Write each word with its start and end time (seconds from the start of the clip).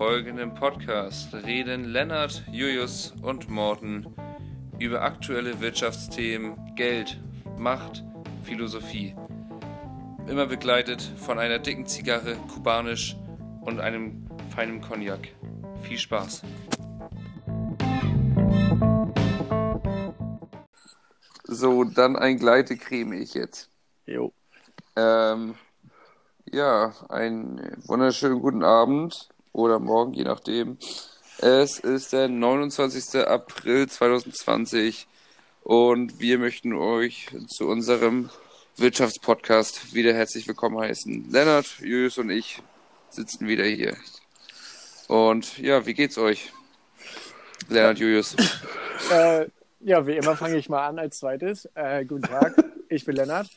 folgenden 0.00 0.54
Podcast 0.54 1.34
reden 1.34 1.84
Lennart, 1.84 2.42
Julius 2.50 3.12
und 3.20 3.50
Morten 3.50 4.06
über 4.78 5.02
aktuelle 5.02 5.60
Wirtschaftsthemen, 5.60 6.74
Geld, 6.74 7.20
Macht, 7.58 8.02
Philosophie. 8.42 9.14
Immer 10.26 10.46
begleitet 10.46 11.02
von 11.02 11.38
einer 11.38 11.58
dicken 11.58 11.84
Zigarre, 11.84 12.36
kubanisch 12.50 13.14
und 13.60 13.78
einem 13.78 14.26
feinen 14.48 14.80
Cognac. 14.80 15.28
Viel 15.82 15.98
Spaß. 15.98 16.44
So, 21.44 21.84
dann 21.84 22.16
ein 22.16 22.38
Gleite 22.38 22.78
creme 22.78 23.20
ich 23.20 23.34
jetzt. 23.34 23.68
Jo. 24.06 24.32
Ähm, 24.96 25.56
ja, 26.50 26.94
einen 27.10 27.76
wunderschönen 27.86 28.40
guten 28.40 28.64
Abend 28.64 29.28
oder 29.52 29.78
morgen, 29.78 30.14
je 30.14 30.24
nachdem. 30.24 30.78
Es 31.38 31.78
ist 31.78 32.12
der 32.12 32.28
29. 32.28 33.26
April 33.26 33.88
2020 33.88 35.06
und 35.62 36.20
wir 36.20 36.38
möchten 36.38 36.74
euch 36.74 37.28
zu 37.48 37.68
unserem 37.68 38.30
Wirtschaftspodcast 38.76 39.94
wieder 39.94 40.14
herzlich 40.14 40.46
willkommen 40.46 40.78
heißen. 40.78 41.30
Lennart, 41.30 41.78
Julius 41.80 42.18
und 42.18 42.30
ich 42.30 42.62
sitzen 43.10 43.48
wieder 43.48 43.64
hier. 43.64 43.96
Und 45.08 45.58
ja, 45.58 45.86
wie 45.86 45.94
geht's 45.94 46.18
euch? 46.18 46.52
Lennart, 47.68 47.98
Julius. 47.98 48.36
Äh, 49.10 49.48
ja, 49.80 50.06
wie 50.06 50.18
immer 50.18 50.36
fange 50.36 50.58
ich 50.58 50.68
mal 50.68 50.86
an 50.86 50.98
als 50.98 51.20
zweites. 51.20 51.66
Äh, 51.74 52.04
guten 52.04 52.24
Tag, 52.24 52.54
ich 52.90 53.06
bin 53.06 53.16
Lennart. 53.16 53.48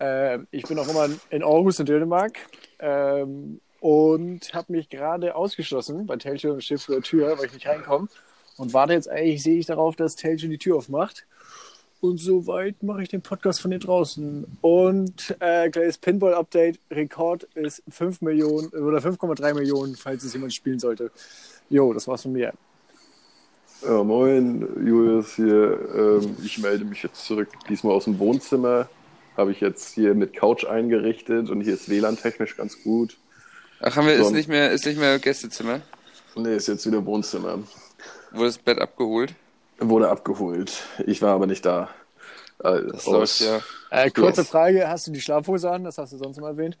Äh, 0.00 0.40
ich 0.50 0.64
bin 0.64 0.80
auch 0.80 0.88
immer 0.88 1.08
in 1.30 1.44
Aarhus 1.44 1.78
in 1.78 1.86
Dänemark 1.86 2.36
ähm, 2.80 3.60
und 3.84 4.54
habe 4.54 4.72
mich 4.72 4.88
gerade 4.88 5.36
ausgeschlossen 5.36 6.06
bei 6.06 6.16
Telche 6.16 6.50
und 6.50 6.64
Schiff 6.64 6.84
vor 6.84 6.94
der 6.94 7.04
Tür, 7.04 7.36
weil 7.36 7.44
ich 7.44 7.52
nicht 7.52 7.66
reinkomme. 7.66 8.08
Und 8.56 8.72
warte 8.72 8.94
jetzt 8.94 9.10
eigentlich, 9.10 9.42
sehe 9.42 9.58
ich 9.58 9.66
darauf, 9.66 9.94
dass 9.94 10.16
Telche 10.16 10.48
die 10.48 10.56
Tür 10.56 10.76
aufmacht. 10.76 11.26
Und 12.00 12.16
soweit 12.16 12.82
mache 12.82 13.02
ich 13.02 13.10
den 13.10 13.20
Podcast 13.20 13.60
von 13.60 13.72
hier 13.72 13.80
draußen. 13.80 14.46
Und 14.62 15.36
äh, 15.38 15.68
kleines 15.68 15.98
Pinball-Update: 15.98 16.80
Rekord 16.90 17.42
ist 17.56 17.82
5 17.90 18.22
Millionen 18.22 18.68
oder 18.68 19.00
5,3 19.00 19.52
Millionen, 19.52 19.96
falls 19.96 20.24
es 20.24 20.32
jemand 20.32 20.54
spielen 20.54 20.78
sollte. 20.78 21.10
Jo, 21.68 21.92
das 21.92 22.08
war's 22.08 22.22
von 22.22 22.32
mir. 22.32 22.54
Ja, 23.82 24.02
moin, 24.02 24.66
Julius 24.82 25.36
hier. 25.36 25.78
Ähm, 25.94 26.36
ich 26.42 26.56
melde 26.56 26.86
mich 26.86 27.02
jetzt 27.02 27.26
zurück, 27.26 27.48
diesmal 27.68 27.92
aus 27.92 28.04
dem 28.04 28.18
Wohnzimmer. 28.18 28.88
Habe 29.36 29.52
ich 29.52 29.60
jetzt 29.60 29.92
hier 29.92 30.14
mit 30.14 30.32
Couch 30.32 30.64
eingerichtet 30.64 31.50
und 31.50 31.60
hier 31.60 31.74
ist 31.74 31.90
WLAN-technisch 31.90 32.56
ganz 32.56 32.82
gut. 32.82 33.18
Ach, 33.80 33.96
haben 33.96 34.06
wir, 34.06 34.14
ist 34.14 34.28
So. 34.28 34.30
nicht 34.32 34.48
mehr, 34.48 34.70
ist 34.72 34.86
nicht 34.86 34.98
mehr 34.98 35.18
Gästezimmer? 35.18 35.80
Nee, 36.36 36.56
ist 36.56 36.68
jetzt 36.68 36.86
wieder 36.86 37.04
Wohnzimmer. 37.04 37.58
Wurde 38.32 38.46
das 38.46 38.58
Bett 38.58 38.78
abgeholt? 38.80 39.34
Wurde 39.78 40.08
abgeholt. 40.08 40.82
Ich 41.06 41.20
war 41.22 41.34
aber 41.34 41.46
nicht 41.46 41.64
da. 41.64 41.88
Äh, 42.62 42.80
Das 42.92 43.06
läuft 43.06 43.40
ja. 43.40 43.60
Äh, 43.90 44.10
kurze 44.10 44.40
Yes. 44.42 44.50
Frage: 44.50 44.88
Hast 44.88 45.06
du 45.06 45.10
die 45.12 45.20
Schlafhose 45.20 45.70
an? 45.70 45.84
Das 45.84 45.98
hast 45.98 46.12
du 46.12 46.16
sonst 46.18 46.40
mal 46.40 46.48
erwähnt. 46.50 46.78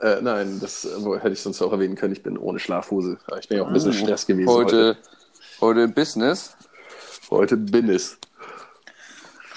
Äh, 0.00 0.20
nein, 0.20 0.58
das 0.60 0.84
äh, 0.84 1.16
hätte 1.18 1.30
ich 1.32 1.40
sonst 1.40 1.60
auch 1.60 1.72
erwähnen 1.72 1.96
können. 1.96 2.12
Ich 2.12 2.22
bin 2.22 2.38
ohne 2.38 2.58
Schlafhose. 2.60 3.18
Ich 3.40 3.48
bin 3.48 3.58
ja 3.58 3.64
auch 3.64 3.68
ein 3.68 3.72
bisschen 3.74 3.90
Uh, 3.92 3.96
Stress 3.96 4.26
gewesen 4.26 4.48
Heute, 4.48 4.96
heute 5.60 5.80
im 5.80 5.92
Business. 5.92 6.56
Heute 7.30 7.56
bin 7.56 7.90
es. 7.90 8.16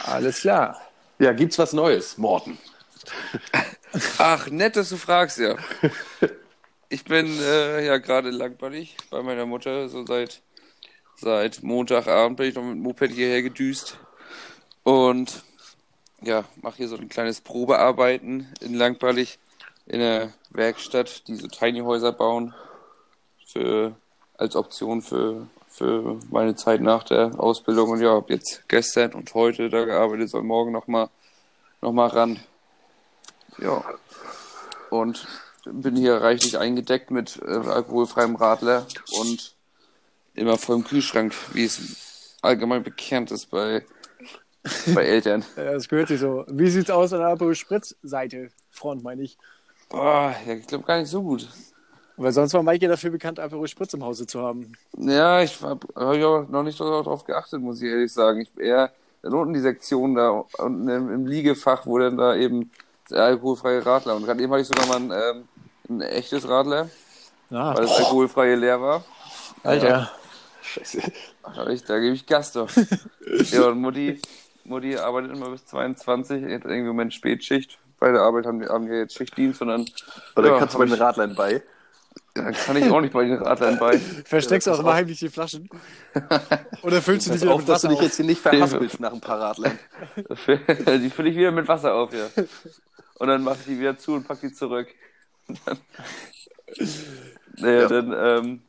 Alles 0.03 0.41
klar. 0.41 0.81
Ja, 1.19 1.31
gibt's 1.33 1.59
was 1.59 1.73
Neues, 1.73 2.17
Morten? 2.17 2.57
Ach, 4.17 4.47
nett, 4.49 4.75
dass 4.75 4.89
du 4.89 4.97
fragst, 4.97 5.37
ja. 5.37 5.55
Ich 6.93 7.05
bin 7.05 7.39
äh, 7.39 7.85
ja 7.85 7.99
gerade 7.99 8.31
langweilig 8.31 8.97
bei 9.09 9.23
meiner 9.23 9.45
Mutter, 9.45 9.87
so 9.87 10.05
seit, 10.05 10.41
seit 11.15 11.63
Montagabend 11.63 12.35
bin 12.35 12.49
ich 12.49 12.55
noch 12.55 12.63
mit 12.63 12.73
dem 12.73 12.81
Moped 12.81 13.11
hierher 13.13 13.41
gedüst. 13.41 13.97
Und 14.83 15.41
ja, 16.21 16.43
mache 16.61 16.75
hier 16.75 16.89
so 16.89 16.97
ein 16.97 17.07
kleines 17.07 17.39
Probearbeiten 17.39 18.45
in 18.59 18.73
Langweilig 18.73 19.39
in 19.85 20.01
der 20.01 20.33
Werkstatt, 20.49 21.29
die 21.29 21.37
so 21.37 21.47
Tiny 21.47 21.79
Häuser 21.79 22.11
bauen 22.11 22.53
für, 23.47 23.95
als 24.37 24.57
Option 24.57 25.01
für, 25.01 25.47
für 25.69 26.19
meine 26.29 26.57
Zeit 26.57 26.81
nach 26.81 27.05
der 27.05 27.39
Ausbildung. 27.39 27.91
Und 27.91 28.01
ja, 28.01 28.09
habe 28.09 28.33
jetzt 28.33 28.67
gestern 28.67 29.13
und 29.13 29.33
heute 29.33 29.69
da 29.69 29.85
gearbeitet, 29.85 30.29
soll 30.29 30.43
morgen 30.43 30.73
nochmal 30.73 31.07
noch 31.79 31.93
mal 31.93 32.07
ran. 32.07 32.41
Ja. 33.59 33.81
Und 34.89 35.25
bin 35.65 35.95
hier 35.95 36.15
reichlich 36.21 36.57
eingedeckt 36.57 37.11
mit 37.11 37.39
äh, 37.45 37.51
alkoholfreiem 37.51 38.35
Radler 38.35 38.87
und 39.19 39.55
immer 40.33 40.57
vollem 40.57 40.83
Kühlschrank, 40.83 41.33
wie 41.53 41.65
es 41.65 42.37
allgemein 42.41 42.83
bekannt 42.83 43.31
ist 43.31 43.49
bei, 43.51 43.85
bei 44.93 45.05
Eltern. 45.05 45.43
Äh, 45.55 45.73
Das 45.73 45.87
gehört 45.87 46.07
sich 46.09 46.19
so. 46.19 46.45
Wie 46.47 46.69
sieht's 46.69 46.89
aus 46.89 47.13
an 47.13 47.19
der 47.19 47.29
Aperol 47.29 47.55
Spritz 47.55 47.95
Seite? 48.01 48.49
Front 48.69 49.03
meine 49.03 49.23
ich. 49.23 49.37
Boah, 49.89 50.35
ja, 50.45 50.53
ich 50.53 50.67
glaube 50.67 50.85
gar 50.85 50.99
nicht 50.99 51.09
so 51.09 51.21
gut. 51.21 51.47
Weil 52.17 52.31
sonst 52.31 52.53
war 52.53 52.63
Maike 52.63 52.87
dafür 52.87 53.09
bekannt, 53.09 53.39
Aperol 53.39 53.67
Spritz 53.67 53.93
im 53.93 54.03
Hause 54.03 54.27
zu 54.27 54.41
haben. 54.41 54.73
Ja, 54.97 55.41
ich 55.41 55.61
habe 55.61 55.87
hab 55.95 56.13
ich 56.13 56.23
auch 56.23 56.47
noch 56.47 56.63
nicht 56.63 56.79
darauf 56.79 57.25
geachtet, 57.25 57.61
muss 57.61 57.81
ich 57.81 57.89
ehrlich 57.89 58.13
sagen. 58.13 58.41
Ich 58.41 58.51
eher 58.57 58.91
dann 59.21 59.33
unten 59.33 59.53
die 59.53 59.59
Sektion 59.59 60.15
da 60.15 60.45
unten 60.57 60.87
im, 60.87 61.11
im 61.11 61.25
Liegefach, 61.25 61.85
wo 61.85 61.97
dann 61.99 62.17
da 62.17 62.35
eben 62.35 62.71
der 63.09 63.23
alkoholfreie 63.23 63.85
Radler. 63.85 64.15
Und 64.15 64.25
gerade 64.25 64.41
eben 64.41 64.51
hatte 64.51 64.61
ich 64.61 64.67
sogar 64.67 64.87
mal 64.87 64.97
ein, 64.97 65.11
ähm, 65.11 65.47
ein 65.97 66.01
echtes 66.01 66.47
Radler, 66.47 66.89
Ja, 67.49 67.75
weil 67.75 67.83
das 67.83 67.97
alkoholfreie 67.97 68.55
leer 68.55 68.81
war. 68.81 69.05
Alter. 69.63 70.11
Scheiße. 70.61 71.01
Da, 71.55 71.67
ich, 71.67 71.83
da 71.83 71.99
gebe 71.99 72.15
ich 72.15 72.25
Gas 72.25 72.53
doch. 72.53 72.69
ja, 73.51 73.67
und 73.67 73.79
Mutti, 73.81 74.21
Mutti 74.63 74.97
arbeitet 74.97 75.31
immer 75.31 75.49
bis 75.49 75.65
22, 75.65 76.43
hat 76.43 76.49
irgendwie 76.49 76.77
im 76.79 76.87
Moment 76.87 77.13
Spätschicht. 77.13 77.79
Bei 77.99 78.11
der 78.11 78.21
Arbeit 78.21 78.45
haben 78.45 78.67
haben 78.67 78.87
die 78.87 78.93
jetzt 78.93 79.15
Schichtdienst 79.15 79.61
und 79.61 79.67
dann, 79.69 79.85
Oder 80.35 80.51
Ja, 80.51 80.59
kannst 80.59 80.75
du 80.75 80.79
bei 80.79 80.85
den 80.85 80.93
Radlern 80.95 81.35
bei? 81.35 81.63
dann 82.33 82.53
kann 82.53 82.77
ich 82.77 82.89
auch 82.89 83.01
nicht 83.01 83.13
bei 83.13 83.25
den 83.25 83.37
Radlern 83.41 83.77
bei. 83.77 83.99
Versteckst 84.25 84.67
du 84.67 84.71
Ja, 84.71 84.77
auch 84.77 84.79
immer 84.79 84.93
heimlich 84.93 85.19
die 85.19 85.29
Flaschen? 85.29 85.69
Oder 86.83 87.01
füllst 87.01 87.27
du 87.27 87.31
die 87.31 87.37
Pass 87.37 87.41
wieder 87.41 87.53
auf, 87.53 87.61
mit 87.61 87.69
dass 87.69 87.81
du 87.81 87.87
Wasser 87.87 87.89
dich 87.89 88.01
jetzt 88.01 88.15
hier 88.17 88.25
nicht 88.25 88.41
verhaspelst 88.41 88.99
nach 88.99 89.13
ein 89.13 89.21
paar 89.21 89.39
Radlern. 89.39 89.79
die 90.25 91.09
fülle 91.09 91.29
ich 91.29 91.35
wieder 91.37 91.51
mit 91.51 91.67
Wasser 91.67 91.93
auf, 91.93 92.13
ja. 92.13 92.31
Und 93.15 93.27
dann 93.27 93.43
mache 93.43 93.59
ich 93.61 93.65
die 93.65 93.79
wieder 93.79 93.97
zu 93.97 94.13
und 94.13 94.27
pack 94.27 94.41
die 94.41 94.53
zurück. 94.53 94.87
Dann, 95.65 95.77
naja, 97.57 97.83
Ja. 97.83 97.87
dann, 97.87 98.13
ähm, 98.15 98.61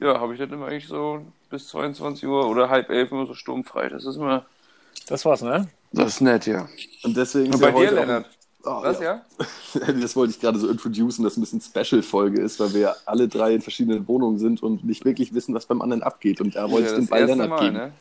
ja, 0.00 0.20
habe 0.20 0.34
ich 0.34 0.40
dann 0.40 0.52
immer 0.52 0.66
eigentlich 0.68 0.88
so 0.88 1.26
bis 1.50 1.68
22 1.68 2.26
Uhr 2.28 2.48
oder 2.48 2.68
halb 2.70 2.90
elf 2.90 3.12
immer 3.12 3.26
so 3.26 3.34
sturmfrei. 3.34 3.88
Das 3.88 4.04
ist 4.06 4.16
immer, 4.16 4.46
Das 5.08 5.24
war's, 5.24 5.42
ne? 5.42 5.68
das 5.92 6.14
ist 6.14 6.20
nett, 6.20 6.46
ja. 6.46 6.68
Und 7.02 7.16
deswegen 7.16 7.50
Und 7.50 7.54
ist 7.54 7.60
bei 7.60 7.68
ja 7.68 7.72
dir, 7.72 7.90
Lennart? 7.90 8.26
Oh, 8.64 8.82
Was, 8.82 9.00
ja. 9.00 9.00
ja? 9.00 9.24
Das 10.00 10.16
wollte 10.16 10.32
ich 10.32 10.40
gerade 10.40 10.58
so 10.58 10.68
introducen, 10.68 11.22
dass 11.24 11.34
es 11.34 11.38
ein 11.38 11.42
bisschen 11.42 11.60
Special-Folge 11.60 12.40
ist, 12.40 12.58
weil 12.60 12.72
wir 12.74 12.80
ja 12.80 12.96
alle 13.04 13.28
drei 13.28 13.54
in 13.54 13.62
verschiedenen 13.62 14.08
Wohnungen 14.08 14.38
sind 14.38 14.62
und 14.62 14.84
nicht 14.84 15.04
wirklich 15.04 15.34
wissen, 15.34 15.54
was 15.54 15.66
beim 15.66 15.82
anderen 15.82 16.02
abgeht. 16.02 16.40
Und 16.40 16.56
da 16.56 16.70
wollte 16.70 16.86
ja 16.86 16.90
ich 16.90 16.94
den 16.94 17.08
Ball 17.08 17.24
erste 17.24 17.26
Lennart 17.26 17.48
Mal, 17.48 17.58
geben. 17.58 17.72
ne? 17.72 17.96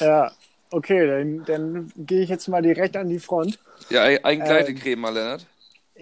Ja. 0.00 0.32
Okay, 0.70 1.06
dann, 1.06 1.44
dann 1.44 1.92
gehe 1.96 2.22
ich 2.22 2.30
jetzt 2.30 2.48
mal 2.48 2.62
direkt 2.62 2.96
an 2.96 3.08
die 3.08 3.20
Front. 3.20 3.60
Ja, 3.88 4.02
ein, 4.02 4.24
ein 4.24 4.40
Ähm, 4.40 4.44
Gleitecreme 4.44 5.00
mal, 5.00 5.14
Lennart. 5.14 5.46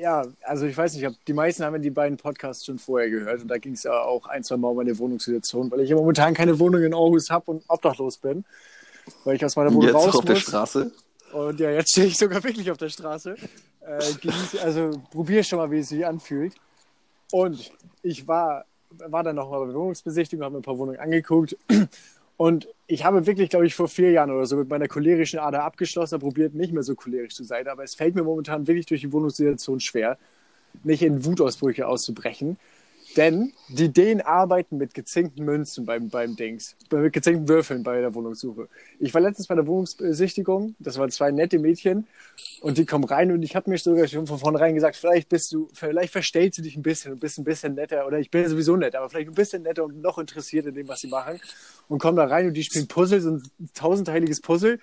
Ja, 0.00 0.24
also 0.42 0.64
ich 0.64 0.76
weiß 0.76 0.94
nicht, 0.94 1.06
ob 1.06 1.14
die 1.26 1.34
meisten 1.34 1.62
haben 1.62 1.74
ja 1.74 1.78
die 1.78 1.90
beiden 1.90 2.16
Podcasts 2.16 2.64
schon 2.64 2.78
vorher 2.78 3.10
gehört 3.10 3.42
und 3.42 3.48
da 3.48 3.58
ging 3.58 3.74
es 3.74 3.82
ja 3.82 4.00
auch 4.00 4.26
ein, 4.26 4.42
zwei 4.42 4.56
Mal 4.56 4.68
um 4.68 4.76
meine 4.76 4.98
Wohnungssituation, 4.98 5.70
weil 5.70 5.80
ich 5.80 5.90
ja 5.90 5.96
momentan 5.96 6.32
keine 6.32 6.58
Wohnung 6.58 6.82
in 6.82 6.94
Aarhus 6.94 7.28
habe 7.28 7.50
und 7.50 7.64
obdachlos 7.68 8.16
bin, 8.16 8.44
weil 9.24 9.36
ich 9.36 9.44
aus 9.44 9.56
meiner 9.56 9.70
Wohnung 9.70 9.82
Jetzt 9.82 9.94
raus 9.94 10.16
auf 10.16 10.24
der 10.24 10.36
muss. 10.36 10.42
Straße. 10.42 10.90
Und 11.32 11.60
ja, 11.60 11.70
jetzt 11.70 11.90
stehe 11.90 12.06
ich 12.06 12.16
sogar 12.16 12.42
wirklich 12.44 12.70
auf 12.70 12.78
der 12.78 12.88
Straße. 12.88 13.36
Äh, 13.82 14.60
also 14.62 14.90
probiere 15.10 15.44
schon 15.44 15.58
mal, 15.58 15.70
wie 15.70 15.80
es 15.80 15.90
sich 15.90 16.06
anfühlt. 16.06 16.54
Und 17.30 17.70
ich 18.02 18.26
war, 18.26 18.64
war 18.90 19.22
dann 19.22 19.36
noch 19.36 19.50
mal 19.50 19.60
bei 19.60 19.66
der 19.66 19.74
Wohnungsbesichtigung, 19.74 20.44
habe 20.44 20.54
mir 20.54 20.60
ein 20.60 20.62
paar 20.62 20.78
Wohnungen 20.78 20.98
angeguckt. 20.98 21.58
Und 22.40 22.68
ich 22.86 23.04
habe 23.04 23.26
wirklich, 23.26 23.50
glaube 23.50 23.66
ich, 23.66 23.74
vor 23.74 23.86
vier 23.86 24.12
Jahren 24.12 24.30
oder 24.30 24.46
so 24.46 24.56
mit 24.56 24.70
meiner 24.70 24.88
cholerischen 24.88 25.38
Ader 25.38 25.62
abgeschlossen, 25.62 26.14
habe 26.14 26.24
probiert, 26.24 26.54
nicht 26.54 26.72
mehr 26.72 26.82
so 26.82 26.94
cholerisch 26.94 27.34
zu 27.34 27.44
sein. 27.44 27.68
Aber 27.68 27.84
es 27.84 27.94
fällt 27.94 28.14
mir 28.14 28.22
momentan 28.22 28.66
wirklich 28.66 28.86
durch 28.86 29.02
die 29.02 29.12
Wohnungssituation 29.12 29.78
schwer, 29.78 30.16
nicht 30.82 31.02
in 31.02 31.26
Wutausbrüche 31.26 31.86
auszubrechen. 31.86 32.56
Denn 33.16 33.52
die 33.68 33.86
Ideen 33.86 34.20
arbeiten 34.20 34.76
mit 34.76 34.94
gezinkten 34.94 35.44
Münzen 35.44 35.84
beim, 35.84 36.10
beim 36.10 36.36
Dings, 36.36 36.76
mit 36.92 37.12
gezinkten 37.12 37.48
Würfeln 37.48 37.82
bei 37.82 38.00
der 38.00 38.14
Wohnungssuche. 38.14 38.68
Ich 39.00 39.12
war 39.12 39.20
letztens 39.20 39.48
bei 39.48 39.56
der 39.56 39.66
Wohnungsbesichtigung, 39.66 40.76
das 40.78 40.96
waren 40.96 41.10
zwei 41.10 41.32
nette 41.32 41.58
Mädchen 41.58 42.06
und 42.60 42.78
die 42.78 42.86
kommen 42.86 43.04
rein 43.04 43.32
und 43.32 43.42
ich 43.42 43.56
habe 43.56 43.68
mir 43.68 43.78
sogar 43.78 44.06
schon 44.06 44.28
von 44.28 44.38
vornherein 44.38 44.74
gesagt, 44.74 44.94
vielleicht 44.94 45.28
bist 45.28 45.52
du, 45.52 45.68
vielleicht 45.72 46.12
verstellst 46.12 46.58
du 46.58 46.62
dich 46.62 46.76
ein 46.76 46.82
bisschen 46.82 47.12
und 47.12 47.20
bist 47.20 47.38
ein 47.38 47.44
bisschen 47.44 47.74
netter 47.74 48.06
oder 48.06 48.20
ich 48.20 48.30
bin 48.30 48.48
sowieso 48.48 48.76
nett, 48.76 48.94
aber 48.94 49.10
vielleicht 49.10 49.28
ein 49.28 49.34
bisschen 49.34 49.62
netter 49.62 49.84
und 49.84 50.00
noch 50.00 50.18
interessiert 50.18 50.66
in 50.66 50.74
dem, 50.74 50.86
was 50.86 51.00
sie 51.00 51.08
machen 51.08 51.40
und 51.88 51.98
kommen 51.98 52.16
da 52.16 52.26
rein 52.26 52.46
und 52.46 52.54
die 52.54 52.62
spielen 52.62 52.86
Puzzle, 52.86 53.20
so 53.20 53.30
ein 53.30 53.42
tausendteiliges 53.74 54.40
Puzzle 54.40 54.78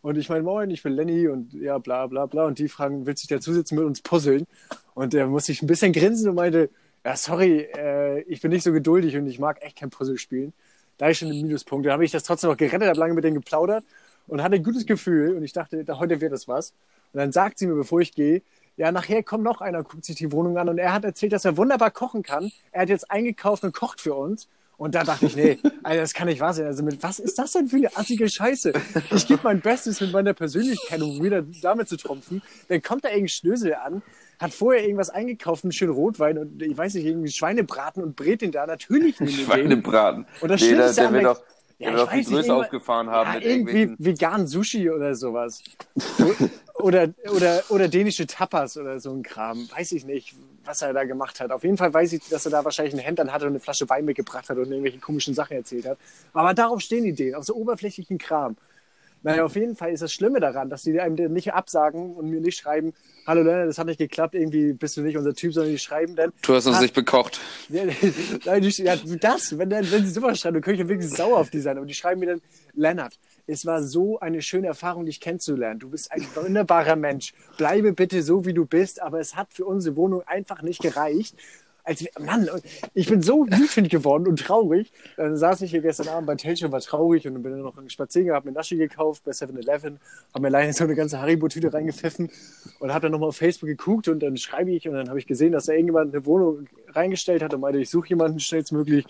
und 0.00 0.16
ich 0.16 0.28
meine, 0.28 0.42
moin, 0.42 0.70
ich 0.70 0.82
bin 0.82 0.94
Lenny 0.94 1.28
und 1.28 1.52
ja, 1.54 1.78
bla 1.78 2.06
bla 2.06 2.26
bla 2.26 2.46
und 2.46 2.58
die 2.58 2.68
fragen, 2.68 3.06
willst 3.06 3.22
du 3.22 3.28
dich 3.28 3.36
dazusetzen 3.36 3.76
mit 3.76 3.84
uns 3.84 4.00
puzzeln? 4.00 4.46
Und 4.94 5.12
der 5.12 5.26
musste 5.26 5.52
ich 5.52 5.62
ein 5.62 5.66
bisschen 5.66 5.92
grinsen 5.92 6.28
und 6.28 6.36
meinte, 6.36 6.70
ja, 7.08 7.16
sorry, 7.16 7.66
äh, 7.74 8.20
ich 8.24 8.42
bin 8.42 8.50
nicht 8.50 8.62
so 8.62 8.70
geduldig 8.70 9.16
und 9.16 9.26
ich 9.26 9.38
mag 9.38 9.62
echt 9.62 9.78
kein 9.78 9.88
Puzzle 9.88 10.18
spielen. 10.18 10.52
Da 10.98 11.08
ist 11.08 11.16
schon 11.16 11.28
ein 11.28 11.40
Minuspunkt. 11.40 11.86
Da 11.86 11.92
habe 11.92 12.04
ich 12.04 12.10
das 12.10 12.22
trotzdem 12.22 12.50
noch 12.50 12.56
gerettet, 12.58 12.86
habe 12.86 12.98
lange 12.98 13.14
mit 13.14 13.24
denen 13.24 13.36
geplaudert 13.36 13.82
und 14.26 14.42
hatte 14.42 14.56
ein 14.56 14.62
gutes 14.62 14.84
Gefühl 14.84 15.34
und 15.34 15.42
ich 15.42 15.54
dachte, 15.54 15.84
da, 15.84 15.98
heute 15.98 16.20
wird 16.20 16.34
das 16.34 16.48
was. 16.48 16.74
Und 17.14 17.20
dann 17.20 17.32
sagt 17.32 17.58
sie 17.58 17.66
mir, 17.66 17.76
bevor 17.76 18.02
ich 18.02 18.12
gehe, 18.14 18.42
ja, 18.76 18.92
nachher 18.92 19.22
kommt 19.22 19.42
noch 19.42 19.62
einer, 19.62 19.82
guckt 19.84 20.04
sich 20.04 20.16
die 20.16 20.30
Wohnung 20.32 20.58
an 20.58 20.68
und 20.68 20.76
er 20.76 20.92
hat 20.92 21.06
erzählt, 21.06 21.32
dass 21.32 21.46
er 21.46 21.56
wunderbar 21.56 21.90
kochen 21.90 22.22
kann. 22.22 22.52
Er 22.72 22.82
hat 22.82 22.90
jetzt 22.90 23.10
eingekauft 23.10 23.64
und 23.64 23.72
kocht 23.72 24.02
für 24.02 24.12
uns. 24.12 24.46
Und 24.76 24.94
da 24.94 25.02
dachte 25.02 25.24
ich, 25.24 25.34
nee, 25.34 25.58
Alter, 25.82 26.02
das 26.02 26.12
kann 26.12 26.28
nicht 26.28 26.40
wahr 26.42 26.52
sein. 26.52 26.66
Also 26.66 26.82
mit 26.82 27.02
was 27.02 27.20
ist 27.20 27.38
das 27.38 27.52
denn 27.52 27.68
für 27.68 27.76
eine 27.76 27.96
assige 27.96 28.28
Scheiße? 28.28 28.74
Ich 29.12 29.26
gebe 29.26 29.40
mein 29.44 29.62
Bestes 29.62 30.02
mit 30.02 30.12
meiner 30.12 30.34
Persönlichkeit, 30.34 31.00
um 31.00 31.22
wieder 31.22 31.42
damit 31.62 31.88
zu 31.88 31.96
trumpfen. 31.96 32.42
Dann 32.68 32.82
kommt 32.82 33.04
da 33.04 33.08
irgendein 33.08 33.28
Schnösel 33.28 33.74
an, 33.76 34.02
hat 34.38 34.52
vorher 34.52 34.82
irgendwas 34.84 35.10
eingekauft, 35.10 35.64
einen 35.64 35.72
schönen 35.72 35.92
Rotwein 35.92 36.38
und 36.38 36.62
ich 36.62 36.76
weiß 36.76 36.94
nicht, 36.94 37.04
irgendwie 37.06 37.30
Schweinebraten 37.30 38.02
und 38.02 38.16
brät 38.16 38.40
den 38.42 38.52
da. 38.52 38.66
Natürlich 38.66 39.18
nehmen 39.20 39.32
wir 39.32 39.36
den. 39.38 39.46
Schweinebraten. 39.46 40.26
Und 40.40 40.48
das 40.50 40.60
Nee, 40.60 40.68
der, 40.68 40.76
Schlimmste 40.76 40.94
der 41.00 41.08
an 41.08 41.12
wird 41.14 41.24
der- 41.24 41.34
doch, 41.34 41.42
Ja, 41.80 41.90
der 41.90 41.90
ich 41.90 41.98
wird 42.00 42.12
nicht, 42.16 42.28
größer 42.28 42.36
irgendwann- 42.46 42.64
aufgefahren 42.64 43.10
haben 43.10 43.28
Ja, 43.28 43.34
mit 43.36 43.44
irgendwie 43.44 43.94
vegan 43.98 44.46
Sushi 44.46 44.90
oder 44.90 45.14
sowas. 45.14 45.62
oder, 46.74 47.08
oder, 47.34 47.62
oder 47.70 47.88
dänische 47.88 48.26
Tapas 48.26 48.76
oder 48.76 49.00
so 49.00 49.12
ein 49.12 49.22
Kram. 49.22 49.68
Weiß 49.76 49.92
ich 49.92 50.04
nicht, 50.04 50.34
was 50.64 50.82
er 50.82 50.92
da 50.92 51.04
gemacht 51.04 51.40
hat. 51.40 51.50
Auf 51.50 51.64
jeden 51.64 51.76
Fall 51.76 51.92
weiß 51.92 52.12
ich, 52.12 52.28
dass 52.28 52.44
er 52.46 52.50
da 52.52 52.64
wahrscheinlich 52.64 52.94
ein 52.94 53.00
Hemd 53.00 53.20
an 53.20 53.32
hatte 53.32 53.46
und 53.46 53.52
eine 53.52 53.60
Flasche 53.60 53.88
Wein 53.88 54.04
mitgebracht 54.04 54.48
hat 54.48 54.56
und 54.58 54.70
irgendwelche 54.70 54.98
komischen 54.98 55.34
Sachen 55.34 55.56
erzählt 55.56 55.86
hat. 55.86 55.98
Aber 56.32 56.54
darauf 56.54 56.80
stehen 56.80 57.04
die 57.04 57.10
Ideen, 57.10 57.34
auf 57.34 57.44
so 57.44 57.54
oberflächlichen 57.54 58.18
Kram. 58.18 58.56
Naja, 59.22 59.44
auf 59.44 59.56
jeden 59.56 59.74
Fall 59.76 59.92
ist 59.92 60.00
das 60.02 60.12
Schlimme 60.12 60.40
daran, 60.40 60.68
dass 60.70 60.82
die 60.82 60.98
einem 61.00 61.16
den 61.16 61.32
nicht 61.32 61.52
absagen 61.52 62.14
und 62.14 62.30
mir 62.30 62.40
nicht 62.40 62.58
schreiben, 62.58 62.92
hallo 63.26 63.42
Leonard, 63.42 63.68
das 63.68 63.78
hat 63.78 63.86
nicht 63.86 63.98
geklappt, 63.98 64.34
irgendwie 64.34 64.72
bist 64.72 64.96
du 64.96 65.00
nicht 65.02 65.16
unser 65.16 65.34
Typ, 65.34 65.52
sondern 65.52 65.72
die 65.72 65.78
schreiben 65.78 66.14
dann, 66.16 66.32
Du 66.42 66.54
hast 66.54 66.66
uns 66.66 66.76
Ah. 66.76 66.80
nicht 66.82 66.94
bekocht. 66.94 67.40
Nein, 67.68 68.62
die, 68.62 68.82
ja, 68.82 68.96
das, 69.20 69.58
wenn, 69.58 69.70
dann- 69.70 69.90
wenn 69.90 70.04
sie 70.04 70.10
sowas 70.12 70.38
schreiben, 70.38 70.54
dann 70.54 70.62
könnte 70.62 70.76
ich 70.82 70.86
ja 70.86 70.88
wirklich 70.88 71.10
sauer 71.10 71.38
auf 71.38 71.50
die 71.50 71.60
sein. 71.60 71.76
Aber 71.76 71.86
die 71.86 71.94
schreiben 71.94 72.20
mir 72.20 72.26
dann, 72.26 72.40
Lennart, 72.74 73.18
es 73.46 73.64
war 73.66 73.82
so 73.82 74.20
eine 74.20 74.42
schöne 74.42 74.66
Erfahrung, 74.66 75.06
dich 75.06 75.20
kennenzulernen. 75.20 75.80
Du 75.80 75.88
bist 75.90 76.12
ein 76.12 76.26
wunderbarer 76.34 76.96
Mensch. 76.96 77.32
Bleibe 77.56 77.92
bitte 77.92 78.22
so, 78.22 78.44
wie 78.44 78.52
du 78.54 78.66
bist, 78.66 79.00
aber 79.02 79.20
es 79.20 79.36
hat 79.36 79.52
für 79.52 79.64
unsere 79.64 79.96
Wohnung 79.96 80.22
einfach 80.26 80.62
nicht 80.62 80.80
gereicht. 80.82 81.34
Als 81.88 82.04
Mann, 82.20 82.50
ich 82.92 83.08
bin 83.08 83.22
so 83.22 83.46
wütend 83.46 83.88
geworden 83.88 84.26
und 84.26 84.38
traurig. 84.38 84.92
Dann 85.16 85.38
saß 85.38 85.62
ich 85.62 85.70
hier 85.70 85.80
gestern 85.80 86.08
Abend 86.08 86.26
bei 86.26 86.34
Telch 86.34 86.62
und 86.62 86.70
war 86.70 86.82
traurig 86.82 87.26
und 87.26 87.32
dann 87.32 87.42
bin 87.42 87.56
ich 87.56 87.62
noch 87.62 87.72
spazieren, 87.88 88.34
habe 88.34 88.50
mir 88.50 88.52
Naschi 88.52 88.76
gekauft 88.76 89.22
bei 89.24 89.30
7-Eleven, 89.30 89.98
habe 90.34 90.42
mir 90.42 90.50
leider 90.50 90.70
so 90.74 90.84
eine 90.84 90.94
ganze 90.94 91.18
Haribo-Tüte 91.18 91.72
reingepfiffen 91.72 92.30
und 92.80 92.92
habe 92.92 93.04
dann 93.04 93.12
nochmal 93.12 93.30
auf 93.30 93.36
Facebook 93.36 93.70
geguckt 93.70 94.06
und 94.08 94.20
dann 94.20 94.36
schreibe 94.36 94.70
ich 94.70 94.86
und 94.86 94.96
dann 94.96 95.08
habe 95.08 95.18
ich 95.18 95.26
gesehen, 95.26 95.52
dass 95.52 95.64
da 95.64 95.72
irgendjemand 95.72 96.14
eine 96.14 96.26
Wohnung 96.26 96.66
reingestellt 96.88 97.42
hat 97.42 97.54
und 97.54 97.62
meinte, 97.62 97.80
ich 97.80 97.88
suche 97.88 98.10
jemanden 98.10 98.38
schnellstmöglich. 98.38 99.06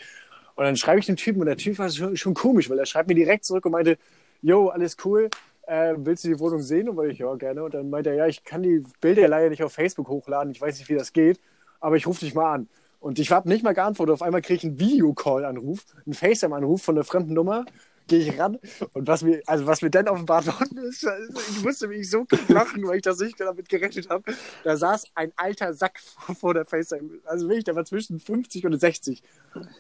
Und 0.54 0.64
dann 0.64 0.76
schreibe 0.76 1.00
ich 1.00 1.06
den 1.06 1.16
Typen 1.16 1.40
und 1.40 1.46
der 1.46 1.56
Typ 1.56 1.80
war 1.80 1.90
schon, 1.90 2.16
schon 2.16 2.34
komisch, 2.34 2.70
weil 2.70 2.78
er 2.78 2.86
schreibt 2.86 3.08
mir 3.08 3.16
direkt 3.16 3.44
zurück 3.44 3.66
und 3.66 3.72
meinte, 3.72 3.98
yo, 4.40 4.68
alles 4.68 4.96
cool, 5.04 5.30
äh, 5.66 5.94
willst 5.96 6.22
du 6.22 6.28
die 6.28 6.38
Wohnung 6.38 6.62
sehen? 6.62 6.88
Und 6.88 6.96
weil 6.96 7.10
ich, 7.10 7.18
ja, 7.18 7.34
gerne. 7.34 7.64
Und 7.64 7.74
dann 7.74 7.90
meinte 7.90 8.10
er, 8.10 8.16
ja, 8.16 8.26
ich 8.28 8.44
kann 8.44 8.62
die 8.62 8.84
Bilder 9.00 9.26
leider 9.26 9.50
nicht 9.50 9.64
auf 9.64 9.72
Facebook 9.72 10.06
hochladen, 10.06 10.52
ich 10.52 10.60
weiß 10.60 10.78
nicht, 10.78 10.88
wie 10.88 10.94
das 10.94 11.12
geht, 11.12 11.40
aber 11.80 11.96
ich 11.96 12.06
rufe 12.06 12.20
dich 12.20 12.34
mal 12.34 12.54
an. 12.54 12.68
Und 13.00 13.18
ich 13.18 13.30
habe 13.30 13.48
nicht 13.48 13.62
mal 13.62 13.74
geantwortet, 13.74 14.14
auf 14.14 14.22
einmal 14.22 14.42
kriege 14.42 14.56
ich 14.56 14.64
einen 14.64 14.80
Videocall-Anruf, 14.80 15.84
einen 16.04 16.14
FaceTime-Anruf 16.14 16.82
von 16.82 16.96
einer 16.96 17.04
fremden 17.04 17.32
Nummer, 17.32 17.64
gehe 18.08 18.20
ich 18.20 18.38
ran. 18.38 18.58
Und 18.94 19.06
was 19.06 19.22
mir, 19.22 19.40
also 19.46 19.66
was 19.66 19.82
mir 19.82 19.90
dann 19.90 20.08
offenbart 20.08 20.46
worden 20.46 20.78
ist, 20.78 21.06
ich 21.50 21.62
musste 21.62 21.86
mich 21.86 22.10
so 22.10 22.26
lachen, 22.48 22.84
weil 22.86 22.96
ich 22.96 23.02
das 23.02 23.20
nicht 23.20 23.38
damit 23.38 23.68
gerechnet 23.68 24.08
habe. 24.08 24.34
Da 24.64 24.76
saß 24.76 25.04
ein 25.14 25.32
alter 25.36 25.74
Sack 25.74 26.00
vor, 26.40 26.54
der 26.54 26.64
FaceTime, 26.64 27.20
also 27.24 27.48
wirklich, 27.48 27.64
der 27.64 27.76
war 27.76 27.84
zwischen 27.84 28.18
50 28.18 28.66
und 28.66 28.80
60, 28.80 29.22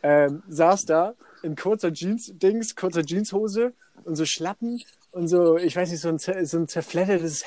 ähm, 0.02 0.42
saß 0.48 0.84
da 0.84 1.14
in 1.42 1.56
kurzer 1.56 1.92
Jeans-Dings, 1.92 2.76
kurzer 2.76 3.02
Jeanshose 3.02 3.72
und 4.04 4.14
so 4.14 4.24
Schlappen 4.24 4.80
und 5.10 5.28
so, 5.28 5.56
ich 5.56 5.74
weiß 5.74 5.90
nicht, 5.90 6.00
so 6.00 6.08
ein, 6.08 6.18
so 6.18 6.58
ein 6.58 6.68
zerfleddertes 6.68 7.44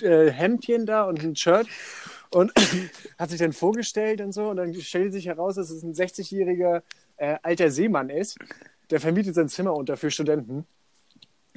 äh, 0.00 0.30
Hemdchen 0.30 0.86
da 0.86 1.04
und 1.04 1.22
ein 1.22 1.36
Shirt 1.36 1.66
und 2.34 2.52
hat 3.18 3.30
sich 3.30 3.38
dann 3.38 3.52
vorgestellt 3.52 4.20
und 4.20 4.32
so 4.32 4.48
und 4.48 4.56
dann 4.56 4.74
stellt 4.74 5.12
sich 5.12 5.26
heraus, 5.26 5.54
dass 5.56 5.70
es 5.70 5.82
ein 5.82 5.94
60-jähriger 5.94 6.82
äh, 7.16 7.36
alter 7.42 7.70
Seemann 7.70 8.10
ist, 8.10 8.38
der 8.90 9.00
vermietet 9.00 9.34
sein 9.34 9.48
Zimmer 9.48 9.74
unter 9.74 9.96
für 9.96 10.10
Studenten. 10.10 10.66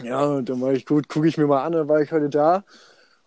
Ja, 0.02 0.26
und 0.26 0.50
dann 0.50 0.62
war 0.62 0.74
ich 0.74 0.86
gut, 0.86 1.08
gucke 1.08 1.28
ich 1.28 1.38
mir 1.38 1.48
mal 1.48 1.64
an, 1.64 1.74
dann 1.74 1.88
war 1.88 2.02
ich 2.02 2.12
heute 2.12 2.30
da 2.30 2.64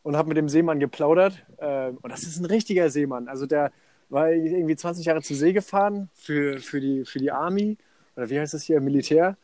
und 0.02 0.16
habe 0.16 0.28
mit 0.28 0.36
dem 0.36 0.48
Seemann 0.48 0.80
geplaudert. 0.80 1.44
Ähm, 1.58 1.98
und 2.02 2.10
das 2.10 2.22
ist 2.22 2.38
ein 2.38 2.44
richtiger 2.44 2.90
Seemann. 2.90 3.28
Also 3.28 3.46
der 3.46 3.72
war 4.08 4.30
irgendwie 4.30 4.76
20 4.76 5.06
Jahre 5.06 5.22
zur 5.22 5.36
See 5.36 5.52
gefahren 5.52 6.08
für, 6.14 6.60
für, 6.60 6.80
die, 6.80 7.04
für 7.04 7.18
die 7.18 7.30
Army, 7.30 7.76
oder 8.16 8.30
wie 8.30 8.40
heißt 8.40 8.54
das 8.54 8.62
hier, 8.62 8.80
Militär. 8.80 9.36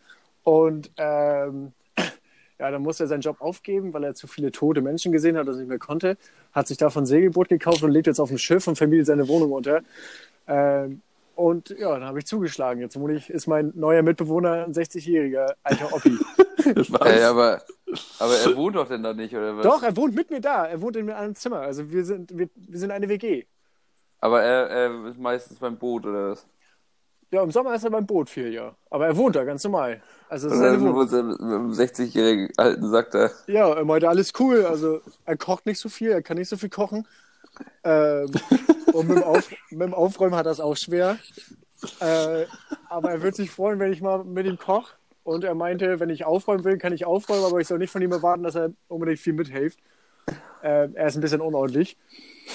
Und 0.43 0.91
ähm, 0.97 1.73
ja, 2.59 2.71
dann 2.71 2.83
musste 2.83 3.05
er 3.05 3.07
seinen 3.09 3.21
Job 3.21 3.41
aufgeben, 3.41 3.93
weil 3.93 4.05
er 4.05 4.15
zu 4.15 4.27
viele 4.27 4.53
tote 4.53 4.81
Menschen 4.81 5.13
gesehen 5.13 5.37
hat, 5.37 5.49
dass 5.49 5.57
er 5.57 5.61
nicht 5.61 5.69
mehr 5.69 5.79
konnte. 5.79 6.17
Hat 6.53 6.69
sich 6.69 6.77
davon 6.77 7.03
ein 7.03 7.07
Segelboot 7.07 7.49
gekauft 7.49 7.83
und 7.83 7.91
lebt 7.91 8.07
jetzt 8.07 8.21
auf 8.21 8.29
dem 8.29 8.39
Schiff 8.39 8.67
und 8.69 8.77
vermietet 8.77 9.07
seine 9.07 9.27
Wohnung 9.27 9.53
unter. 9.53 9.83
Ähm, 10.47 11.01
und 11.35 11.71
ja, 11.71 11.93
dann 11.93 12.05
habe 12.05 12.21
ich 12.21 12.27
zugeschlagen. 12.27 12.81
Jetzt 12.81 12.97
ich, 12.97 13.29
ist 13.29 13.47
mein 13.49 13.73
neuer 13.75 14.03
Mitbewohner 14.03 14.65
ein 14.65 14.73
60-jähriger 14.73 15.55
alter 15.65 15.93
Oppi. 15.93 16.17
Ey, 17.05 17.23
aber, 17.25 17.63
aber 18.19 18.37
er 18.37 18.57
wohnt 18.57 18.77
doch 18.77 18.89
denn 18.89 19.03
da 19.03 19.13
nicht, 19.13 19.35
oder 19.35 19.57
was? 19.57 19.65
Doch, 19.65 19.83
er 19.83 19.97
wohnt 19.97 20.15
mit 20.15 20.31
mir 20.31 20.41
da. 20.41 20.67
Er 20.67 20.81
wohnt 20.81 20.97
in 20.97 21.11
einem 21.11 21.35
Zimmer. 21.35 21.61
Also 21.61 21.91
wir 21.91 22.05
sind, 22.05 22.37
wir, 22.39 22.49
wir 22.55 22.79
sind 22.79 22.93
eine 22.93 23.09
WG. 23.09 23.45
Aber 24.21 24.43
er, 24.43 24.71
er 24.71 25.07
ist 25.07 25.19
meistens 25.19 25.59
beim 25.59 25.77
Boot, 25.77 26.07
oder 26.07 26.31
was? 26.31 26.47
Ja, 27.35 27.43
im 27.43 27.51
Sommer 27.51 27.75
ist 27.75 27.83
er 27.83 27.91
beim 27.91 28.07
Boot 28.07 28.31
viel, 28.31 28.53
ja. 28.53 28.77
Aber 28.91 29.07
er 29.07 29.17
wohnt 29.17 29.35
da 29.35 29.43
ganz 29.43 29.65
normal. 29.65 30.01
Also 30.29 30.47
ist 30.47 30.53
Oder 30.53 30.71
seine 30.71 30.81
Wohnung. 30.81 31.01
mit 31.01 31.13
einem 31.13 31.73
60-jährigen 31.73 32.51
alten 32.57 32.89
Sack 32.89 33.11
da. 33.11 33.29
Ja, 33.49 33.73
er 33.73 33.85
meinte, 33.85 34.09
alles 34.09 34.33
cool. 34.39 34.65
Also 34.65 35.01
er 35.25 35.37
kocht 35.37 35.67
nicht 35.67 35.81
so 35.81 35.89
viel, 35.89 36.13
er 36.13 36.23
kann 36.23 36.37
nicht 36.37 36.49
so 36.49 36.57
viel 36.57 36.69
kochen. 36.69 37.09
Ähm, 37.83 38.31
und 38.93 39.09
mit 39.09 39.17
dem, 39.19 39.25
Auf, 39.25 39.51
mit 39.71 39.81
dem 39.81 39.95
Aufräumen 39.95 40.37
hat 40.37 40.47
er 40.47 40.53
es 40.53 40.61
auch 40.61 40.77
schwer. 40.77 41.19
Äh, 41.99 42.45
aber 42.89 43.11
er 43.11 43.23
wird 43.23 43.35
sich 43.35 43.51
freuen, 43.51 43.81
wenn 43.81 43.93
ich 43.93 44.01
mal 44.01 44.23
mit 44.23 44.47
ihm 44.47 44.57
koche. 44.57 44.95
Und 45.25 45.43
er 45.43 45.57
meinte, 45.57 45.99
wenn 45.99 46.11
ich 46.11 46.25
aufräumen 46.25 46.63
will, 46.63 46.79
kann 46.79 46.93
ich 46.93 47.05
aufräumen, 47.05 47.47
aber 47.47 47.59
ich 47.59 47.67
soll 47.67 47.79
nicht 47.79 47.91
von 47.91 48.01
ihm 48.01 48.13
erwarten, 48.13 48.45
dass 48.45 48.55
er 48.55 48.71
unbedingt 48.87 49.19
viel 49.19 49.33
mithilft. 49.33 49.81
Äh, 50.63 50.89
er 50.95 51.07
ist 51.09 51.17
ein 51.17 51.21
bisschen 51.21 51.41
unordentlich. 51.41 51.97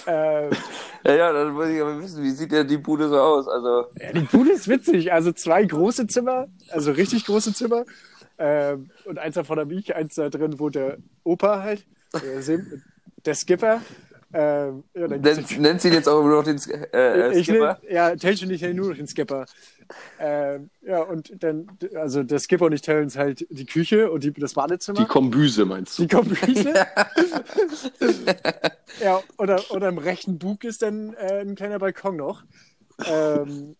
Äh, 0.06 0.50
Ja, 1.06 1.16
ja, 1.16 1.32
dann 1.32 1.54
muss 1.54 1.70
ich 1.70 1.80
aber 1.82 1.98
wissen, 2.02 2.22
wie 2.24 2.32
sieht 2.32 2.52
denn 2.52 2.68
die 2.68 2.78
Bude 2.78 3.08
so 3.08 3.18
aus? 3.20 3.48
Also, 3.48 3.86
Ja, 4.02 4.12
die 4.12 4.20
Bude 4.22 4.52
ist 4.52 4.68
witzig. 4.68 5.14
Also 5.14 5.32
zwei 5.32 5.64
große 5.64 6.08
Zimmer, 6.08 6.48
also 6.72 6.92
richtig 6.92 7.26
große 7.26 7.54
Zimmer. 7.54 7.86
Ähm, 8.38 8.90
und 9.06 9.18
eins 9.18 9.36
davon 9.36 9.60
habe 9.60 9.74
ich, 9.74 9.96
eins 9.96 10.16
da 10.16 10.30
drin 10.30 10.60
wohnt 10.60 10.76
der 10.76 10.98
Opa 11.24 11.62
halt, 11.64 11.86
der, 12.22 12.42
Sim- 12.42 12.84
der 13.26 13.34
Skipper. 13.36 13.82
Ähm, 14.32 14.84
ja, 14.94 15.08
nennt, 15.08 15.60
nennt 15.60 15.82
sie 15.82 15.90
jetzt 15.90 16.08
auch 16.08 16.20
immer 16.20 16.36
noch 16.36 16.44
den 16.44 16.58
äh, 16.94 17.30
ich 17.40 17.48
nenn, 17.48 17.56
Skipper? 17.58 17.80
ja, 17.90 18.16
Telch 18.16 18.44
und 18.44 18.52
ich 18.52 18.62
nennen 18.62 18.76
nur 18.76 18.90
noch 18.90 18.96
den 18.96 19.08
Skipper. 19.08 19.48
Ähm, 20.20 20.70
ja, 20.82 21.02
und 21.02 21.44
dann, 21.44 21.68
also 21.96 22.22
der 22.22 22.38
Skipper 22.38 22.66
und 22.66 22.74
ich 22.74 22.84
teilen 22.84 23.06
uns 23.06 23.18
halt 23.18 23.48
die 23.50 23.66
Küche 23.66 24.12
und 24.12 24.24
die, 24.24 24.32
das 24.32 24.54
Badezimmer. 24.54 25.00
Die 25.00 25.06
Kombüse 25.06 25.66
meinst 25.66 25.98
du? 25.98 26.04
Die 26.04 26.16
Kombüse. 26.16 26.74
ja, 29.04 29.20
oder, 29.38 29.60
oder 29.72 29.90
im 29.90 29.98
rechten 29.98 30.38
Bug 30.38 30.64
ist 30.64 30.84
dann 30.84 31.16
äh, 31.16 31.42
ein 31.42 31.56
kleiner 31.56 31.80
Balkon 31.80 32.16
noch. 32.16 32.44
Ähm, 33.06 33.76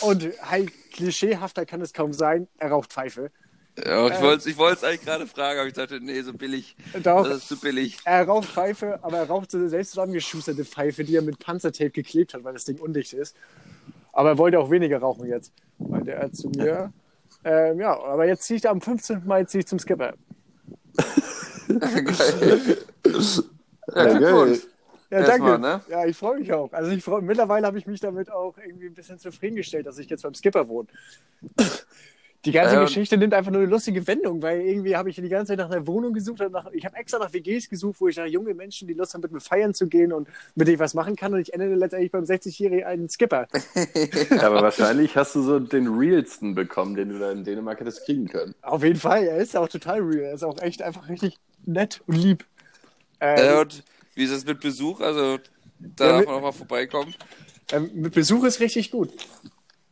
und 0.00 0.28
halt, 0.42 0.70
klischeehafter 0.92 1.66
kann 1.66 1.82
es 1.82 1.92
kaum 1.92 2.14
sein, 2.14 2.48
er 2.56 2.70
raucht 2.70 2.92
Pfeife. 2.92 3.30
Ja, 3.84 4.08
ich 4.08 4.20
wollte 4.20 4.48
ich 4.48 4.56
wollte 4.56 4.78
es 4.78 4.84
eigentlich 4.84 5.04
gerade 5.04 5.26
fragen, 5.26 5.58
aber 5.60 5.68
ich 5.68 5.74
dachte, 5.74 6.00
nee, 6.00 6.20
so 6.22 6.32
billig. 6.32 6.76
Doch. 7.02 7.24
Das 7.24 7.38
ist 7.38 7.48
zu 7.48 7.58
billig. 7.60 7.98
Er 8.04 8.26
raucht 8.26 8.48
Pfeife, 8.48 8.98
aber 9.02 9.18
er 9.18 9.26
raucht 9.28 9.50
so 9.50 9.58
eine 9.58 9.68
selbst 9.68 9.90
zusammengeschusterte 9.90 10.64
Pfeife, 10.64 11.04
die 11.04 11.16
er 11.16 11.22
mit 11.22 11.38
Panzertape 11.38 11.90
geklebt 11.90 12.34
hat, 12.34 12.44
weil 12.44 12.54
das 12.54 12.64
Ding 12.64 12.78
undicht 12.78 13.12
ist. 13.12 13.36
Aber 14.12 14.30
er 14.30 14.38
wollte 14.38 14.58
auch 14.58 14.70
weniger 14.70 14.98
rauchen 14.98 15.28
jetzt, 15.28 15.52
meinte 15.78 16.12
er 16.12 16.32
zu 16.32 16.48
mir. 16.50 16.92
Ähm, 17.44 17.78
ja, 17.78 17.96
aber 17.96 18.26
jetzt 18.26 18.42
ziehe 18.42 18.58
ich 18.58 18.68
am 18.68 18.80
15. 18.80 19.22
Mai 19.24 19.44
ziehe 19.44 19.60
ich 19.60 19.66
zum 19.68 19.78
Skipper. 19.78 20.14
Geil. 21.68 22.78
Ja, 23.94 24.18
Glückwunsch. 24.18 24.58
Ja, 25.10 25.22
danke. 25.22 25.58
ne? 25.58 25.80
Ja, 25.88 26.04
ich 26.04 26.16
freue 26.16 26.40
mich 26.40 26.52
auch. 26.52 26.72
Also 26.72 26.90
ich 26.90 27.02
freu, 27.02 27.20
mittlerweile 27.20 27.66
habe 27.66 27.78
ich 27.78 27.86
mich 27.86 28.00
damit 28.00 28.30
auch 28.30 28.58
irgendwie 28.58 28.86
ein 28.86 28.94
bisschen 28.94 29.18
zufriedengestellt, 29.18 29.86
dass 29.86 29.98
ich 29.98 30.10
jetzt 30.10 30.22
beim 30.22 30.34
Skipper 30.34 30.68
wohne. 30.68 30.88
Die 32.44 32.52
ganze 32.52 32.78
und- 32.78 32.86
Geschichte 32.86 33.16
nimmt 33.18 33.34
einfach 33.34 33.50
nur 33.50 33.60
eine 33.62 33.70
lustige 33.70 34.06
Wendung, 34.06 34.40
weil 34.42 34.60
irgendwie 34.60 34.96
habe 34.96 35.10
ich 35.10 35.16
die 35.16 35.28
ganze 35.28 35.50
Zeit 35.52 35.58
nach 35.58 35.70
einer 35.70 35.86
Wohnung 35.88 36.12
gesucht. 36.12 36.40
und 36.40 36.52
Nach, 36.52 36.70
ich 36.72 36.84
habe 36.84 36.96
extra 36.96 37.18
nach 37.18 37.32
WGs 37.32 37.68
gesucht, 37.68 37.96
wo 38.00 38.06
ich 38.08 38.16
nach 38.16 38.26
junge 38.26 38.54
Menschen, 38.54 38.86
die 38.86 38.94
Lust 38.94 39.12
haben, 39.14 39.22
mit 39.22 39.32
mir 39.32 39.40
feiern 39.40 39.74
zu 39.74 39.88
gehen 39.88 40.12
und 40.12 40.28
mit 40.54 40.68
denen 40.68 40.76
ich 40.76 40.80
was 40.80 40.94
machen 40.94 41.16
kann. 41.16 41.34
Und 41.34 41.40
ich 41.40 41.52
endete 41.52 41.74
letztendlich 41.74 42.12
beim 42.12 42.22
60-jährigen 42.24 42.84
alten 42.84 43.08
Skipper. 43.08 43.48
Aber 44.40 44.62
wahrscheinlich 44.62 45.16
hast 45.16 45.34
du 45.34 45.42
so 45.42 45.58
den 45.58 45.88
realsten 45.88 46.54
bekommen, 46.54 46.94
den 46.94 47.08
du 47.08 47.18
da 47.18 47.32
in 47.32 47.42
Dänemark 47.42 47.80
hättest 47.80 48.04
kriegen 48.04 48.28
können. 48.28 48.54
Auf 48.62 48.84
jeden 48.84 49.00
Fall, 49.00 49.24
er 49.24 49.38
ist 49.38 49.56
auch 49.56 49.68
total 49.68 50.00
real. 50.00 50.26
Er 50.26 50.34
ist 50.34 50.44
auch 50.44 50.60
echt 50.62 50.80
einfach 50.82 51.08
richtig 51.08 51.38
nett 51.66 52.02
und 52.06 52.16
lieb. 52.16 52.44
Äh, 53.18 53.56
Äh, 53.56 53.60
und 53.60 53.82
wie 54.14 54.22
ist 54.24 54.30
es 54.30 54.46
mit 54.46 54.60
Besuch? 54.60 55.00
Also, 55.00 55.38
da 55.80 56.06
Ja, 56.06 56.12
darf 56.18 56.26
man 56.26 56.34
auch 56.36 56.42
mal 56.42 56.52
vorbeikommen. 56.52 57.14
Ähm, 57.72 57.90
mit 57.94 58.14
Besuch 58.14 58.44
ist 58.44 58.60
richtig 58.60 58.92
gut. 58.92 59.10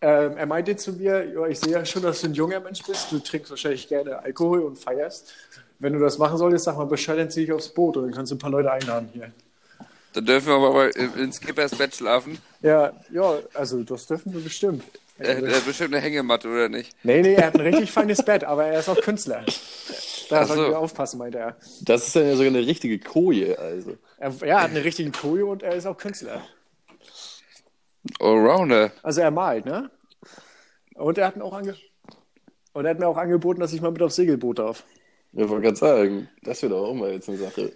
Ähm, 0.00 0.36
er 0.36 0.46
meinte 0.46 0.76
zu 0.76 0.92
mir, 0.92 1.24
ja, 1.24 1.46
ich 1.46 1.58
sehe 1.58 1.72
ja 1.72 1.84
schon, 1.84 2.02
dass 2.02 2.20
du 2.20 2.28
ein 2.28 2.34
junger 2.34 2.60
Mensch 2.60 2.82
bist. 2.82 3.10
Du 3.10 3.18
trinkst 3.18 3.50
wahrscheinlich 3.50 3.88
gerne 3.88 4.22
Alkohol 4.22 4.60
und 4.60 4.78
feierst. 4.78 5.32
Wenn 5.78 5.92
du 5.92 5.98
das 5.98 6.18
machen 6.18 6.38
solltest, 6.38 6.64
sag 6.64 6.76
mal 6.76 6.84
Bescheid, 6.84 7.18
dann 7.18 7.30
zieh 7.30 7.44
ich 7.44 7.52
aufs 7.52 7.68
Boot 7.68 7.96
und 7.96 8.04
dann 8.04 8.12
kannst 8.12 8.32
du 8.32 8.36
ein 8.36 8.38
paar 8.38 8.50
Leute 8.50 8.70
einladen 8.70 9.08
hier. 9.12 9.30
Dann 10.12 10.24
dürfen 10.24 10.48
wir 10.48 10.54
aber 10.54 10.72
mal 10.72 10.88
in 10.88 11.32
Skippers 11.32 11.74
Bett 11.76 11.94
schlafen. 11.94 12.38
Ja, 12.62 12.92
ja, 13.12 13.38
also 13.52 13.82
das 13.82 14.06
dürfen 14.06 14.32
wir 14.32 14.40
bestimmt. 14.40 14.82
Er, 15.18 15.42
er 15.42 15.56
hat 15.56 15.66
bestimmt 15.66 15.94
eine 15.94 16.02
Hängematte, 16.02 16.48
oder 16.48 16.68
nicht? 16.68 16.94
Nee, 17.02 17.22
nee, 17.22 17.34
er 17.34 17.46
hat 17.46 17.54
ein 17.54 17.60
richtig 17.60 17.90
feines 17.90 18.22
Bett, 18.22 18.44
aber 18.44 18.66
er 18.66 18.80
ist 18.80 18.88
auch 18.88 19.00
Künstler. 19.00 19.44
Da 20.28 20.40
Ach 20.40 20.46
so. 20.46 20.54
sollten 20.54 20.72
wir 20.72 20.78
aufpassen, 20.78 21.18
meinte 21.18 21.38
er. 21.38 21.56
Das 21.82 22.06
ist 22.06 22.16
dann 22.16 22.26
ja 22.26 22.32
sogar 22.34 22.48
eine 22.48 22.66
richtige 22.66 22.98
Koje, 22.98 23.58
also. 23.58 23.96
er. 24.18 24.30
Ja, 24.30 24.46
er 24.46 24.62
hat 24.62 24.70
eine 24.70 24.84
richtige 24.84 25.10
Koje 25.10 25.46
und 25.46 25.62
er 25.62 25.74
ist 25.74 25.86
auch 25.86 25.96
Künstler. 25.96 26.42
Allrounder. 28.20 28.92
Also 29.02 29.20
er 29.20 29.30
malt, 29.30 29.66
ne? 29.66 29.90
Und 30.94 31.18
er 31.18 31.26
hat 31.26 31.36
mir 31.36 31.44
auch, 31.44 31.52
ange 31.52 31.76
und 32.72 32.84
er 32.84 32.90
hat 32.90 32.98
mir 32.98 33.08
auch 33.08 33.16
angeboten, 33.16 33.60
dass 33.60 33.72
ich 33.72 33.80
mal 33.80 33.90
mit 33.90 34.02
aufs 34.02 34.16
Segelboot 34.16 34.58
darf. 34.58 34.84
Ich 35.32 35.48
wollte 35.48 35.62
gerade 35.64 35.76
sagen, 35.76 36.28
das 36.42 36.62
wird 36.62 36.72
auch 36.72 36.94
mal 36.94 37.12
jetzt 37.12 37.28
eine 37.28 37.38
Sache. 37.38 37.72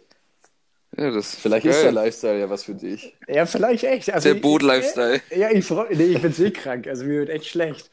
Ja, 0.96 1.10
das 1.10 1.37
Vielleicht 1.37 1.64
geil. 1.64 1.75
ist 1.75 1.82
der 1.82 1.92
Lifestyle 1.92 2.40
ja 2.40 2.50
was 2.50 2.64
für 2.64 2.75
dich. 2.75 3.14
Ja, 3.28 3.46
vielleicht 3.46 3.84
echt. 3.84 4.12
Also 4.12 4.32
Der 4.32 4.40
Boot-Lifestyle. 4.40 5.20
Ja, 5.30 5.50
ich 5.50 5.64
freue 5.64 5.94
nee, 5.94 6.04
ich 6.04 6.22
bin 6.22 6.32
seekrank, 6.32 6.87
also 6.87 7.04
mir 7.04 7.20
wird 7.20 7.30
echt 7.30 7.46
schlecht. 7.46 7.90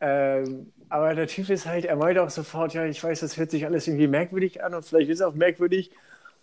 Ähm, 0.00 0.72
aber 0.88 1.14
der 1.14 1.26
Typ 1.26 1.50
ist 1.50 1.66
halt, 1.66 1.84
er 1.84 1.96
meinte 1.96 2.22
auch 2.22 2.30
sofort, 2.30 2.74
ja, 2.74 2.86
ich 2.86 3.02
weiß, 3.02 3.20
das 3.20 3.36
hört 3.36 3.50
sich 3.50 3.66
alles 3.66 3.86
irgendwie 3.86 4.08
merkwürdig 4.08 4.62
an 4.64 4.74
und 4.74 4.84
vielleicht 4.84 5.10
ist 5.10 5.20
es 5.20 5.26
auch 5.26 5.34
merkwürdig, 5.34 5.90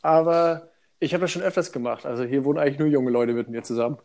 aber 0.02 0.70
ich 1.00 1.14
habe 1.14 1.22
das 1.22 1.32
schon 1.32 1.42
öfters 1.42 1.72
gemacht. 1.72 2.06
Also 2.06 2.24
hier 2.24 2.46
wohnen 2.46 2.60
eigentlich 2.60 2.80
nur 2.80 2.88
junge 2.88 3.12
Leute 3.12 3.34
mit 3.34 3.50
mir 3.50 3.64
zusammen. 3.64 3.98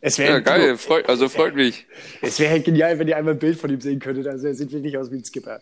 Ja. 0.00 0.08
Es 0.08 0.18
wäre 0.18 0.32
Ja, 0.32 0.38
geil. 0.40 0.76
Freut, 0.78 1.08
also 1.08 1.28
freut 1.28 1.54
mich. 1.54 1.86
Es 2.22 2.38
wäre 2.40 2.52
halt 2.52 2.64
genial, 2.64 2.98
wenn 2.98 3.08
ihr 3.08 3.16
einmal 3.16 3.34
ein 3.34 3.38
Bild 3.38 3.58
von 3.58 3.70
ihm 3.70 3.80
sehen 3.80 3.98
könntet. 4.00 4.26
Also 4.26 4.46
er 4.46 4.54
sieht 4.54 4.72
wirklich 4.72 4.96
aus 4.96 5.10
wie 5.10 5.16
ein 5.16 5.24
Skipper. 5.24 5.60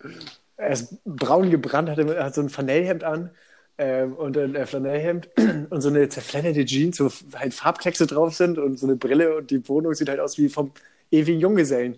Er 0.57 0.71
ist 0.71 0.95
braun 1.05 1.51
gebrannt, 1.51 1.89
hat, 1.91 1.99
hat 1.99 2.35
so 2.35 2.41
ein 2.41 2.49
Flanellhemd 2.49 3.05
an 3.05 3.31
ähm, 3.79 4.15
und 4.15 4.37
ein 4.37 4.55
äh, 4.55 4.67
Flanellhemd 4.67 5.29
und 5.71 5.81
so 5.81 5.89
eine 5.89 6.09
zerfledderte 6.09 6.65
Jeans, 6.65 7.01
wo 7.01 7.11
halt 7.39 7.55
Farbtexte 7.55 8.07
drauf 8.07 8.35
sind 8.35 8.59
und 8.59 8.79
so 8.79 8.87
eine 8.87 8.97
Brille 8.97 9.37
und 9.37 9.51
die 9.51 9.69
Wohnung 9.69 9.95
sieht 9.95 10.09
halt 10.09 10.21
aus 10.21 10.39
wie 10.39 10.49
vom 10.49 10.73
ewigen 11.11 11.41
Junggesellen. 11.41 11.97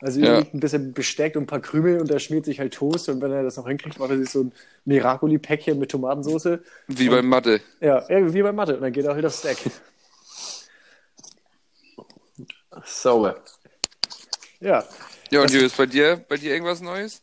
Also 0.00 0.20
Ja. 0.20 0.38
liegt 0.38 0.54
ein 0.54 0.60
bisschen 0.60 0.92
Besteck 0.92 1.34
und 1.36 1.42
ein 1.44 1.46
paar 1.46 1.60
Krümel 1.60 2.00
und 2.00 2.10
da 2.10 2.18
schmiert 2.18 2.44
sich 2.44 2.60
halt 2.60 2.72
Toast 2.74 3.08
und 3.08 3.20
wenn 3.20 3.32
er 3.32 3.42
das 3.42 3.56
noch 3.56 3.66
hinkriegt, 3.66 3.98
macht 3.98 4.10
er 4.10 4.18
sich 4.18 4.30
so 4.30 4.44
ein 4.44 4.52
Miracoli-Päckchen 4.84 5.78
mit 5.78 5.90
Tomatensauce. 5.90 6.58
Wie 6.86 7.08
beim 7.08 7.26
Mathe. 7.26 7.60
Ja, 7.80 8.04
wie 8.08 8.42
bei 8.42 8.52
Mathe. 8.52 8.76
Und 8.76 8.82
dann 8.82 8.92
geht 8.92 9.04
er 9.04 9.14
halt 9.14 9.26
aufs 9.26 9.40
Stack. 9.40 9.56
Sauber. 12.84 13.36
Ja. 14.60 14.84
Ja, 15.30 15.42
und 15.42 15.50
Julius, 15.50 15.74
bei 15.74 15.86
dir, 15.86 16.24
bei 16.28 16.36
dir 16.36 16.52
irgendwas 16.52 16.80
Neues? 16.80 17.20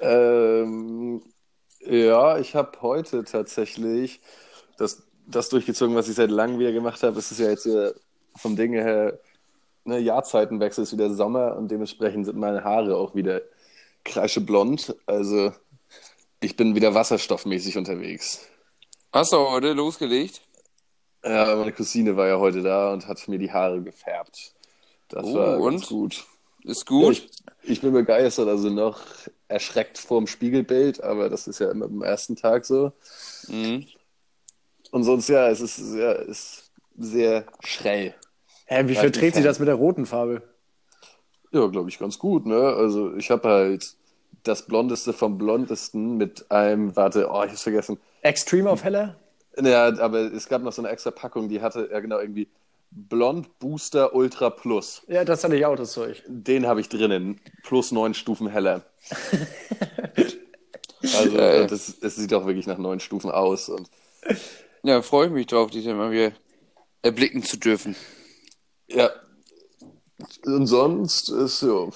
Ähm, 0.00 1.22
ja, 1.80 2.38
ich 2.38 2.54
habe 2.54 2.80
heute 2.82 3.24
tatsächlich 3.24 4.20
das, 4.78 5.02
das 5.26 5.48
durchgezogen, 5.48 5.94
was 5.94 6.08
ich 6.08 6.14
seit 6.14 6.30
langem 6.30 6.58
wieder 6.58 6.72
gemacht 6.72 7.02
habe. 7.02 7.18
Es 7.18 7.30
ist 7.30 7.40
ja 7.40 7.50
jetzt 7.50 7.66
wieder 7.66 7.92
vom 8.36 8.56
Ding 8.56 8.72
her, 8.72 9.18
ne, 9.84 9.98
Jahrzeitenwechsel 9.98 10.84
ist 10.84 10.92
wieder 10.92 11.12
Sommer 11.12 11.56
und 11.56 11.70
dementsprechend 11.70 12.26
sind 12.26 12.38
meine 12.38 12.64
Haare 12.64 12.96
auch 12.96 13.14
wieder 13.14 13.42
kreischeblond. 14.04 14.96
Also 15.06 15.52
ich 16.40 16.56
bin 16.56 16.74
wieder 16.74 16.94
wasserstoffmäßig 16.94 17.76
unterwegs. 17.76 18.46
Hast 19.12 19.32
du 19.32 19.38
heute 19.38 19.72
losgelegt? 19.72 20.42
Ja, 21.24 21.56
meine 21.56 21.72
Cousine 21.72 22.16
war 22.16 22.28
ja 22.28 22.38
heute 22.38 22.62
da 22.62 22.92
und 22.92 23.08
hat 23.08 23.26
mir 23.26 23.38
die 23.38 23.52
Haare 23.52 23.82
gefärbt. 23.82 24.54
Das 25.08 25.24
Oh, 25.24 25.34
war 25.34 25.60
und? 25.60 25.72
ganz 25.72 25.88
gut. 25.88 26.24
Ist 26.64 26.88
Ja, 26.90 27.06
gut. 27.06 27.12
ich, 27.12 27.30
ich 27.62 27.80
bin 27.80 27.92
begeistert, 27.92 28.48
also 28.48 28.68
noch 28.70 29.00
erschreckt 29.48 29.98
vorm 29.98 30.26
Spiegelbild, 30.26 31.02
aber 31.02 31.28
das 31.28 31.46
ist 31.46 31.60
ja 31.60 31.70
immer 31.70 31.86
am 31.86 32.02
ersten 32.02 32.36
Tag 32.36 32.64
so. 32.66 32.92
Mhm. 33.48 33.86
Und 34.90 35.04
sonst, 35.04 35.28
ja, 35.28 35.48
es 35.48 35.60
ist 35.60 35.76
sehr, 35.76 36.18
ist 36.20 36.70
sehr 36.98 37.44
schräll. 37.60 38.14
Hä, 38.66 38.82
wie 38.86 38.96
Halt 38.96 39.14
verträgt 39.14 39.36
sich 39.36 39.44
das 39.44 39.58
mit 39.58 39.68
der 39.68 39.76
roten 39.76 40.06
Farbe? 40.06 40.42
Ja, 41.52 41.66
glaube 41.66 41.88
ich, 41.88 41.98
ganz 41.98 42.18
gut, 42.18 42.44
ne? 42.46 42.60
Also 42.60 43.14
ich 43.14 43.30
habe 43.30 43.48
halt 43.48 43.94
das 44.42 44.66
Blondeste 44.66 45.12
vom 45.12 45.38
Blondesten 45.38 46.16
mit 46.16 46.50
einem, 46.50 46.94
warte, 46.96 47.28
oh, 47.30 47.42
ich 47.44 47.50
hab's 47.50 47.62
vergessen. 47.62 47.98
Extreme 48.22 48.68
auf 48.68 48.84
heller? 48.84 49.16
Ja, 49.60 49.86
aber 49.98 50.32
es 50.32 50.48
gab 50.48 50.62
noch 50.62 50.72
so 50.72 50.82
eine 50.82 50.90
extra 50.90 51.10
Packung, 51.10 51.48
die 51.48 51.60
hatte 51.60 51.88
ja 51.90 52.00
genau 52.00 52.18
irgendwie 52.18 52.48
Blond 52.90 53.58
Booster 53.58 54.14
Ultra 54.14 54.50
Plus. 54.50 55.02
Ja, 55.08 55.24
das 55.24 55.44
hatte 55.44 55.56
ich 55.56 55.64
auch, 55.66 55.76
das 55.76 55.92
Zeug. 55.92 56.22
Den 56.26 56.66
habe 56.66 56.80
ich 56.80 56.88
drinnen. 56.88 57.40
Plus 57.62 57.92
neun 57.92 58.14
Stufen 58.14 58.48
heller. 58.48 58.84
Also 61.00 61.32
Geil. 61.36 61.66
das, 61.68 61.96
es 62.00 62.16
sieht 62.16 62.34
auch 62.34 62.44
wirklich 62.44 62.66
nach 62.66 62.76
neun 62.78 62.98
Stufen 62.98 63.30
aus. 63.30 63.68
Und 63.68 63.88
Ja, 64.82 65.00
freue 65.00 65.28
ich 65.28 65.32
mich 65.32 65.46
drauf, 65.46 65.70
dich 65.70 65.84
dann 65.84 65.96
mal 65.96 66.10
wieder 66.10 66.32
erblicken 67.02 67.42
zu 67.44 67.56
dürfen. 67.56 67.94
ja. 68.88 69.10
Und 70.44 70.66
sonst 70.66 71.28
ist 71.28 71.62
ja 71.62 71.88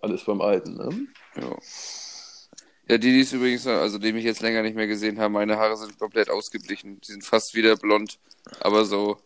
alles 0.00 0.22
beim 0.24 0.40
Alten, 0.40 0.76
ne? 0.76 1.06
Ja. 1.34 1.56
Ja, 2.88 2.98
die, 2.98 3.10
die 3.12 3.20
ist 3.20 3.32
übrigens, 3.32 3.66
also 3.66 3.98
die 3.98 4.12
mich 4.12 4.24
jetzt 4.24 4.40
länger 4.40 4.62
nicht 4.62 4.76
mehr 4.76 4.86
gesehen 4.86 5.18
haben, 5.18 5.32
meine 5.32 5.56
Haare 5.58 5.76
sind 5.76 5.98
komplett 5.98 6.30
ausgeblichen. 6.30 7.00
Die 7.00 7.10
sind 7.12 7.24
fast 7.24 7.54
wieder 7.54 7.74
blond, 7.76 8.20
aber 8.60 8.84
so 8.84 9.18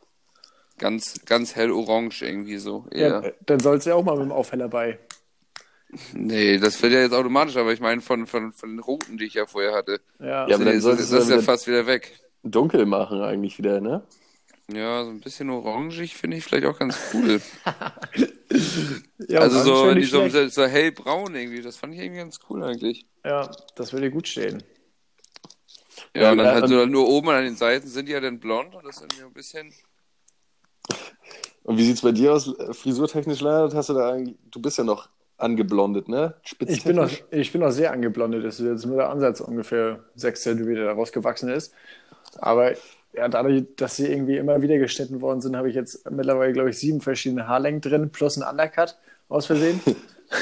ganz, 0.78 1.24
ganz 1.24 1.56
hell 1.56 1.70
orange 1.70 2.22
irgendwie 2.22 2.58
so. 2.58 2.86
Ja. 2.92 3.22
Eher. 3.22 3.34
dann 3.46 3.60
sollst 3.60 3.86
du 3.86 3.90
ja 3.90 3.96
auch 3.96 4.04
mal 4.04 4.16
mit 4.16 4.26
dem 4.26 4.32
Aufheller 4.32 4.68
bei. 4.68 4.98
Nee, 6.12 6.58
das 6.58 6.82
wird 6.82 6.92
ja 6.92 7.00
jetzt 7.00 7.14
automatisch, 7.14 7.56
aber 7.56 7.72
ich 7.72 7.80
meine 7.80 8.00
von, 8.00 8.26
von, 8.26 8.52
von 8.52 8.70
den 8.70 8.80
roten, 8.80 9.18
die 9.18 9.24
ich 9.24 9.34
ja 9.34 9.46
vorher 9.46 9.72
hatte. 9.72 10.00
Ja, 10.18 10.48
Ja, 10.48 10.56
aber 10.56 10.64
dann 10.64 10.80
solltest 10.80 11.12
das, 11.12 11.20
das 11.20 11.28
ist 11.28 11.30
ja 11.30 11.42
fast 11.42 11.66
wieder 11.66 11.86
weg. 11.86 12.18
Dunkel 12.42 12.86
machen 12.86 13.22
eigentlich 13.22 13.58
wieder, 13.58 13.80
ne? 13.80 14.02
Ja, 14.72 15.04
so 15.04 15.10
ein 15.10 15.20
bisschen 15.20 15.48
orangig 15.48 16.16
finde 16.16 16.36
ich 16.36 16.44
vielleicht 16.44 16.66
auch 16.66 16.78
ganz 16.78 16.98
cool. 17.14 17.40
ja 19.28 19.40
also 19.40 19.62
so, 19.62 19.94
die 19.94 20.04
so, 20.04 20.28
so 20.48 20.64
hellbraun 20.64 21.36
irgendwie, 21.36 21.62
das 21.62 21.76
fand 21.76 21.94
ich 21.94 22.00
irgendwie 22.00 22.18
ganz 22.18 22.40
cool 22.50 22.64
eigentlich. 22.64 23.06
Ja, 23.24 23.48
das 23.76 23.92
würde 23.92 24.10
gut 24.10 24.26
stehen. 24.26 24.64
Ja, 26.16 26.22
Ja, 26.22 26.32
und 26.32 26.38
dann 26.38 26.46
ja, 26.46 26.52
halt 26.54 26.68
so 26.68 26.84
nur 26.84 27.08
oben 27.08 27.28
an 27.28 27.44
den 27.44 27.56
Seiten 27.56 27.86
sind 27.86 28.08
die 28.08 28.12
ja 28.12 28.20
dann 28.20 28.40
blond 28.40 28.74
und 28.74 28.84
das 28.84 28.96
ist 28.96 29.02
irgendwie 29.02 29.24
ein 29.24 29.32
bisschen. 29.32 29.72
Und 31.66 31.78
wie 31.78 31.84
sieht's 31.84 32.02
bei 32.02 32.12
dir 32.12 32.32
aus, 32.32 32.56
äh, 32.58 32.72
frisurtechnisch, 32.72 33.40
Leonard? 33.40 33.74
Hast 33.74 33.88
du 33.88 33.94
da 33.94 34.16
du 34.16 34.62
bist 34.62 34.78
ja 34.78 34.84
noch 34.84 35.08
angeblondet, 35.36 36.08
ne? 36.08 36.34
Ich 36.44 36.84
bin, 36.84 36.94
noch, 36.94 37.10
ich 37.32 37.50
bin 37.50 37.60
noch 37.60 37.72
sehr 37.72 37.90
angeblondet. 37.90 38.44
Das 38.44 38.60
ist 38.60 38.66
jetzt 38.66 38.86
nur 38.86 38.96
der 38.96 39.10
Ansatz 39.10 39.40
ungefähr 39.40 39.98
sechs 40.14 40.42
Zentimeter 40.42 40.84
daraus 40.84 41.10
gewachsen 41.10 41.48
ist. 41.48 41.74
Aber 42.38 42.72
ja, 43.14 43.28
dadurch, 43.28 43.64
dass 43.74 43.96
sie 43.96 44.06
irgendwie 44.06 44.36
immer 44.36 44.62
wieder 44.62 44.78
geschnitten 44.78 45.20
worden 45.20 45.40
sind, 45.40 45.56
habe 45.56 45.68
ich 45.68 45.74
jetzt 45.74 46.08
mittlerweile, 46.08 46.52
glaube 46.52 46.70
ich, 46.70 46.78
sieben 46.78 47.00
verschiedene 47.00 47.48
Haarlängen 47.48 47.80
drin, 47.80 48.10
plus 48.10 48.36
ein 48.36 48.48
Undercut 48.48 48.96
aus 49.28 49.46
Versehen. 49.46 49.80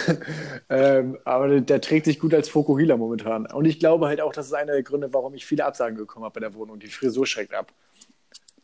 ähm, 0.68 1.16
aber 1.24 1.48
der, 1.48 1.60
der 1.62 1.80
trägt 1.80 2.04
sich 2.04 2.20
gut 2.20 2.34
als 2.34 2.50
Fokuhila 2.50 2.98
momentan. 2.98 3.46
Und 3.46 3.64
ich 3.64 3.78
glaube 3.78 4.08
halt 4.08 4.20
auch, 4.20 4.34
das 4.34 4.46
ist 4.46 4.52
einer 4.52 4.72
der 4.72 4.82
Gründe, 4.82 5.14
warum 5.14 5.34
ich 5.34 5.46
viele 5.46 5.64
Absagen 5.64 5.96
bekommen 5.96 6.26
habe 6.26 6.34
bei 6.34 6.40
der 6.40 6.54
Wohnung. 6.54 6.78
Die 6.78 6.88
Frisur 6.88 7.26
schreckt 7.26 7.54
ab. 7.54 7.72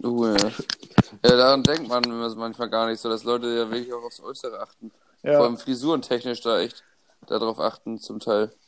Uh, 0.02 0.26
ja. 0.26 0.34
ja, 1.24 1.36
daran 1.36 1.62
denkt 1.62 1.88
man 1.88 2.02
manchmal 2.36 2.70
gar 2.70 2.88
nicht 2.88 3.00
so, 3.00 3.08
dass 3.08 3.24
Leute 3.24 3.46
ja 3.48 3.70
wirklich 3.70 3.92
auch 3.92 4.04
aufs 4.04 4.20
Äußere 4.20 4.60
achten. 4.60 4.90
Ja. 5.22 5.36
Vor 5.36 5.44
allem 5.46 5.58
frisurentechnisch 5.58 6.40
da 6.40 6.60
echt 6.60 6.82
darauf 7.26 7.60
achten 7.60 7.98
zum 7.98 8.20
Teil. 8.20 8.52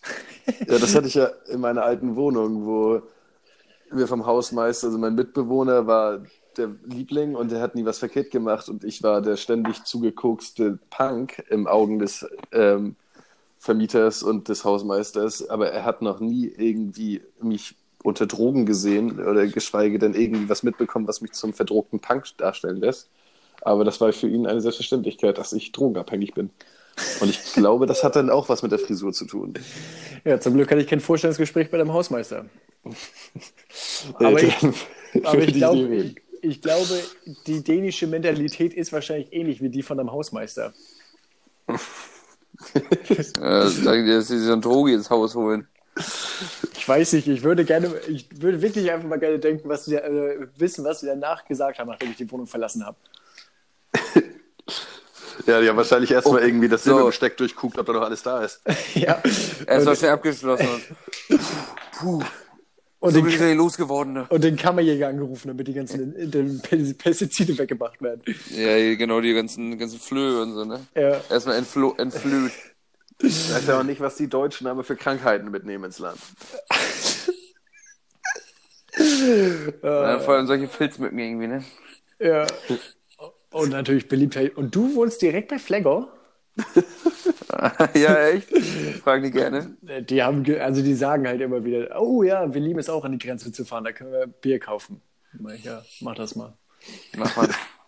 Ja, 0.66 0.76
das 0.80 0.96
hatte 0.96 1.06
ich 1.06 1.14
ja 1.14 1.26
in 1.48 1.60
meiner 1.60 1.84
alten 1.84 2.16
Wohnung, 2.16 2.66
wo 2.66 3.00
wir 3.92 4.08
vom 4.08 4.26
Hausmeister, 4.26 4.88
also 4.88 4.98
mein 4.98 5.14
Mitbewohner 5.14 5.86
war 5.86 6.22
der 6.56 6.74
Liebling 6.84 7.36
und 7.36 7.52
der 7.52 7.60
hat 7.60 7.76
nie 7.76 7.84
was 7.84 8.00
verkehrt 8.00 8.32
gemacht 8.32 8.68
und 8.68 8.82
ich 8.82 9.04
war 9.04 9.22
der 9.22 9.36
ständig 9.36 9.84
zugekokste 9.84 10.80
Punk 10.90 11.44
im 11.48 11.68
Augen 11.68 12.00
des 12.00 12.26
ähm, 12.50 12.96
Vermieters 13.58 14.24
und 14.24 14.48
des 14.48 14.64
Hausmeisters, 14.64 15.48
aber 15.48 15.70
er 15.70 15.84
hat 15.84 16.02
noch 16.02 16.18
nie 16.18 16.46
irgendwie 16.48 17.22
mich 17.40 17.76
unter 18.02 18.26
Drogen 18.26 18.66
gesehen 18.66 19.20
oder 19.20 19.46
geschweige 19.46 19.98
denn 19.98 20.14
irgendwie 20.14 20.48
was 20.48 20.62
mitbekommen, 20.62 21.06
was 21.08 21.20
mich 21.20 21.32
zum 21.32 21.52
verdruckten 21.52 22.00
Punk 22.00 22.26
darstellen 22.38 22.76
lässt. 22.78 23.08
Aber 23.62 23.84
das 23.84 24.00
war 24.00 24.12
für 24.12 24.28
ihn 24.28 24.46
eine 24.46 24.60
Selbstverständlichkeit, 24.60 25.38
dass 25.38 25.52
ich 25.52 25.72
drogenabhängig 25.72 26.34
bin. 26.34 26.50
Und 27.20 27.30
ich 27.30 27.40
glaube, 27.54 27.86
das 27.86 28.02
hat 28.04 28.16
dann 28.16 28.28
auch 28.30 28.48
was 28.48 28.62
mit 28.62 28.72
der 28.72 28.78
Frisur 28.78 29.12
zu 29.12 29.24
tun. 29.24 29.54
Ja, 30.24 30.40
zum 30.40 30.54
Glück 30.54 30.70
hatte 30.70 30.80
ich 30.80 30.88
kein 30.88 31.00
Vorstellungsgespräch 31.00 31.70
bei 31.70 31.78
dem 31.78 31.92
Hausmeister. 31.92 32.46
Aber 34.14 34.42
ich- 34.42 34.56
Aber 35.24 35.38
ich 35.42 35.54
glaube, 35.54 35.94
ich, 35.94 36.16
ich 36.40 36.62
glaube, 36.62 36.98
die 37.46 37.62
dänische 37.62 38.06
Mentalität 38.06 38.72
ist 38.72 38.92
wahrscheinlich 38.92 39.32
ähnlich 39.32 39.60
wie 39.60 39.68
die 39.68 39.82
von 39.82 40.00
einem 40.00 40.10
Hausmeister. 40.10 40.72
Äh, 42.74 43.66
sagen 43.66 44.06
die, 44.06 44.12
dass 44.12 44.28
sie 44.28 44.38
so 44.38 44.52
ein 44.52 44.60
Droge 44.60 44.94
ins 44.94 45.10
Haus 45.10 45.34
holen. 45.34 45.68
Ich 46.76 46.88
weiß 46.88 47.12
nicht, 47.12 47.28
ich 47.28 47.42
würde 47.42 47.64
gerne, 47.64 47.92
ich 48.08 48.28
würde 48.40 48.62
wirklich 48.62 48.90
einfach 48.90 49.08
mal 49.08 49.18
gerne 49.18 49.38
denken, 49.38 49.68
was 49.68 49.84
sie, 49.84 49.96
äh, 49.96 50.46
wissen, 50.56 50.84
was 50.84 51.00
sie 51.00 51.06
danach 51.06 51.44
gesagt 51.44 51.78
haben, 51.78 51.88
nachdem 51.88 52.10
ich 52.10 52.16
die 52.16 52.30
Wohnung 52.30 52.46
verlassen 52.46 52.84
habe. 52.84 52.96
Ja, 55.46 55.60
die 55.60 55.68
haben 55.68 55.76
wahrscheinlich 55.76 56.10
erstmal 56.10 56.42
Oh, 56.42 56.44
irgendwie 56.44 56.68
das 56.68 56.84
so. 56.84 56.90
Silberbesteck 56.90 57.36
durchguckt, 57.36 57.78
ob 57.78 57.86
da 57.86 57.92
noch 57.92 58.02
alles 58.02 58.22
da 58.22 58.44
ist. 58.44 58.60
ja. 58.94 59.20
Er 59.66 59.84
doch 59.84 59.96
schnell 59.96 60.10
abgeschlossen. 60.10 60.68
Und, 60.68 61.40
puh, 61.98 62.22
und, 63.00 63.12
so 63.12 63.20
den, 63.20 63.38
bin 63.38 63.56
losgeworden. 63.56 64.12
Ne? 64.12 64.26
und 64.28 64.44
den 64.44 64.56
Kammerjäger 64.56 65.08
angerufen, 65.08 65.48
damit 65.48 65.66
die 65.66 65.74
ganzen 65.74 66.30
den 66.30 66.62
Pestizide 66.62 67.58
weggemacht 67.58 68.00
werden. 68.00 68.22
Ja, 68.50 68.94
genau, 68.94 69.20
die 69.20 69.34
ganzen, 69.34 69.76
ganzen 69.76 69.98
Flöhe 69.98 70.42
und 70.42 70.54
so, 70.54 70.64
ne? 70.64 70.86
Ja. 70.94 71.20
Erstmal 71.28 71.56
entflo 71.56 71.94
entflöht. 71.98 72.52
Ich 73.22 73.52
weiß 73.54 73.66
ja 73.66 73.80
auch 73.80 73.84
nicht, 73.84 74.00
was 74.00 74.16
die 74.16 74.28
Deutschen 74.28 74.66
aber 74.66 74.84
für 74.84 74.96
Krankheiten 74.96 75.50
mitnehmen 75.50 75.84
ins 75.84 75.98
Land. 75.98 76.18
Ja, 79.82 80.18
vor 80.18 80.34
allem 80.34 80.46
solche 80.46 80.68
Filzmücken 80.68 81.18
irgendwie, 81.18 81.46
ne? 81.46 81.64
Ja. 82.18 82.46
Und 83.50 83.70
natürlich 83.70 84.08
Beliebtheit. 84.08 84.56
Und 84.56 84.74
du 84.74 84.94
wohnst 84.94 85.20
direkt 85.22 85.48
bei 85.48 85.58
Flagger? 85.58 86.08
ja, 87.94 88.28
echt? 88.28 88.48
Fragen 89.02 89.24
die 89.24 89.30
gerne. 89.30 89.76
Die 89.82 90.22
haben, 90.22 90.44
also 90.60 90.82
die 90.82 90.94
sagen 90.94 91.26
halt 91.26 91.40
immer 91.40 91.64
wieder, 91.64 92.00
oh 92.00 92.22
ja, 92.22 92.52
wir 92.52 92.60
lieben 92.60 92.78
es 92.78 92.90
auch 92.90 93.04
an 93.04 93.12
die 93.12 93.18
Grenze 93.18 93.52
zu 93.52 93.64
fahren, 93.64 93.84
da 93.84 93.92
können 93.92 94.12
wir 94.12 94.26
Bier 94.26 94.58
kaufen. 94.58 95.00
Ich, 95.54 95.64
Ja, 95.64 95.82
mach 96.00 96.14
das 96.14 96.36
mal. 96.36 96.56
Mach 97.16 97.36
mal. 97.36 97.48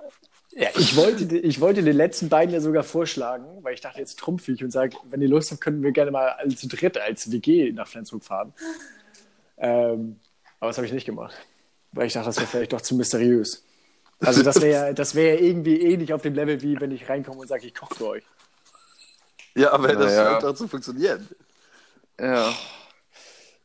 Ja, 0.56 0.68
ich 0.76 0.96
wollte, 0.96 1.36
ich 1.36 1.60
wollte 1.60 1.82
den 1.82 1.96
letzten 1.96 2.28
beiden 2.28 2.54
ja 2.54 2.60
sogar 2.60 2.84
vorschlagen, 2.84 3.44
weil 3.62 3.74
ich 3.74 3.80
dachte, 3.80 3.98
jetzt 3.98 4.18
trumpfe 4.18 4.52
ich 4.52 4.62
und 4.62 4.70
sage, 4.70 4.96
wenn 5.04 5.20
ihr 5.20 5.28
Lust 5.28 5.50
habt, 5.50 5.60
könnten 5.60 5.82
wir 5.82 5.90
gerne 5.92 6.12
mal 6.12 6.28
als 6.28 6.60
zu 6.60 6.68
dritt 6.68 6.96
als 6.96 7.30
WG 7.32 7.72
nach 7.72 7.88
Flensburg 7.88 8.24
fahren. 8.24 8.54
Ähm, 9.58 10.20
aber 10.60 10.70
das 10.70 10.76
habe 10.78 10.86
ich 10.86 10.92
nicht 10.92 11.06
gemacht, 11.06 11.34
weil 11.92 12.06
ich 12.06 12.12
dachte, 12.12 12.26
das 12.26 12.36
wäre 12.36 12.46
vielleicht 12.46 12.72
doch 12.72 12.80
zu 12.80 12.94
mysteriös. 12.94 13.64
Also 14.20 14.42
das 14.42 14.60
wäre 14.62 14.72
ja, 14.88 14.92
das 14.92 15.14
wäre 15.14 15.36
ja 15.36 15.40
irgendwie 15.42 15.80
ähnlich 15.80 16.12
auf 16.12 16.22
dem 16.22 16.34
Level, 16.34 16.62
wie 16.62 16.80
wenn 16.80 16.92
ich 16.92 17.08
reinkomme 17.08 17.40
und 17.40 17.48
sage, 17.48 17.66
ich 17.66 17.74
koche 17.74 17.94
für 17.94 18.06
euch. 18.08 18.24
Ja, 19.56 19.72
aber 19.72 19.96
das 19.96 20.16
Naja. 20.16 20.30
scheint 20.30 20.42
doch 20.44 20.54
zu 20.54 20.68
funktionieren. 20.68 21.28
Ja. 22.20 22.54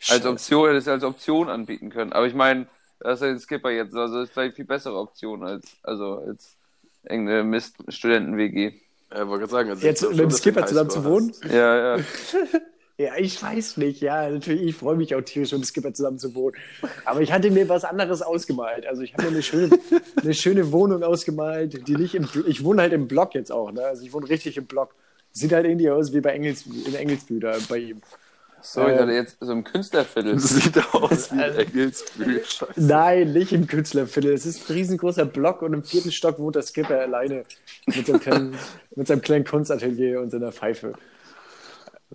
Als 0.10 0.26
Option, 0.26 0.68
hätte 0.68 0.78
es 0.78 0.88
als 0.88 1.04
Option 1.04 1.50
anbieten 1.50 1.90
können. 1.90 2.14
Aber 2.14 2.28
ich 2.28 2.34
meine, 2.34 2.68
das 3.00 3.16
ist 3.16 3.22
ja 3.22 3.28
den 3.34 3.40
Skipper 3.40 3.70
jetzt, 3.72 3.96
also 3.96 4.16
das 4.20 4.30
ist 4.30 4.34
vielleicht 4.34 4.56
viel 4.56 4.66
bessere 4.66 4.98
Option 4.98 5.44
als, 5.44 5.78
also 5.84 6.20
als 6.20 6.58
irgendeine 7.04 7.44
Mist-Studenten-WG. 7.44 8.74
Ja, 9.12 9.28
wollte 9.28 9.48
gerade 9.48 9.52
sagen. 9.52 9.70
Also 9.72 9.86
Jetzt 9.86 10.10
mit 10.10 10.20
dem 10.20 10.32
Skipper 10.32 10.66
zusammen 10.66 10.90
zu 10.90 11.04
wohnen? 11.04 11.34
Ja, 11.50 11.98
ja. 11.98 12.04
Ja, 13.00 13.14
ich 13.18 13.42
weiß 13.42 13.78
nicht. 13.78 14.02
Ja, 14.02 14.30
natürlich, 14.30 14.62
ich 14.62 14.76
freue 14.76 14.98
mich 14.98 15.16
auch 15.16 15.22
tierisch, 15.22 15.54
mit 15.54 15.62
dem 15.62 15.64
Skipper 15.64 15.94
zusammen 15.94 16.20
zu 16.20 16.36
wohnen. 16.36 16.58
Aber 17.06 17.22
ich 17.22 17.32
hatte 17.32 17.50
mir 17.50 17.70
was 17.70 17.86
anderes 17.86 18.22
ausgemalt. 18.22 18.86
Also 18.86 19.04
ich 19.04 19.14
habe 19.14 19.24
mir 19.24 19.30
eine 19.30 19.42
schöne, 19.42 19.70
eine 20.22 20.34
schöne 20.34 20.74
Wohnung 20.74 21.02
ausgemalt, 21.02 21.88
die 21.88 21.96
nicht 21.96 22.14
im, 22.14 22.28
Ich 22.46 22.62
wohne 22.66 22.82
halt 22.82 22.92
im 22.92 23.08
Block 23.08 23.36
jetzt 23.36 23.54
auch, 23.54 23.72
ne? 23.72 23.84
Also 23.84 24.04
ich 24.04 24.12
wohne 24.12 24.28
richtig 24.28 24.58
im 24.58 24.66
Block. 24.66 24.96
Sieht 25.32 25.54
halt 25.54 25.66
irgendwie 25.66 25.90
aus 25.90 26.12
wie 26.12 26.20
bei 26.20 26.32
Engels, 26.32 26.66
in 26.66 26.94
Engelsbü 26.94 27.40
da 27.40 27.56
bei 27.70 27.78
ihm. 27.78 28.02
So, 28.62 28.88
ich 28.88 28.96
Äh, 28.96 29.00
hatte 29.00 29.12
jetzt 29.12 29.38
so 29.40 29.52
im 29.52 29.64
Künstlerviertel. 29.64 30.40
Sieht 30.40 30.78
aus 30.94 31.32
wie 31.32 31.44
Also-. 31.44 31.66
Scheiße. 32.44 32.74
Nein, 32.76 33.34
nicht 33.34 33.54
im 33.54 33.68
Künstlerviertel. 33.68 34.34
Es 34.34 34.46
ist 34.46 34.70
ein 34.70 34.74
riesengroßer 34.74 35.26
Block 35.26 35.62
und 35.62 35.74
im 35.74 35.84
vierten 35.84 36.12
Stock 36.12 36.40
wohnt 36.40 36.56
der 36.56 36.64
Skipper 36.64 37.00
alleine 37.02 37.46
mit 37.86 38.08
seinem 38.08 38.20
kleinen, 38.20 38.56
mit 38.96 39.08
seinem 39.08 39.22
kleinen 39.22 39.46
Kunstatelier 39.46 40.22
und 40.22 40.32
seiner 40.32 40.52
Pfeife. 40.52 40.94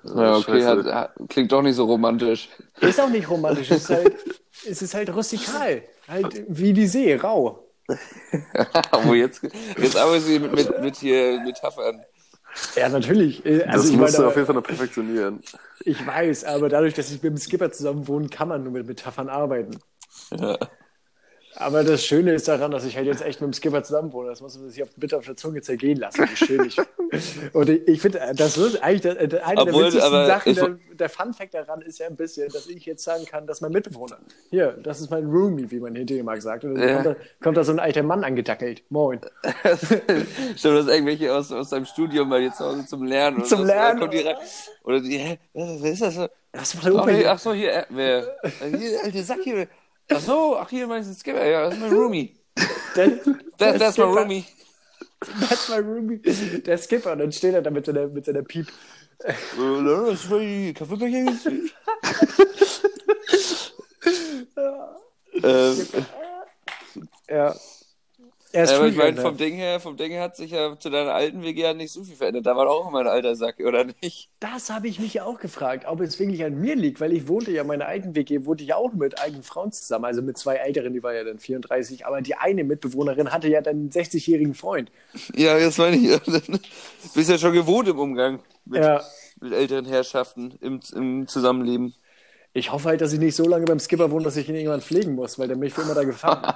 Ja, 0.02 0.36
okay, 0.36 0.64
hat, 0.64 0.84
hat, 0.86 1.14
klingt 1.28 1.52
doch 1.52 1.62
nicht 1.62 1.76
so 1.76 1.84
romantisch. 1.84 2.48
Ist 2.80 3.00
auch 3.00 3.08
nicht 3.08 3.28
romantisch, 3.30 3.70
es 3.70 3.84
ist 3.84 3.90
halt, 3.90 4.14
es 4.68 4.82
ist 4.82 4.94
halt 4.94 5.14
rustikal. 5.14 5.82
Halt 6.08 6.44
wie 6.48 6.72
die 6.72 6.86
See, 6.86 7.14
rau. 7.16 7.60
Aber 8.90 9.14
jetzt, 9.14 9.42
jetzt 9.76 9.96
arbeitest 9.96 10.28
du 10.28 10.40
mit, 10.40 10.52
mit, 10.54 10.80
mit 10.80 10.96
hier 10.96 11.40
Metaphern. 11.40 12.04
Ja, 12.76 12.88
natürlich. 12.88 13.44
Äh, 13.44 13.66
Das 13.70 13.86
Also 13.86 13.88
ich, 13.88 13.96
musst 13.96 14.18
du 14.18 14.22
meine, 14.22 14.28
auf 14.28 14.34
jeden 14.36 14.46
Fall 14.46 14.54
noch 14.54 14.62
perfektionieren. 14.62 15.42
ich 15.84 16.04
weiß, 16.06 16.44
aber 16.44 16.68
dadurch, 16.68 16.94
dass 16.94 17.08
ich 17.10 17.22
mit 17.22 17.32
dem 17.32 17.36
Skipper 17.38 17.70
zusammen 17.72 18.08
wohne, 18.08 18.28
kann 18.28 18.48
man 18.48 18.62
nur 18.64 18.72
mit 18.72 18.86
Metaphern 18.86 19.28
arbeiten. 19.28 19.78
Ja. 20.30 20.58
Aber 21.56 21.84
das 21.84 22.04
Schöne 22.04 22.32
ist 22.34 22.48
daran, 22.48 22.70
dass 22.72 22.84
ich 22.84 22.96
halt 22.96 23.06
jetzt 23.06 23.22
echt 23.22 23.40
mit 23.40 23.48
dem 23.48 23.52
Skipper 23.52 23.82
zusammen 23.84 24.12
wohne. 24.12 24.30
Das 24.30 24.40
muss 24.40 24.58
man 24.58 24.68
sich 24.70 24.82
auf, 24.82 24.88
bitte 24.96 25.16
auf 25.16 25.24
der 25.24 25.36
Zunge 25.36 25.62
zergehen 25.62 25.98
lassen, 25.98 26.22
wie 26.28 26.36
schön 26.36 26.64
ich. 26.66 26.76
Und 27.52 27.68
ich, 27.68 27.86
ich 27.86 28.00
finde, 28.00 28.20
das 28.34 28.58
wird 28.58 28.82
eigentlich 28.82 29.16
eine 29.44 29.60
Obwohl, 29.62 29.82
der 29.84 29.92
witzigsten 29.92 30.26
Sachen. 30.26 30.52
ich- 30.52 30.58
Der, 30.58 30.76
der 30.94 31.08
Fun-Fact 31.08 31.54
daran 31.54 31.80
ist 31.82 31.98
ja 32.00 32.06
ein 32.08 32.16
bisschen, 32.16 32.50
dass 32.52 32.66
ich 32.66 32.84
jetzt 32.86 33.04
sagen 33.04 33.24
kann, 33.24 33.46
dass 33.46 33.60
mein 33.60 33.70
Mitbewohner, 33.72 34.18
hier, 34.50 34.72
das 34.82 35.00
ist 35.00 35.10
mein 35.10 35.26
Roomie, 35.26 35.70
wie 35.70 35.78
man 35.78 35.94
in 35.94 36.06
Dänemark 36.06 36.42
sagt. 36.42 36.64
Und 36.64 36.74
dann 36.74 36.88
Ja. 36.88 36.94
kommt, 37.02 37.06
da, 37.06 37.16
kommt 37.42 37.56
da 37.56 37.64
so 37.64 37.72
ein 37.72 37.78
alter 37.78 38.02
Mann 38.02 38.24
angedackelt. 38.24 38.82
Moin. 38.90 39.20
Stimmt, 40.56 40.76
dass 40.78 40.86
irgendwelche 40.88 41.32
aus, 41.34 41.52
aus 41.52 41.70
deinem 41.70 41.84
Studium 41.86 42.28
bei 42.30 42.40
dir 42.40 42.52
zu 42.52 42.64
Hause 42.64 42.86
zum 42.86 43.04
Lernen. 43.04 43.44
Zum 43.44 43.64
Lernen, 43.64 44.00
kommt 44.00 44.12
die 44.14 44.20
oder? 44.22 44.30
rein. 44.36 44.46
Oder 44.84 45.00
die, 45.00 45.18
hä, 45.18 45.38
wer 45.52 45.92
ist 45.92 46.02
das? 46.02 46.18
Was 46.52 46.74
macht 46.74 46.86
der 46.86 46.94
Opa 46.94 47.10
ach 47.26 47.38
so, 47.38 47.52
hier, 47.52 47.72
äh, 47.72 47.84
wer? 47.90 48.18
Äh, 48.44 48.76
Hier, 48.76 48.90
der 48.90 49.04
alte 49.04 49.22
Sack 49.22 49.38
hier. 49.42 49.66
Ach 50.10 50.20
so, 50.20 50.56
ach 50.58 50.68
hier 50.70 50.86
meinst 50.86 51.10
du 51.10 51.14
Skipper, 51.14 51.44
ja, 51.46 51.64
das 51.64 51.74
ist 51.74 51.80
mein 51.80 51.92
Roomie. 51.92 52.36
Der, 52.96 53.08
der 53.58 53.78
that's 53.78 53.98
my. 53.98 54.04
Roomie. 54.04 54.44
That's 55.48 55.68
my 55.68 55.76
Roomie. 55.78 56.18
Der 56.18 56.78
Skipper. 56.78 57.12
Und 57.12 57.18
dann 57.18 57.32
steht 57.32 57.54
er 57.54 57.62
da 57.62 57.70
mit 57.70 57.86
seiner, 57.86 58.06
mit 58.06 58.24
seiner 58.24 58.42
Piep. 58.42 58.68
Äh, 59.18 59.32
Das 59.56 60.24
ist 60.24 60.30
mein 60.30 60.74
Kaffeebecher. 60.74 61.32
ähm, 65.42 65.86
Ja. 67.28 67.54
Er 68.54 68.64
ist 68.64 68.70
Ja, 68.70 68.76
aber 68.76 68.86
ich 68.86 68.94
meine, 68.96 69.20
vom 69.20 69.36
Ding 69.36 69.54
her, 69.54 69.80
vom 69.80 69.96
Ding 69.96 70.12
her 70.12 70.22
hat 70.22 70.36
sich 70.36 70.52
ja 70.52 70.78
zu 70.78 70.88
deiner 70.88 71.12
alten 71.12 71.42
WG 71.42 71.60
ja 71.60 71.74
nicht 71.74 71.90
so 71.90 72.04
viel 72.04 72.14
verändert. 72.14 72.46
Da 72.46 72.54
war 72.54 72.66
doch 72.66 72.84
auch 72.84 72.88
immer 72.88 73.00
ein 73.00 73.08
alter 73.08 73.34
Sack, 73.34 73.58
oder 73.58 73.84
nicht? 73.84 74.28
Das 74.38 74.70
habe 74.70 74.86
ich 74.86 75.00
mich 75.00 75.12
ja 75.14 75.24
auch 75.24 75.40
gefragt, 75.40 75.86
ob 75.88 76.00
es 76.00 76.20
wirklich 76.20 76.44
an 76.44 76.60
mir 76.60 76.76
liegt, 76.76 77.00
weil 77.00 77.12
ich 77.12 77.26
wohnte 77.26 77.50
ja, 77.50 77.64
meine 77.64 77.86
alten 77.86 78.14
WG 78.14 78.44
wohnte 78.44 78.62
ja 78.62 78.76
auch 78.76 78.92
mit 78.92 79.20
eigenen 79.20 79.42
Frauen 79.42 79.72
zusammen, 79.72 80.04
also 80.04 80.22
mit 80.22 80.38
zwei 80.38 80.54
älteren, 80.54 80.92
die 80.92 81.02
war 81.02 81.12
ja 81.14 81.24
dann 81.24 81.40
34, 81.40 82.06
aber 82.06 82.22
die 82.22 82.36
eine 82.36 82.62
Mitbewohnerin 82.62 83.32
hatte 83.32 83.48
ja 83.48 83.60
dann 83.60 83.74
einen 83.74 83.90
60-jährigen 83.90 84.54
Freund. 84.54 84.92
Ja, 85.34 85.58
das 85.58 85.76
meine 85.78 85.96
ich. 85.96 86.20
Du 86.24 86.60
bist 87.14 87.28
ja 87.30 87.38
schon 87.38 87.54
gewohnt 87.54 87.88
im 87.88 87.98
Umgang 87.98 88.38
mit, 88.66 88.84
Ja. 88.84 89.02
mit 89.40 89.52
älteren 89.52 89.84
Herrschaften 89.84 90.54
im, 90.60 90.78
im 90.94 91.26
Zusammenleben. 91.26 91.92
Ich 92.52 92.70
hoffe 92.70 92.90
halt, 92.90 93.00
dass 93.00 93.12
ich 93.12 93.18
nicht 93.18 93.34
so 93.34 93.48
lange 93.48 93.64
beim 93.64 93.80
Skipper 93.80 94.12
wohne, 94.12 94.22
dass 94.24 94.36
ich 94.36 94.48
ihn 94.48 94.54
irgendwann 94.54 94.80
pflegen 94.80 95.16
muss, 95.16 95.40
weil 95.40 95.48
der 95.48 95.56
mich 95.56 95.74
für 95.74 95.82
immer 95.82 95.94
da 95.94 96.04
gefangen. 96.04 96.54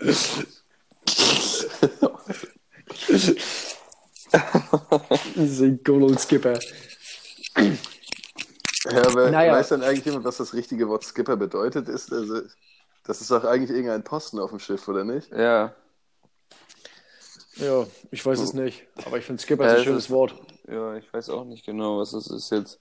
Das 4.32 5.34
ist 5.36 5.60
ein 5.60 5.80
good 5.84 6.02
old 6.02 6.20
Skipper. 6.20 6.58
Ja, 8.90 9.06
aber 9.06 9.30
Naja. 9.30 9.52
weiß 9.52 9.68
dann 9.70 9.82
eigentlich 9.82 10.04
jemand, 10.04 10.24
was 10.24 10.36
das 10.38 10.52
richtige 10.54 10.88
Wort 10.88 11.04
Skipper 11.04 11.36
bedeutet? 11.36 11.88
Ist, 11.88 12.12
also, 12.12 12.42
das 13.04 13.20
ist 13.20 13.30
doch 13.30 13.44
eigentlich 13.44 13.70
irgendein 13.70 14.04
Posten 14.04 14.38
auf 14.38 14.50
dem 14.50 14.58
Schiff, 14.58 14.86
oder 14.88 15.04
nicht? 15.04 15.30
Ja, 15.30 15.74
Ja, 17.56 17.86
ich 18.10 18.24
weiß 18.26 18.40
es 18.40 18.52
nicht, 18.52 18.82
aber 19.04 19.18
ich 19.18 19.24
finde 19.24 19.40
Skipper 19.42 19.64
Ja, 19.64 19.70
ist 19.70 19.74
ein 19.74 19.78
es 19.80 19.84
schönes 19.84 20.04
ist- 20.06 20.10
Wort. 20.10 20.34
ja, 20.68 20.96
ich 20.96 21.12
weiß 21.12 21.30
auch 21.30 21.44
nicht 21.44 21.64
genau, 21.64 21.98
was 22.00 22.10
das 22.10 22.26
ist 22.26 22.50
jetzt. 22.50 22.80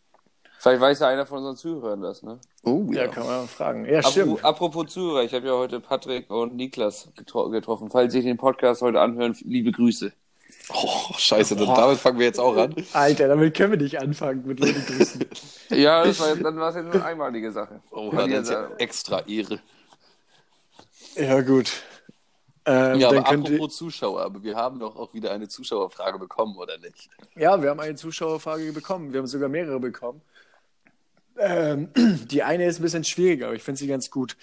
Vielleicht 0.63 0.79
weiß 0.79 0.99
ja 1.01 1.09
einer 1.09 1.25
von 1.25 1.39
unseren 1.39 1.57
Zuhörern 1.57 2.01
das, 2.01 2.23
ne? 2.23 2.39
Oh, 2.63 2.85
Ja, 2.93 3.09
kann 3.09 3.25
man 3.27 3.49
fragen. 3.49 3.83
Ja, 3.83 4.01
stimmt. 4.01 4.45
Apropos, 4.45 4.71
apropos 4.79 4.93
Zuhörer, 4.93 5.23
ich 5.23 5.33
habe 5.33 5.45
ja 5.45 5.51
heute 5.57 5.81
Patrick 5.81 6.29
und 6.29 6.55
Niklas 6.55 7.09
getro 7.17 7.49
getroffen. 7.49 7.89
Falls 7.89 8.13
Sie 8.13 8.21
den 8.21 8.37
Podcast 8.37 8.81
heute 8.81 9.01
anhören, 9.01 9.35
liebe 9.43 9.73
Grüße. 9.73 10.13
Oh, 10.73 11.13
scheiße, 11.17 11.57
dann 11.57 11.67
damit 11.67 11.97
fangen 11.97 12.17
wir 12.17 12.27
jetzt 12.27 12.39
auch 12.39 12.55
an. 12.55 12.73
Alter, 12.93 13.27
damit 13.27 13.57
können 13.57 13.71
wir 13.73 13.77
nicht 13.79 13.99
anfangen 13.99 14.43
mit 14.47 14.61
Leute 14.61 14.79
grüßen. 14.79 15.25
Ja, 15.71 16.05
das 16.05 16.19
war 16.21 16.29
jetzt, 16.29 16.45
dann 16.45 16.57
war 16.57 16.69
es 16.69 16.75
ja 16.75 16.81
nur 16.83 16.93
eine 16.93 17.03
einmalige 17.05 17.51
Sache. 17.51 17.81
Oh, 17.91 18.09
das 18.13 18.27
ist 18.27 18.49
ja- 18.49 18.61
ja 18.69 18.75
extra 18.77 19.19
Ehre. 19.27 19.59
Ja, 21.15 21.41
gut. 21.41 21.71
Ähm, 22.65 22.99
Ja, 23.01 23.09
dann 23.11 23.23
aber 23.25 23.33
ihr, 23.49 23.55
apropos 23.55 23.75
Zuschauer, 23.75 24.21
aber 24.21 24.41
wir 24.43 24.55
haben 24.55 24.79
doch 24.79 24.95
auch 24.95 25.13
wieder 25.13 25.31
eine 25.31 25.49
Zuschauerfrage 25.49 26.19
bekommen, 26.19 26.55
oder 26.57 26.77
nicht? 26.77 27.09
ja, 27.35 27.61
wir 27.61 27.69
haben 27.69 27.81
eine 27.81 27.95
Zuschauerfrage 27.95 28.71
bekommen. 28.71 29.11
Wir 29.11 29.19
haben 29.19 29.27
sogar 29.27 29.49
mehrere 29.49 29.79
bekommen. 29.81 30.21
Ähm, 31.43 31.89
die 32.31 32.43
eine 32.43 32.65
ist 32.65 32.79
ein 32.79 32.83
bisschen 32.83 33.03
schwieriger, 33.03 33.47
aber 33.47 33.55
ich 33.55 33.63
finde 33.63 33.79
sie 33.79 33.87
ganz 33.87 34.09
gut. 34.11 34.37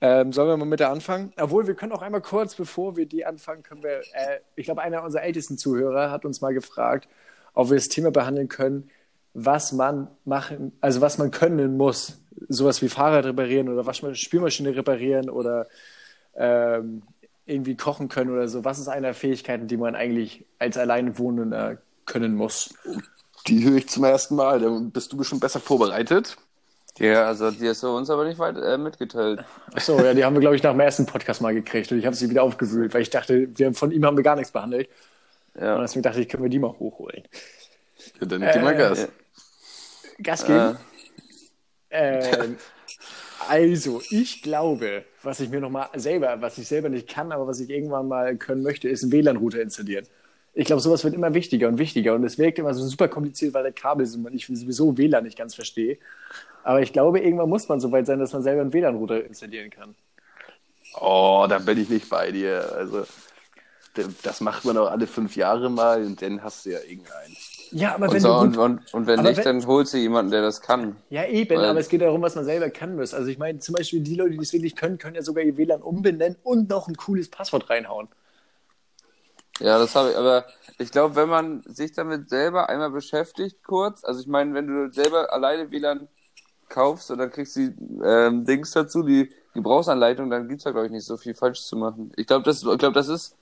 Ähm, 0.00 0.32
sollen 0.32 0.48
wir 0.48 0.56
mal 0.56 0.64
mit 0.64 0.80
der 0.80 0.90
anfangen? 0.90 1.32
Obwohl, 1.36 1.66
wir 1.66 1.74
können 1.74 1.92
auch 1.92 2.02
einmal 2.02 2.20
kurz, 2.22 2.54
bevor 2.54 2.96
wir 2.96 3.06
die 3.06 3.26
anfangen, 3.26 3.62
können 3.64 3.82
wir, 3.82 3.98
äh, 4.12 4.38
ich 4.56 4.66
glaube, 4.66 4.82
einer 4.82 5.02
unserer 5.02 5.22
ältesten 5.24 5.58
Zuhörer 5.58 6.10
hat 6.10 6.24
uns 6.24 6.40
mal 6.40 6.54
gefragt, 6.54 7.08
ob 7.54 7.70
wir 7.70 7.76
das 7.76 7.88
Thema 7.88 8.10
behandeln 8.12 8.48
können, 8.48 8.90
was 9.34 9.72
man 9.72 10.08
machen, 10.24 10.72
also 10.80 11.00
was 11.00 11.18
man 11.18 11.30
können 11.32 11.76
muss. 11.76 12.22
Sowas 12.48 12.80
wie 12.82 12.88
Fahrrad 12.88 13.24
reparieren 13.24 13.68
oder 13.68 13.82
Waschma- 13.86 14.14
Spülmaschine 14.14 14.76
reparieren 14.76 15.28
oder 15.30 15.66
ähm, 16.36 17.02
irgendwie 17.46 17.76
kochen 17.76 18.08
können 18.08 18.30
oder 18.32 18.48
so. 18.48 18.64
Was 18.64 18.78
ist 18.78 18.88
eine 18.88 19.02
der 19.08 19.14
Fähigkeiten, 19.14 19.68
die 19.68 19.76
man 19.76 19.94
eigentlich 19.96 20.46
als 20.58 20.78
Alleinwohnender 20.78 21.78
können 22.06 22.34
muss? 22.36 22.74
Die 23.48 23.64
höre 23.64 23.76
ich 23.76 23.88
zum 23.88 24.04
ersten 24.04 24.36
Mal. 24.36 24.60
Da 24.60 24.68
bist 24.68 25.12
du 25.12 25.16
bestimmt 25.16 25.40
besser 25.40 25.60
vorbereitet. 25.60 26.36
Ja, 26.98 27.26
also 27.26 27.50
die 27.50 27.68
hast 27.68 27.82
du 27.82 27.96
uns 27.96 28.10
aber 28.10 28.24
nicht 28.24 28.38
weit 28.40 28.56
äh, 28.56 28.76
mitgeteilt. 28.76 29.44
Achso, 29.72 30.02
ja, 30.04 30.14
die 30.14 30.24
haben 30.24 30.34
wir, 30.34 30.40
glaube 30.40 30.56
ich, 30.56 30.62
nach 30.62 30.72
dem 30.72 30.80
ersten 30.80 31.06
Podcast 31.06 31.40
mal 31.40 31.54
gekriegt 31.54 31.92
und 31.92 31.98
ich 31.98 32.06
habe 32.06 32.16
sie 32.16 32.28
wieder 32.28 32.42
aufgewühlt, 32.42 32.92
weil 32.92 33.02
ich 33.02 33.10
dachte, 33.10 33.48
wir, 33.56 33.72
von 33.72 33.92
ihm 33.92 34.04
haben 34.04 34.16
wir 34.16 34.24
gar 34.24 34.34
nichts 34.34 34.50
behandelt. 34.50 34.88
Und 35.54 35.62
Ja. 35.62 35.80
deswegen 35.80 36.02
dachte 36.02 36.20
ich, 36.20 36.28
können 36.28 36.42
wir 36.42 36.50
die 36.50 36.58
mal 36.58 36.72
hochholen. 36.78 37.22
Ja, 38.20 38.26
dann 38.26 38.40
gib 38.40 38.62
mal 38.62 38.74
Äh, 38.74 38.78
Gas. 38.78 38.98
ja. 38.98 39.08
Gas 40.22 40.42
Äh, 40.42 40.46
geben? 40.46 40.78
Ähm, 41.90 42.56
also, 43.48 44.02
ich 44.10 44.42
glaube, 44.42 45.04
was 45.22 45.38
ich 45.40 45.50
mir 45.50 45.60
nochmal 45.60 45.88
selber, 45.94 46.40
was 46.40 46.58
ich 46.58 46.66
selber 46.66 46.88
nicht 46.88 47.08
kann, 47.08 47.30
aber 47.32 47.46
was 47.46 47.60
ich 47.60 47.70
irgendwann 47.70 48.08
mal 48.08 48.36
können 48.36 48.62
möchte, 48.62 48.88
ist 48.88 49.04
einen 49.04 49.12
WLAN-Router 49.12 49.62
installieren. 49.62 50.06
Ich 50.58 50.66
glaube, 50.66 50.82
sowas 50.82 51.04
wird 51.04 51.14
immer 51.14 51.34
wichtiger 51.34 51.68
und 51.68 51.78
wichtiger 51.78 52.14
und 52.16 52.24
es 52.24 52.36
wirkt 52.36 52.58
immer 52.58 52.74
so 52.74 52.84
super 52.84 53.06
kompliziert, 53.06 53.54
weil 53.54 53.62
der 53.62 53.70
Kabel 53.70 54.04
sind 54.06 54.26
und 54.26 54.34
ich 54.34 54.46
sowieso 54.46 54.98
WLAN 54.98 55.22
nicht 55.22 55.38
ganz 55.38 55.54
verstehe. 55.54 55.98
Aber 56.64 56.82
ich 56.82 56.92
glaube, 56.92 57.20
irgendwann 57.20 57.48
muss 57.48 57.68
man 57.68 57.78
so 57.78 57.92
weit 57.92 58.06
sein, 58.06 58.18
dass 58.18 58.32
man 58.32 58.42
selber 58.42 58.62
einen 58.62 58.72
WLAN-Router 58.72 59.24
installieren 59.24 59.70
kann. 59.70 59.94
Oh, 61.00 61.46
da 61.48 61.60
bin 61.60 61.78
ich 61.80 61.88
nicht 61.88 62.10
bei 62.10 62.32
dir. 62.32 62.72
Also, 62.74 63.04
das 64.24 64.40
macht 64.40 64.64
man 64.64 64.76
auch 64.78 64.90
alle 64.90 65.06
fünf 65.06 65.36
Jahre 65.36 65.70
mal 65.70 66.02
und 66.04 66.20
dann 66.20 66.42
hast 66.42 66.66
du 66.66 66.70
ja 66.70 66.80
irgendeinen. 66.80 67.36
Ja, 67.70 67.94
aber 67.94 68.06
und, 68.06 68.14
wenn 68.14 68.20
so, 68.20 68.28
du 68.28 68.38
und, 68.40 68.56
gut, 68.56 68.64
und, 68.64 68.94
und 68.94 69.06
wenn 69.06 69.22
nicht, 69.22 69.36
wenn- 69.36 69.60
dann 69.60 69.66
holst 69.66 69.94
du 69.94 69.98
jemanden, 69.98 70.32
der 70.32 70.42
das 70.42 70.60
kann. 70.60 70.96
Ja, 71.08 71.24
eben, 71.26 71.56
Weil- 71.56 71.66
aber 71.66 71.78
es 71.78 71.88
geht 71.88 72.00
darum, 72.00 72.20
was 72.22 72.34
man 72.34 72.44
selber 72.44 72.68
kann 72.70 72.96
muss. 72.96 73.14
Also 73.14 73.28
ich 73.28 73.38
meine, 73.38 73.60
zum 73.60 73.76
Beispiel 73.76 74.00
die 74.00 74.16
Leute, 74.16 74.32
die 74.32 74.42
es 74.42 74.52
wirklich 74.52 74.74
können, 74.74 74.98
können 74.98 75.14
ja 75.14 75.22
sogar 75.22 75.44
ihr 75.44 75.56
WLAN 75.56 75.82
umbenennen 75.82 76.36
und 76.42 76.68
noch 76.68 76.88
ein 76.88 76.96
cooles 76.96 77.28
Passwort 77.28 77.70
reinhauen. 77.70 78.08
Ja, 79.60 79.78
das 79.78 79.94
habe 79.94 80.10
ich, 80.10 80.16
aber 80.16 80.46
ich 80.78 80.90
glaube, 80.92 81.16
wenn 81.16 81.28
man 81.28 81.62
sich 81.62 81.92
damit 81.92 82.28
selber 82.28 82.68
einmal 82.68 82.90
beschäftigt, 82.90 83.64
kurz, 83.64 84.04
also 84.04 84.20
ich 84.20 84.26
meine, 84.28 84.54
wenn 84.54 84.66
du 84.68 84.92
selber 84.92 85.32
alleine 85.32 85.70
WLAN 85.70 86.06
kaufst 86.68 87.10
und 87.10 87.18
dann 87.18 87.30
kriegst 87.30 87.56
du 87.56 87.70
die 87.70 88.00
ähm, 88.04 88.44
Dings 88.44 88.70
dazu, 88.72 89.02
die 89.02 89.32
Gebrauchsanleitung, 89.54 90.30
dann 90.30 90.48
gibt's 90.48 90.64
da, 90.64 90.70
glaube 90.70 90.86
ich, 90.86 90.92
nicht 90.92 91.06
so 91.06 91.16
viel 91.16 91.34
falsch 91.34 91.62
zu 91.62 91.76
machen. 91.76 92.12
Ich 92.16 92.26
glaube, 92.26 92.44
das, 92.44 92.62
ich 92.62 92.78
glaub, 92.78 92.94
das 92.94 93.08
ist 93.08 93.34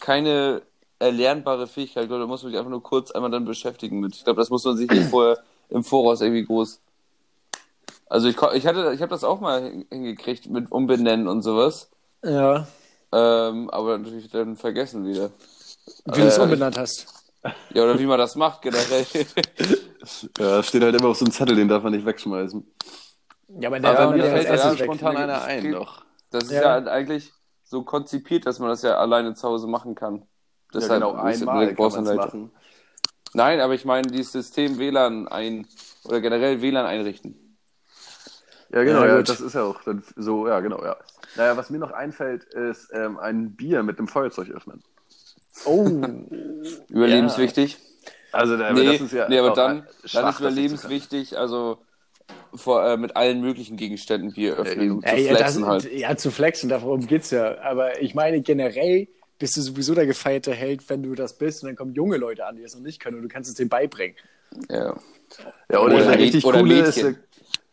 keine 0.00 0.62
erlernbare 0.98 1.66
Fähigkeit, 1.66 2.04
ich 2.04 2.08
glaube, 2.08 2.22
da 2.22 2.26
muss 2.26 2.42
man 2.42 2.50
sich 2.50 2.58
einfach 2.58 2.70
nur 2.70 2.82
kurz 2.82 3.10
einmal 3.12 3.30
dann 3.30 3.44
beschäftigen 3.44 4.00
mit. 4.00 4.16
Ich 4.16 4.24
glaube, 4.24 4.40
das 4.40 4.50
muss 4.50 4.64
man 4.64 4.76
sich 4.76 4.90
nicht 4.90 5.08
vorher 5.08 5.38
im 5.68 5.84
Voraus 5.84 6.20
irgendwie 6.20 6.44
groß. 6.44 6.80
Also 8.08 8.26
ich, 8.28 8.36
ich 8.54 8.66
hatte, 8.66 8.92
ich 8.92 9.02
habe 9.02 9.10
das 9.10 9.22
auch 9.22 9.40
mal 9.40 9.62
hin- 9.62 9.86
hingekriegt 9.88 10.50
mit 10.50 10.72
Umbenennen 10.72 11.28
und 11.28 11.42
sowas, 11.42 11.90
Ja. 12.24 12.66
ähm, 13.12 13.70
aber 13.70 13.98
natürlich 13.98 14.30
dann 14.30 14.56
vergessen 14.56 15.06
wieder. 15.06 15.30
Wie 16.06 16.20
du 16.20 16.26
es 16.26 16.38
Äh, 16.38 16.42
umbenannt 16.42 16.78
hast. 16.78 17.06
Ja, 17.72 17.84
oder 17.84 17.98
wie 17.98 18.04
man 18.04 18.18
das 18.18 18.36
macht 18.36 18.60
generell. 18.62 19.06
Ja, 20.38 20.62
steht 20.62 20.82
halt 20.82 20.94
immer 20.94 21.08
auf 21.08 21.16
so 21.16 21.24
einem 21.24 21.32
Zettel, 21.32 21.56
den 21.56 21.68
darf 21.68 21.82
man 21.82 21.92
nicht 21.92 22.04
wegschmeißen. 22.04 22.66
Ja, 23.60 23.68
aber 23.68 23.76
Ja, 23.78 23.80
der, 23.80 24.08
und 24.08 24.16
der, 24.18 24.24
mir 24.24 24.30
der 24.30 24.30
fällt 24.42 24.48
als 24.50 24.62
ja 24.62 24.78
weg. 24.78 24.84
spontan 24.84 25.16
einer 25.16 25.42
ein, 25.42 25.72
doch. 25.72 26.02
Das 26.30 26.44
ist 26.44 26.50
Ja. 26.52 26.78
ja, 26.78 26.84
eigentlich 26.90 27.32
so 27.64 27.82
konzipiert, 27.82 28.44
dass 28.46 28.58
man 28.58 28.68
das 28.68 28.82
ja 28.82 28.96
alleine 28.98 29.34
zu 29.34 29.48
Hause 29.48 29.66
machen 29.68 29.94
kann. 29.94 30.16
Ja, 30.16 30.24
Deshalb 30.74 31.02
genau, 31.02 31.12
ist 31.28 31.40
einmal 31.40 31.74
kann 31.74 31.92
man's 31.92 32.14
machen. 32.14 32.50
Nein, 33.32 33.60
aber 33.60 33.74
ich 33.74 33.84
meine, 33.84 34.08
dieses 34.08 34.32
System 34.32 34.78
WLAN 34.78 35.28
ein 35.28 35.66
oder 36.04 36.20
generell 36.20 36.60
WLAN 36.62 36.86
einrichten. 36.86 37.56
Ja, 38.72 38.84
genau, 38.84 39.00
Ja, 39.04 39.16
ja, 39.16 39.22
das 39.22 39.40
ist 39.40 39.54
ja 39.54 39.62
auch 39.64 39.82
dann 39.82 40.02
so, 40.16 40.46
ja, 40.46 40.60
genau, 40.60 40.82
ja. 40.84 40.96
Naja, 41.36 41.56
was 41.56 41.70
mir 41.70 41.78
noch 41.78 41.92
einfällt, 41.92 42.44
ist 42.44 42.90
ähm, 42.92 43.18
ein 43.18 43.54
Bier 43.56 43.82
mit 43.82 43.98
einem 43.98 44.08
Feuerzeug 44.08 44.50
öffnen. 44.50 44.82
Oh, 45.64 45.86
Überlebenswichtig. 46.88 47.78
Also, 48.32 48.56
da, 48.56 48.72
Nee, 48.72 48.86
das 48.86 49.00
ist 49.00 49.12
ja 49.12 49.28
nee, 49.28 49.38
aber 49.38 49.50
dann, 49.54 49.86
schwach, 50.04 50.12
dann 50.12 50.24
das 50.24 50.34
ist 50.36 50.40
überlebenswichtig, 50.40 51.38
also 51.38 51.78
vor, 52.54 52.84
äh, 52.84 52.96
mit 52.96 53.16
allen 53.16 53.40
möglichen 53.40 53.76
Gegenständen 53.76 54.32
Bier 54.32 54.56
öffnen, 54.56 55.00
Ja, 55.02 55.16
zu 55.16 55.16
ja, 55.16 55.32
das, 55.32 55.38
flexen 55.38 55.66
halt. 55.66 55.92
ja, 55.92 56.16
zu 56.16 56.30
flexen, 56.30 56.68
darum 56.68 57.06
geht's 57.06 57.30
ja. 57.30 57.60
Aber 57.60 58.00
ich 58.00 58.14
meine, 58.14 58.40
generell 58.40 59.08
bist 59.38 59.56
du 59.56 59.62
sowieso 59.62 59.94
der 59.94 60.06
gefeierte 60.06 60.52
Held, 60.52 60.88
wenn 60.88 61.02
du 61.02 61.14
das 61.14 61.38
bist. 61.38 61.62
Und 61.62 61.68
dann 61.68 61.76
kommen 61.76 61.94
junge 61.94 62.16
Leute 62.18 62.46
an, 62.46 62.56
die 62.56 62.62
es 62.62 62.74
noch 62.74 62.82
nicht 62.82 63.00
können 63.00 63.16
und 63.16 63.22
du 63.22 63.28
kannst 63.28 63.50
es 63.50 63.56
denen 63.56 63.68
beibringen. 63.70 64.16
Ja. 64.68 64.96
Ja, 65.70 65.80
oder, 65.80 65.94
Oder 65.96 66.18
richtig 66.18 66.44
oder 66.44 66.60
coole 66.60 66.80
ist 66.80 66.96
ja, 66.96 67.12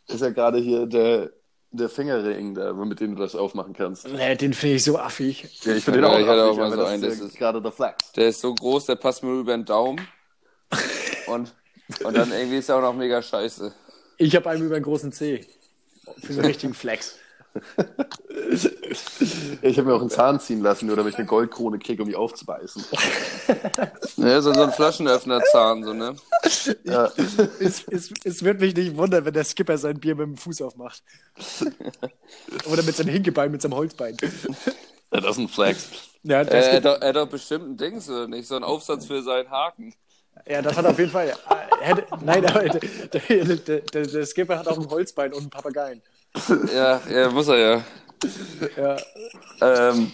ist 0.07 0.21
ja 0.21 0.29
gerade 0.29 0.59
hier 0.59 0.85
der, 0.85 1.31
der 1.71 1.89
Fingerring, 1.89 2.55
da, 2.55 2.73
mit 2.73 2.99
dem 2.99 3.15
du 3.15 3.21
das 3.21 3.35
aufmachen 3.35 3.73
kannst. 3.73 4.07
Nee, 4.07 4.35
den 4.35 4.53
finde 4.53 4.75
ich 4.77 4.83
so 4.83 4.97
affig. 4.97 5.43
Ja, 5.63 5.73
ich 5.75 5.83
finde 5.83 5.99
Ja, 6.01 6.05
den 6.07 6.15
auch 6.15 6.19
ich 6.19 6.27
hatte 6.27 6.43
auch 6.45 6.47
affig, 6.49 6.59
mal 6.59 6.71
so 6.71 6.77
das 6.77 6.89
einen, 6.89 7.03
ist 7.03 7.11
das 7.11 7.19
ja 7.19 7.25
ist- 7.27 7.37
gerade 7.37 7.61
der 7.61 7.71
Flex. 7.71 8.11
Der 8.13 8.27
ist 8.29 8.41
so 8.41 8.55
groß, 8.55 8.85
der 8.85 8.95
passt 8.95 9.23
mir 9.23 9.39
über 9.39 9.51
den 9.55 9.65
Daumen. 9.65 9.99
Und, 11.27 11.53
und 12.05 12.15
dann 12.17 12.31
irgendwie 12.31 12.57
ist 12.57 12.69
er 12.69 12.77
auch 12.77 12.81
noch 12.81 12.93
mega 12.93 13.21
scheiße. 13.21 13.73
Ich 14.17 14.33
habe 14.35 14.49
einen 14.49 14.63
über 14.65 14.75
einen 14.75 14.83
großen 14.85 15.11
C. 15.11 15.45
Für 16.21 16.31
einen 16.33 16.45
richtigen 16.45 16.73
Flex. 16.73 17.17
Ich 19.61 19.77
habe 19.77 19.87
mir 19.89 19.95
auch 19.95 20.01
einen 20.01 20.09
Zahn 20.09 20.39
ziehen 20.39 20.61
lassen, 20.61 20.87
nur 20.87 20.95
damit 20.95 21.13
ich 21.13 21.19
eine 21.19 21.27
Goldkrone 21.27 21.79
kriege, 21.79 22.01
um 22.03 22.09
die 22.09 22.15
aufzubeißen. 22.15 22.83
Ja, 24.17 24.41
so, 24.41 24.51
so 24.53 24.61
ein 24.63 24.71
Flaschenöffnerzahn, 24.71 25.83
so, 25.83 25.93
ne? 25.93 26.15
Ja. 26.83 27.11
es, 27.59 27.83
es, 27.87 28.11
es 28.23 28.43
wird 28.43 28.59
mich 28.59 28.75
nicht 28.75 28.97
wundern, 28.97 29.25
wenn 29.25 29.33
der 29.33 29.43
Skipper 29.43 29.77
sein 29.77 29.99
Bier 29.99 30.15
mit 30.15 30.25
dem 30.25 30.37
Fuß 30.37 30.61
aufmacht. 30.63 31.03
Oder 32.65 32.83
mit 32.83 32.95
seinem 32.95 33.09
Hinkebein, 33.09 33.51
mit 33.51 33.61
seinem 33.61 33.75
Holzbein. 33.75 34.17
ja, 35.11 35.21
das 35.21 35.31
ist 35.31 35.37
ein 35.37 35.47
Flex. 35.47 35.89
Ja, 36.23 36.43
Äh, 36.43 36.45
das, 36.45 36.67
er, 36.67 36.75
hat 36.77 36.85
doch, 36.85 37.01
er 37.01 37.09
hat 37.09 37.15
doch 37.15 37.27
bestimmt 37.29 37.69
ein 37.69 37.77
Ding, 37.77 37.99
so 38.01 38.27
nicht? 38.27 38.47
So 38.47 38.55
ein 38.55 38.63
Aufsatz 38.63 39.05
für 39.05 39.21
seinen 39.21 39.49
Haken. 39.49 39.93
ja, 40.47 40.61
das 40.61 40.75
hat 40.75 40.85
auf 40.85 40.97
jeden 40.99 41.11
Fall. 41.11 41.29
äh, 41.29 41.35
Hätte, 41.79 42.05
nein, 42.21 42.45
aber 42.45 42.67
der, 42.69 42.79
der, 42.81 43.45
der, 43.57 43.81
der, 43.81 44.07
der 44.07 44.25
Skipper 44.25 44.57
hat 44.59 44.67
auch 44.67 44.77
ein 44.79 44.89
Holzbein 44.89 45.33
und 45.33 45.41
einen 45.41 45.49
Papageien. 45.49 46.01
Ja, 46.73 47.01
ja, 47.09 47.29
muss 47.29 47.47
er 47.47 47.57
ja. 47.57 47.83
Ja. 48.77 48.97
Ähm, 49.89 50.11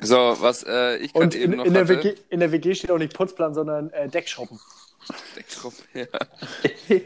so, 0.00 0.36
was 0.40 0.64
äh, 0.64 0.96
ich 0.96 1.12
gerade 1.12 1.36
in, 1.36 1.42
eben 1.44 1.56
noch 1.56 1.64
in, 1.64 1.74
der. 1.74 1.88
WG, 1.88 2.14
in 2.28 2.40
der 2.40 2.52
WG 2.52 2.74
steht 2.74 2.90
auch 2.90 2.98
nicht 2.98 3.14
Putzplan, 3.14 3.54
sondern 3.54 3.90
äh, 3.90 4.08
Deckschuppen. 4.08 4.58
Ja. 5.94 6.06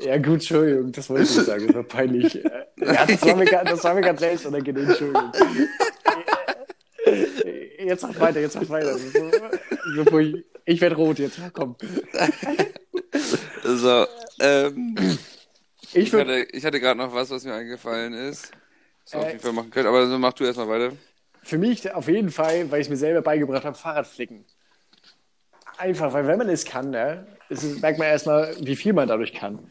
Ja, 0.00 0.16
gut, 0.18 0.34
Entschuldigung, 0.34 0.90
das 0.90 1.08
wollte 1.08 1.22
ich 1.22 1.36
nicht 1.36 1.46
sagen, 1.46 1.66
das 1.68 1.76
war 1.76 1.84
peinlich. 1.84 2.44
Äh, 2.44 2.50
Ja, 2.80 3.06
das 3.06 3.22
war 3.22 3.36
mir, 3.36 3.44
das 3.46 3.84
war 3.84 3.94
mir 3.94 4.00
ganz 4.00 4.18
selbst 4.20 4.44
unangenehm, 4.44 4.88
Entschuldigung. 4.90 5.32
Äh, 7.06 7.84
Jetzt 7.86 8.02
mach 8.02 8.18
weiter, 8.18 8.40
jetzt 8.40 8.56
mach 8.56 8.68
weiter. 8.70 8.96
So- 8.98 10.18
ich 10.18 10.44
ich 10.64 10.80
werde 10.80 10.96
rot 10.96 11.18
jetzt, 11.20 11.38
komm. 11.52 11.76
So, 13.62 14.06
ähm, 14.40 14.96
Ich 15.94 16.12
ich 16.12 16.16
hatte, 16.16 16.42
ich 16.52 16.64
hatte 16.64 16.80
gerade 16.80 16.98
noch 16.98 17.14
was, 17.14 17.30
was 17.30 17.44
mir 17.44 17.54
eingefallen 17.54 18.12
ist. 18.14 18.52
Was 19.04 19.14
wir 19.14 19.22
auf 19.22 19.28
Äh, 19.28 19.30
jeden 19.30 19.42
Fall 19.42 19.52
machen 19.52 19.70
können. 19.70 19.88
Aber 19.88 20.06
so 20.08 20.18
mach 20.18 20.32
du 20.34 20.44
erstmal 20.44 20.68
weiter. 20.68 20.96
für 21.42 21.58
mich 21.58 21.92
auf 21.94 22.08
jeden 22.08 22.30
Fall, 22.30 22.70
weil 22.72 22.80
ich 22.80 22.86
es 22.86 22.90
mir 22.90 22.96
selber 22.96 23.22
beigebracht 23.22 23.64
habe, 23.64 23.76
Fahrradflicken. 23.76 24.44
Einfach, 25.76 26.12
weil 26.12 26.26
wenn 26.26 26.38
man 26.38 26.48
es 26.48 26.64
kann, 26.64 26.90
ne, 26.90 27.26
ist 27.48 27.80
merkt 27.82 27.98
man 27.98 28.08
erstmal, 28.08 28.54
wie 28.60 28.76
viel 28.76 28.92
man 28.92 29.08
dadurch 29.08 29.32
kann. 29.32 29.66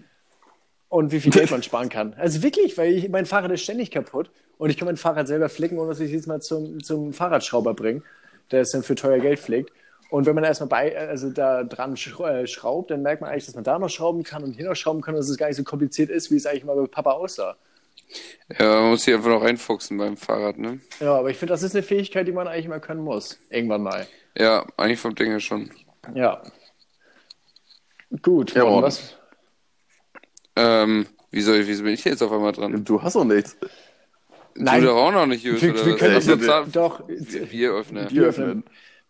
Und 0.90 1.12
wie 1.12 1.20
viel 1.22 1.32
Geld 1.32 1.50
man 1.52 1.64
sparen 1.64 1.90
kann. 1.90 2.14
Also 2.16 2.44
wirklich, 2.44 2.78
weil 2.78 2.94
ich, 2.94 3.10
mein 3.10 3.26
Fahrrad 3.26 3.52
ist 3.52 3.64
ständig 3.64 3.92
kaputt 3.92 4.32
und 4.58 4.70
ich 4.70 4.78
kann 4.78 4.86
mein 4.86 4.98
Fahrrad 4.98 5.28
selber 5.28 5.50
flicken, 5.50 5.80
ohne 5.80 5.90
dass 5.90 6.00
ich 6.00 6.08
es 6.08 6.14
jetzt 6.14 6.28
mal 6.28 6.42
zum, 6.42 6.84
zum 6.84 7.14
Fahrradschrauber 7.14 7.74
bringe, 7.74 8.04
der 8.52 8.62
es 8.62 8.72
dann 8.72 8.84
für 8.84 8.96
teuer 8.96 9.20
Geld 9.20 9.40
flickt. 9.40 9.72
Und 10.14 10.28
wenn 10.28 10.36
man 10.36 10.44
erstmal 10.44 10.70
bei, 10.70 10.96
also 10.96 11.32
da 11.32 11.64
dran 11.64 11.96
äh, 11.96 12.46
schraubt, 12.46 12.92
dann 12.92 13.02
merkt 13.02 13.22
man 13.22 13.32
eigentlich, 13.32 13.48
dass 13.48 13.56
man 13.56 13.64
da 13.64 13.80
noch 13.80 13.90
schrauben 13.90 14.22
kann 14.22 14.44
und 14.44 14.54
hier 14.54 14.66
noch 14.70 14.76
schrauben 14.76 15.02
kann 15.02 15.16
und 15.16 15.22
dass 15.22 15.28
es 15.28 15.38
gar 15.40 15.48
nicht 15.48 15.58
so 15.58 15.64
kompliziert 15.64 16.12
ist, 16.12 16.30
wie 16.30 16.36
es 16.36 16.46
eigentlich 16.46 16.66
mal 16.66 16.76
bei 16.76 16.86
Papa 16.86 17.14
aussah. 17.14 17.56
Ja, 18.60 18.82
man 18.82 18.92
muss 18.92 19.06
sich 19.06 19.14
einfach 19.16 19.30
noch 19.30 19.42
reinfuchsen 19.42 19.98
beim 19.98 20.16
Fahrrad, 20.16 20.60
ne? 20.60 20.80
Ja, 21.00 21.16
aber 21.16 21.32
ich 21.32 21.38
finde, 21.38 21.54
das 21.54 21.64
ist 21.64 21.74
eine 21.74 21.82
Fähigkeit, 21.82 22.28
die 22.28 22.32
man 22.32 22.48
eigentlich 22.48 22.68
mal 22.68 22.80
können 22.80 23.02
muss. 23.02 23.40
Irgendwann 23.50 23.82
mal. 23.82 24.06
Ja, 24.38 24.68
eigentlich 24.78 25.00
vom 25.00 25.16
Ding 25.16 25.32
her 25.32 25.40
schon. 25.40 25.72
Ja. 26.14 26.44
Gut, 28.22 28.54
Ja, 28.54 28.66
Mann. 28.66 28.84
was? 28.84 29.16
Ähm, 30.56 31.08
wieso, 31.32 31.54
wieso 31.54 31.84
bin 31.84 31.94
ich 31.94 32.04
jetzt 32.06 32.22
auf 32.22 32.32
einmal 32.32 32.52
dran? 32.52 32.86
Du 32.86 33.02
hast 33.02 33.16
doch 33.16 33.24
nichts. 33.26 33.58
Nein. 34.54 34.82
Du 34.82 34.88
doch 34.90 34.96
auch 34.98 35.12
noch 35.12 35.26
nicht, 35.26 35.44
Jus, 35.44 35.60
Wir, 35.60 35.72
oder 35.74 35.86
wir 35.88 35.98
können 35.98 36.12
Ey, 36.12 36.18
Ach 36.20 36.22
so, 36.22 36.40
wir- 36.40 36.66
doch, 36.72 37.02
Bieröffner. 37.50 38.06
Bier 38.06 38.26
öffnen. 38.26 38.64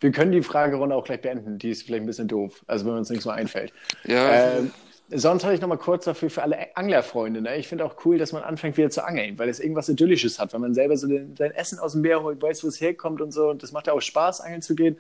Wir 0.04 0.12
können 0.12 0.32
die 0.32 0.44
Fragerunde 0.44 0.96
auch 0.96 1.06
gleich 1.06 1.22
beenden. 1.22 1.58
Die 1.58 1.72
ist 1.72 1.84
vielleicht 1.84 2.04
ein 2.04 2.08
bisschen 2.08 2.28
doof, 2.28 2.62
also 2.68 2.86
wenn 2.86 2.94
uns 2.94 3.10
nicht 3.10 3.24
so 3.24 3.30
einfällt. 3.30 3.74
Ja, 4.04 4.58
Ähm, 4.58 4.72
sonst 5.10 5.44
habe 5.44 5.56
ich 5.56 5.62
noch 5.62 5.68
mal 5.68 5.78
kurz 5.78 6.06
dafür 6.06 6.30
für 6.30 6.44
alle 6.44 6.76
Anglerfreunde. 6.76 7.42
Ne? 7.42 7.58
Ich 7.58 7.68
finde 7.68 7.86
auch 7.86 7.96
cool, 8.06 8.18
dass 8.18 8.32
man 8.34 8.44
anfängt 8.44 8.78
wieder 8.78 8.90
zu 8.90 9.06
angeln, 9.06 9.40
weil 9.40 9.50
es 9.50 9.60
irgendwas 9.60 9.90
Idyllisches 9.90 10.40
hat, 10.40 10.54
wenn 10.54 10.62
man 10.62 10.74
selber 10.74 10.98
so 10.98 11.08
den, 11.08 11.36
sein 11.38 11.52
Essen 11.52 11.80
aus 11.80 11.94
dem 11.94 12.02
Meer 12.02 12.22
holt, 12.22 12.42
weiß, 12.42 12.64
wo 12.64 12.68
es 12.68 12.82
herkommt 12.82 13.22
und 13.22 13.32
so. 13.32 13.50
Und 13.50 13.64
das 13.64 13.72
macht 13.72 13.88
ja 13.88 13.94
auch 13.94 14.02
Spaß, 14.02 14.42
angeln 14.42 14.62
zu 14.62 14.76
gehen. 14.76 14.98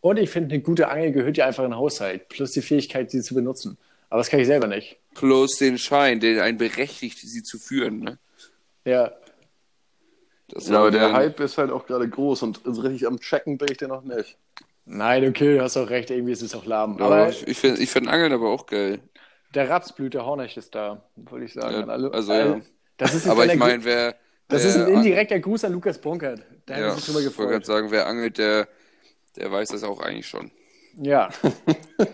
Und 0.00 0.18
ich 0.18 0.30
finde, 0.30 0.54
eine 0.54 0.62
gute 0.62 0.88
Angel 0.88 1.10
gehört 1.10 1.36
ja 1.36 1.46
einfach 1.46 1.64
in 1.64 1.70
den 1.70 1.78
Haushalt, 1.78 2.28
plus 2.28 2.52
die 2.52 2.62
Fähigkeit, 2.62 3.10
sie 3.10 3.22
zu 3.22 3.34
benutzen. 3.34 3.76
Aber 4.10 4.20
das 4.20 4.30
kann 4.30 4.38
ich 4.38 4.46
selber 4.46 4.68
nicht. 4.68 4.98
plus 5.14 5.56
den 5.58 5.78
Schein, 5.78 6.20
den 6.20 6.38
einen 6.38 6.58
berechtigt, 6.58 7.18
sie 7.18 7.42
zu 7.42 7.58
führen, 7.58 8.00
ne? 8.00 8.18
Ja, 8.84 9.10
Das 10.56 10.68
Ja, 10.68 10.78
aber 10.78 10.90
der 10.90 11.12
Hype 11.12 11.38
ist 11.40 11.58
halt 11.58 11.70
auch 11.70 11.86
gerade 11.86 12.08
groß 12.08 12.42
und 12.42 12.60
so 12.64 12.80
richtig 12.80 13.06
am 13.06 13.20
Checken 13.20 13.58
bin 13.58 13.68
ich 13.70 13.78
den 13.78 13.88
noch 13.88 14.02
nicht. 14.02 14.36
nein, 14.84 15.26
okay, 15.28 15.56
du 15.56 15.62
hast 15.62 15.76
auch 15.76 15.90
recht, 15.90 16.10
irgendwie 16.10 16.32
ist 16.32 16.42
es 16.42 16.54
auch 16.54 16.64
lahm. 16.64 16.96
Ja, 16.98 17.06
Aber 17.06 17.28
ich, 17.28 17.46
ich 17.46 17.58
finde 17.58 17.80
ich 17.82 17.90
find 17.90 18.08
Angeln 18.08 18.32
aber 18.32 18.50
auch 18.50 18.66
geil. 18.66 19.00
Der 19.54 19.68
Rapsblüt, 19.70 20.14
der 20.14 20.24
Hornecht 20.26 20.56
ist 20.56 20.74
da, 20.74 21.02
wollte 21.16 21.46
ich 21.46 21.54
sagen. 21.54 21.86
Ja, 21.88 21.94
also, 21.94 22.32
äh, 22.32 22.38
ja. 22.38 22.60
Das 22.96 23.14
ist 23.14 23.26
ein 23.26 23.30
Aber 23.32 23.46
ich 23.46 23.56
meine, 23.56 23.84
wer. 23.84 24.16
Das 24.48 24.64
ist 24.64 24.76
ein 24.76 24.88
indirekter 24.88 25.38
Gruß 25.40 25.64
an 25.64 25.72
Lukas 25.72 25.98
Bonkert. 26.00 26.40
Da 26.66 26.78
Ja, 26.78 26.84
wir 26.86 26.92
sich 26.92 27.06
drüber 27.06 27.20
ich 27.20 27.26
wollte 27.26 27.36
gerade 27.36 27.48
gefreut. 27.60 27.66
sagen, 27.66 27.90
wer 27.90 28.06
angelt, 28.06 28.38
der, 28.38 28.68
der 29.36 29.50
weiß 29.52 29.70
das 29.70 29.82
auch 29.84 30.00
eigentlich 30.00 30.26
schon. 30.28 30.50
Ja, 30.98 31.28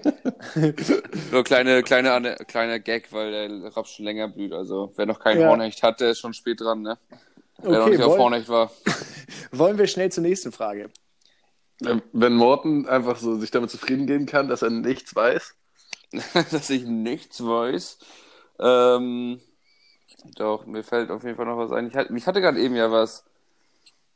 Nur 1.31 1.44
kleine, 1.44 1.83
kleine, 1.83 2.37
kleiner 2.46 2.78
Gag, 2.78 3.12
weil 3.12 3.31
der 3.31 3.76
Raps 3.76 3.92
schon 3.92 4.05
länger 4.05 4.28
blüht. 4.28 4.52
Also, 4.52 4.92
wer 4.96 5.07
noch 5.07 5.20
keinen 5.20 5.40
Ja. 5.40 5.48
Hornecht 5.50 5.83
hat, 5.83 6.00
der 6.00 6.11
ist 6.11 6.20
schon 6.20 6.35
spät 6.35 6.61
dran, 6.61 6.83
ne? 6.83 6.98
Noch 7.62 7.81
Okay, 7.83 7.90
nicht 7.90 8.03
auf 8.03 8.11
wollen- 8.12 8.20
Hornecht 8.20 8.48
war. 8.48 8.70
wollen 9.53 9.79
wir 9.79 9.87
schnell 9.87 10.11
zur 10.11 10.22
nächsten 10.22 10.53
Frage. 10.53 10.90
Wenn 12.12 12.35
Morten 12.35 12.87
einfach 12.88 13.16
so 13.18 13.37
sich 13.38 13.51
damit 13.51 13.70
zufrieden 13.70 14.07
geben 14.07 14.27
kann, 14.27 14.48
dass 14.48 14.62
er 14.62 14.70
nichts 14.70 15.14
weiß. 15.16 15.55
dass 16.53 16.70
ich 16.70 16.85
nichts 16.85 17.42
weiß. 17.44 17.98
Ähm, 18.61 19.40
doch, 20.37 20.66
mir 20.66 20.85
fällt 20.85 21.11
auf 21.11 21.25
jeden 21.25 21.37
Fall 21.37 21.46
noch 21.46 21.59
was 21.59 21.72
ein. 21.72 21.88
Ich, 21.88 21.94
hatte- 21.96 22.12
mich 22.12 22.27
hatte 22.27 22.40
gerade 22.40 22.61
eben 22.61 22.77
ja 22.77 22.90
was. 22.92 23.25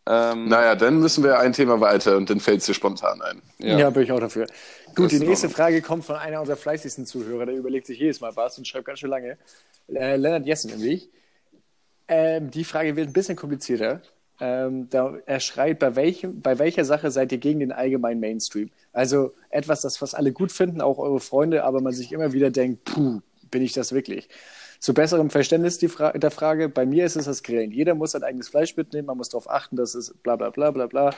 Ähm, 0.09 0.46
Naja, 0.48 0.76
dann 0.76 1.00
müssen 1.00 1.24
wir 1.24 1.40
ein 1.40 1.52
Thema 1.52 1.80
weiter 1.80 2.16
und 2.16 2.30
dann 2.30 2.38
fällt 2.38 2.61
es 2.61 2.66
dir 2.66 2.74
spontan 2.74 3.20
ein. 3.22 3.42
Ja, 3.59 3.76
ja. 3.76 3.90
bin 3.90 4.04
ich 4.04 4.12
auch 4.12 4.20
dafür. 4.20 4.46
Gut, 4.94 5.06
Das 5.11 5.18
die 5.18 5.26
nächste. 5.26 5.48
Frage 5.50 5.82
kommt 5.82 6.04
von 6.04 6.14
einer 6.14 6.38
unserer 6.38 6.56
fleißigsten 6.56 7.06
Zuhörer, 7.06 7.46
der 7.46 7.56
überlegt 7.56 7.87
sich 7.88 7.98
jedes 7.98 8.20
Mal 8.20 8.37
was 8.37 8.56
und 8.56 8.68
schreibt 8.68 8.85
ganz 8.85 9.00
schön 9.00 9.11
lange. 9.11 9.37
Äh, 9.88 10.14
Lennart 10.14 10.46
Jessen 10.46 10.70
nämlich. 10.70 11.11
Ähm, 12.09 12.51
die 12.51 12.64
Frage 12.64 12.97
wird 12.97 13.09
ein 13.09 13.12
bisschen 13.12 13.37
komplizierter. 13.37 14.03
Ähm, 14.38 14.88
da, 14.90 15.16
er 15.25 15.40
schreibt, 15.40 15.81
bei, 15.81 15.97
welchem, 15.97 16.42
bei 16.42 16.59
welcher 16.59 16.85
Sache 16.85 17.11
seid 17.11 17.33
ihr 17.33 17.38
gegen 17.38 17.61
den 17.61 17.73
allgemeinen 17.73 18.21
Mainstream? 18.21 18.71
Also 18.92 19.33
etwas, 19.51 19.81
das 19.81 19.97
fast 19.97 20.14
alle 20.14 20.33
gut 20.33 20.53
finden, 20.53 20.81
auch 20.81 20.99
eure 20.99 21.21
Freunde, 21.21 21.64
aber 21.64 21.81
man 21.81 21.92
sich 21.92 22.12
immer 22.12 22.33
wieder 22.33 22.51
denkt, 22.51 22.85
puh, 22.85 23.21
bin 23.51 23.62
ich 23.62 23.73
das 23.73 23.92
wirklich? 23.92 24.29
Zu 24.79 24.92
besserem 24.92 25.31
Verständnis 25.31 25.79
Fra 25.88 26.12
der 26.12 26.31
Frage, 26.31 26.69
bei 26.69 26.85
mir 26.85 27.07
ist 27.07 27.16
es 27.16 27.25
das 27.25 27.42
Grillen. 27.42 27.73
Jeder 27.73 27.95
muss 27.95 28.12
sein 28.12 28.23
eigenes 28.23 28.49
Fleisch 28.49 28.77
mitnehmen, 28.77 29.07
man 29.07 29.16
muss 29.16 29.31
darauf 29.31 29.49
achten, 29.49 29.77
dass 29.77 29.95
es 29.95 30.12
bla 30.23 30.37
bla 30.37 30.51
bla 30.51 30.71
bla 30.71 30.87
bla. 30.87 31.14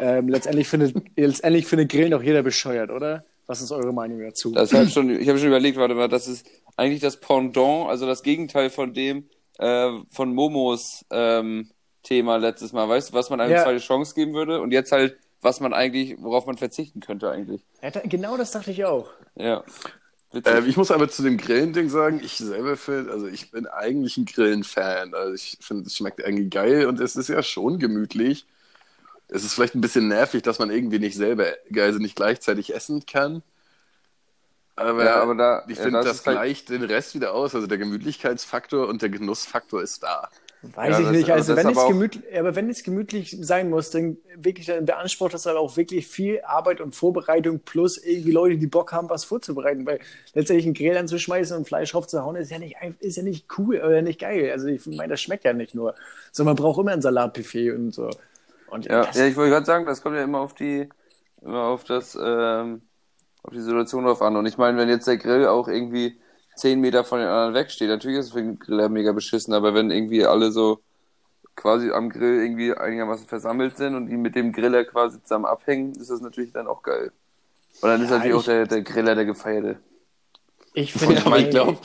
Ähm, 0.00 0.28
letztendlich, 0.28 0.66
findet, 0.66 0.94
letztendlich 1.16 1.66
findet 1.66 1.90
Grillen 1.90 2.14
auch 2.14 2.22
jeder 2.22 2.42
bescheuert, 2.42 2.90
oder? 2.90 3.24
Was 3.46 3.60
ist 3.60 3.70
eure 3.70 3.92
Meinung 3.92 4.20
dazu? 4.20 4.52
Das 4.52 4.72
hab 4.72 4.88
schon, 4.88 5.10
ich 5.10 5.28
habe 5.28 5.38
schon 5.38 5.48
überlegt, 5.48 5.76
warte 5.76 5.94
mal, 5.94 6.08
das 6.08 6.26
ist 6.26 6.46
eigentlich 6.76 7.00
das 7.00 7.18
Pendant, 7.18 7.88
also 7.88 8.06
das 8.06 8.22
Gegenteil 8.22 8.70
von 8.70 8.94
dem, 8.94 9.24
äh, 9.58 9.90
von 10.10 10.34
Momos 10.34 11.04
ähm, 11.10 11.68
Thema 12.02 12.36
letztes 12.36 12.72
Mal. 12.72 12.88
Weißt 12.88 13.10
du, 13.10 13.14
was 13.14 13.30
man 13.30 13.40
eine 13.40 13.52
Ja. 13.54 13.62
zweite 13.62 13.78
Chance 13.78 14.14
geben 14.14 14.34
würde? 14.34 14.60
Und 14.60 14.72
jetzt 14.72 14.92
halt, 14.92 15.16
was 15.40 15.60
man 15.60 15.72
eigentlich, 15.72 16.16
worauf 16.20 16.46
man 16.46 16.56
verzichten 16.56 17.00
könnte 17.00 17.30
eigentlich. 17.30 17.64
Ja, 17.82 17.90
da, 17.90 18.00
genau 18.04 18.36
das 18.36 18.50
dachte 18.52 18.70
ich 18.70 18.84
auch. 18.84 19.10
Ja. 19.36 19.64
Äh, 20.32 20.62
ich 20.66 20.76
muss 20.76 20.90
aber 20.90 21.08
zu 21.08 21.22
dem 21.22 21.36
Grillen-Ding 21.36 21.88
sagen, 21.90 22.20
ich 22.24 22.36
selber 22.38 22.76
finde, 22.76 23.12
also 23.12 23.26
ich 23.26 23.50
bin 23.50 23.66
eigentlich 23.66 24.16
ein 24.16 24.24
Grillen-Fan. 24.24 25.14
Also 25.14 25.34
ich 25.34 25.58
finde, 25.60 25.86
es 25.86 25.96
schmeckt 25.96 26.20
irgendwie 26.20 26.48
geil 26.48 26.86
und 26.86 27.00
es 27.00 27.16
ist 27.16 27.28
ja 27.28 27.42
schon 27.42 27.78
gemütlich. 27.78 28.46
Es 29.28 29.44
ist 29.44 29.54
vielleicht 29.54 29.74
ein 29.74 29.80
bisschen 29.80 30.08
nervig, 30.08 30.42
dass 30.42 30.58
man 30.58 30.70
irgendwie 30.70 30.98
nicht 30.98 31.16
selber, 31.16 31.46
also 31.76 31.98
nicht 31.98 32.16
gleichzeitig 32.16 32.74
essen 32.74 33.06
kann. 33.06 33.42
Aber, 34.74 35.04
Ja, 35.04 35.16
aber 35.22 35.34
da- 35.34 35.64
ich 35.68 35.76
ja, 35.76 35.84
finde, 35.84 35.98
das 36.00 36.18
das, 36.18 36.26
halt- 36.26 36.38
gleicht 36.38 36.68
den 36.70 36.82
Rest 36.82 37.14
wieder 37.14 37.34
aus. 37.34 37.54
Also 37.54 37.66
der 37.66 37.78
Gemütlichkeitsfaktor 37.78 38.88
und 38.88 39.02
der 39.02 39.10
Genussfaktor 39.10 39.82
ist 39.82 40.02
da. 40.02 40.28
Weiß 40.62 40.90
Ja, 40.90 40.98
ich 41.00 41.04
das- 41.06 41.16
nicht. 41.16 41.24
aber 41.24 41.34
Also 41.34 41.56
wenn 41.56 41.68
es 41.68 41.76
auch- 41.76 41.88
gemütlich, 41.88 42.24
aber 42.38 42.54
wenn 42.54 42.70
es 42.70 42.82
gemütlich 42.84 43.36
sein 43.40 43.68
muss, 43.68 43.90
dann 43.90 44.16
wirklich 44.36 44.66
dann 44.66 44.86
beansprucht 44.86 45.34
das 45.34 45.46
aber 45.46 45.58
auch 45.58 45.76
wirklich 45.76 46.06
viel 46.06 46.40
Arbeit 46.46 46.80
und 46.80 46.94
Vorbereitung 46.94 47.58
plus 47.60 47.98
irgendwie 47.98 48.30
Leute, 48.30 48.56
die 48.56 48.68
Bock 48.68 48.92
haben, 48.92 49.10
was 49.10 49.24
vorzubereiten. 49.24 49.84
Weil 49.84 49.98
letztendlich 50.34 50.64
einen 50.66 50.74
Grill 50.74 50.96
anzuschmeißen 50.96 51.56
und 51.56 51.66
Fleisch 51.66 51.94
raufzuhauen, 51.94 52.36
ist 52.36 52.50
ja 52.52 52.58
nicht 52.60 52.76
ist 53.00 53.16
ja 53.16 53.24
nicht 53.24 53.46
cool 53.58 53.76
oder 53.78 54.02
nicht 54.02 54.20
geil. 54.20 54.50
Also 54.52 54.68
ich 54.68 54.86
meine, 54.86 55.08
das 55.10 55.20
schmeckt 55.20 55.44
ja 55.44 55.52
nicht 55.52 55.74
nur, 55.74 55.96
sondern 56.30 56.54
man 56.54 56.62
braucht 56.62 56.80
immer 56.80 56.92
ein 56.92 57.02
Salatbuffet 57.02 57.72
und 57.72 57.92
so. 57.92 58.08
Und 58.68 58.86
Ja, 58.86 59.04
das, 59.04 59.16
ja, 59.16 59.26
ich 59.26 59.36
wollte 59.36 59.50
gerade 59.50 59.66
sagen, 59.66 59.84
das 59.84 60.00
kommt 60.00 60.14
ja 60.16 60.22
immer 60.22 60.38
auf 60.38 60.54
die, 60.54 60.88
immer 61.42 61.64
auf 61.64 61.82
das, 61.84 62.16
ähm, 62.22 62.82
auf 63.42 63.52
die 63.52 63.60
Situation 63.60 64.04
drauf 64.04 64.22
an. 64.22 64.36
Und 64.36 64.46
ich 64.46 64.58
meine, 64.58 64.78
wenn 64.78 64.88
jetzt 64.88 65.06
der 65.06 65.18
Grill 65.18 65.46
auch 65.46 65.68
irgendwie 65.68 66.20
zehn 66.56 66.80
Meter 66.80 67.04
von 67.04 67.18
den 67.20 67.28
anderen 67.28 67.54
wegsteht, 67.54 67.88
natürlich 67.88 68.18
ist 68.18 68.26
es 68.26 68.32
für 68.32 68.42
den 68.42 68.58
Griller 68.58 68.88
mega 68.88 69.12
beschissen, 69.12 69.54
aber 69.54 69.74
wenn 69.74 69.90
irgendwie 69.90 70.24
alle 70.26 70.52
so 70.52 70.82
quasi 71.56 71.90
am 71.92 72.10
Grill 72.10 72.42
irgendwie 72.42 72.74
einigermaßen 72.74 73.26
versammelt 73.26 73.76
sind 73.76 73.94
und 73.96 74.08
die 74.08 74.16
mit 74.16 74.34
dem 74.36 74.52
Griller 74.52 74.84
quasi 74.84 75.22
zusammen 75.22 75.46
abhängen, 75.46 75.92
ist 75.96 76.10
das 76.10 76.20
natürlich 76.20 76.52
dann 76.52 76.66
auch 76.68 76.82
geil. 76.82 77.12
Und 77.82 77.90
dann 77.90 78.02
ist 78.02 78.10
Ja, 78.10 78.10
natürlich 78.10 78.36
auch 78.36 78.44
der, 78.44 78.66
der 78.66 78.82
Griller 78.82 79.14
der 79.16 79.26
Gefeierte. 79.26 79.80
ich 80.74 80.94
finde, 80.94 81.16
Ja, 81.16 81.26
aber 81.26 81.38
ich 81.40 81.50
glaube, 81.50 81.80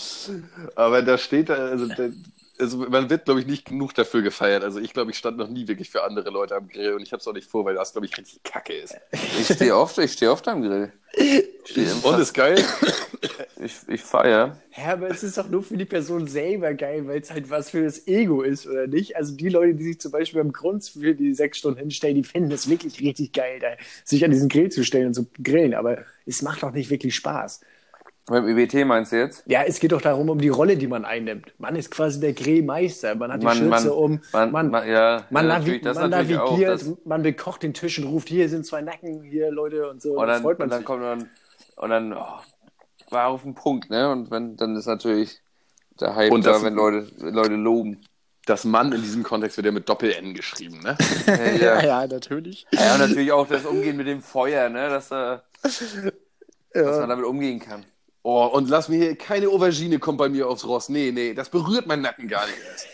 aber 0.75 1.01
da 1.01 1.17
steht 1.17 1.49
da, 1.49 1.55
also, 1.55 1.87
der, 1.87 2.13
also 2.59 2.77
man 2.77 3.09
wird, 3.09 3.25
glaube 3.25 3.39
ich, 3.39 3.47
nicht 3.47 3.65
genug 3.65 3.93
dafür 3.93 4.21
gefeiert. 4.21 4.63
Also 4.63 4.79
ich 4.79 4.93
glaube, 4.93 5.11
ich 5.11 5.17
stand 5.17 5.37
noch 5.37 5.47
nie 5.47 5.67
wirklich 5.67 5.89
für 5.89 6.03
andere 6.03 6.29
Leute 6.29 6.55
am 6.55 6.67
Grill 6.67 6.93
und 6.93 7.01
ich 7.01 7.11
habe 7.11 7.21
es 7.21 7.27
auch 7.27 7.33
nicht 7.33 7.49
vor, 7.49 7.65
weil 7.65 7.75
das, 7.75 7.91
glaube 7.91 8.07
ich, 8.07 8.17
richtig 8.17 8.43
kacke 8.43 8.73
ist. 8.73 8.95
Ich 9.39 9.47
stehe 9.47 9.75
oft, 9.75 9.97
ich 9.97 10.13
stehe 10.13 10.31
oft 10.31 10.47
am 10.47 10.61
Grill. 10.61 10.91
Ich 11.13 11.71
stehe 11.71 11.91
im 11.91 11.99
Und 11.99 12.19
ist 12.19 12.33
geil. 12.33 12.63
ich, 13.63 13.73
ich 13.87 14.01
feiere. 14.01 14.57
Ja, 14.75 14.93
aber 14.93 15.09
es 15.09 15.23
ist 15.23 15.37
doch 15.37 15.49
nur 15.49 15.63
für 15.63 15.77
die 15.77 15.85
Person 15.85 16.27
selber 16.27 16.73
geil, 16.73 17.07
weil 17.07 17.21
es 17.21 17.31
halt 17.31 17.49
was 17.49 17.71
für 17.71 17.83
das 17.83 18.07
Ego 18.07 18.41
ist, 18.41 18.67
oder 18.67 18.87
nicht? 18.87 19.15
Also 19.15 19.35
die 19.35 19.49
Leute, 19.49 19.75
die 19.75 19.83
sich 19.83 19.99
zum 19.99 20.11
Beispiel 20.11 20.41
beim 20.41 20.51
Grunz 20.51 20.89
für 20.89 21.15
die 21.15 21.33
sechs 21.33 21.57
Stunden 21.57 21.79
hinstellen, 21.79 22.15
die 22.15 22.23
finden 22.23 22.51
es 22.51 22.69
wirklich 22.69 22.99
richtig 23.01 23.33
geil, 23.33 23.59
da, 23.59 23.69
sich 24.03 24.23
an 24.23 24.31
diesen 24.31 24.49
Grill 24.49 24.69
zu 24.69 24.83
stellen 24.83 25.07
und 25.07 25.13
zu 25.13 25.27
grillen. 25.43 25.73
Aber 25.73 25.99
es 26.25 26.41
macht 26.41 26.63
doch 26.63 26.71
nicht 26.71 26.89
wirklich 26.89 27.15
Spaß. 27.15 27.61
Beim 28.29 28.45
IBT 28.45 28.85
meinst 28.85 29.13
du 29.13 29.15
jetzt? 29.19 29.43
Ja, 29.47 29.63
es 29.63 29.79
geht 29.79 29.93
doch 29.93 30.01
darum, 30.01 30.29
um 30.29 30.37
die 30.39 30.49
Rolle, 30.49 30.75
die 30.75 30.87
man 30.87 31.05
einnimmt. 31.05 31.53
Man 31.59 31.77
ist 31.77 31.89
quasi 31.91 32.19
der 32.19 32.33
Grillmeister. 32.33 33.15
Man 33.15 33.31
hat 33.31 33.41
die 33.41 33.45
Man- 33.45 33.55
Schlitze 33.57 33.87
man- 33.87 33.97
um. 33.97 34.21
man- 34.33 34.51
Man, 34.51 34.69
man- 34.71 34.87
ja, 34.89 35.25
man, 35.29 35.47
ja, 35.47 35.57
navi 35.59 35.81
man 35.81 36.09
natürlich 36.09 36.37
auch, 36.37 36.51
navigiert, 36.51 36.71
das- 36.73 36.91
man 37.05 37.23
bekocht 37.23 37.63
den 37.63 37.73
Tisch 37.73 37.97
und 37.99 38.05
ruft, 38.07 38.27
hier 38.27 38.49
sind 38.49 38.65
zwei 38.65 38.81
Nacken, 38.81 39.23
hier 39.23 39.49
Leute 39.49 39.89
und 39.89 40.01
so. 40.01 40.11
Und 40.19 40.27
da 40.27 40.33
dann, 40.33 40.41
freut 40.41 40.59
man 40.59 40.65
und 40.65 40.71
dann 40.71 40.79
sich. 40.79 40.85
kommt 40.85 41.03
dann, 41.03 41.29
und 41.77 41.89
dann 41.89 42.13
oh, 42.13 43.11
war 43.11 43.27
auf 43.29 43.43
den 43.43 43.55
Punkt, 43.55 43.89
ne? 43.89 44.11
Und 44.11 44.29
wenn, 44.29 44.57
dann 44.57 44.75
ist 44.75 44.87
natürlich 44.87 45.41
der 46.01 46.13
Hype 46.15 46.31
Und 46.33 46.45
da, 46.45 46.61
wenn 46.61 46.73
Leute, 46.75 47.07
Leute 47.19 47.55
loben. 47.55 48.01
Das 48.45 48.65
Mann 48.65 48.91
in 48.93 49.01
diesem 49.01 49.23
Kontext 49.23 49.57
wird 49.57 49.65
ja 49.67 49.71
mit 49.73 49.87
Doppel-N 49.87 50.33
geschrieben, 50.33 50.79
ne? 50.81 50.97
Ja, 51.61 51.79
ja. 51.79 51.81
ja, 51.83 52.07
natürlich. 52.07 52.65
ja, 52.71 52.93
und 52.95 52.99
natürlich 52.99 53.31
auch 53.31 53.47
das 53.47 53.65
Umgehen 53.65 53.95
mit 53.95 54.07
dem 54.07 54.21
Feuer, 54.21 54.67
ne? 54.67 54.89
Dass, 54.89 55.11
äh, 55.11 55.37
dass 55.61 56.99
man 56.99 57.07
damit 57.09 57.25
umgehen 57.25 57.59
kann. 57.59 57.85
Oh, 58.29 58.45
und 58.47 58.67
lass 58.69 58.89
mir 58.89 58.97
hier 58.97 59.15
keine 59.15 59.47
Aubergine 59.47 59.99
kommt 59.99 60.17
bei 60.17 60.27
mir 60.27 60.49
aufs 60.49 60.65
Ross. 60.65 60.89
Nee, 60.89 61.13
nee, 61.13 61.33
das 61.33 61.49
berührt 61.49 61.87
meinen 61.87 62.01
Nacken 62.01 62.27
gar 62.27 62.45
nicht 62.45 62.57
erst. 62.59 62.87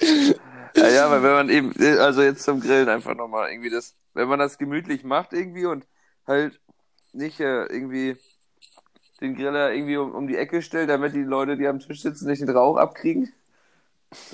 Ja, 0.74 0.88
ja, 0.88 1.10
weil 1.10 1.22
wenn 1.22 1.32
man 1.32 1.48
eben, 1.50 1.74
also 2.00 2.22
jetzt 2.22 2.44
zum 2.44 2.60
Grillen 2.60 2.88
einfach 2.88 3.14
nochmal 3.14 3.50
irgendwie 3.50 3.68
das, 3.68 3.94
wenn 4.14 4.26
man 4.28 4.38
das 4.38 4.56
gemütlich 4.56 5.04
macht 5.04 5.34
irgendwie 5.34 5.66
und 5.66 5.86
halt 6.26 6.58
nicht 7.12 7.40
äh, 7.40 7.66
irgendwie 7.66 8.16
den 9.20 9.34
Griller 9.36 9.72
irgendwie 9.74 9.98
um, 9.98 10.14
um 10.14 10.26
die 10.26 10.38
Ecke 10.38 10.62
stellt, 10.62 10.88
damit 10.88 11.14
die 11.14 11.22
Leute, 11.22 11.58
die 11.58 11.66
am 11.66 11.78
Tisch 11.78 12.00
sitzen, 12.00 12.26
nicht 12.28 12.40
den 12.40 12.48
Rauch 12.48 12.78
abkriegen, 12.78 13.30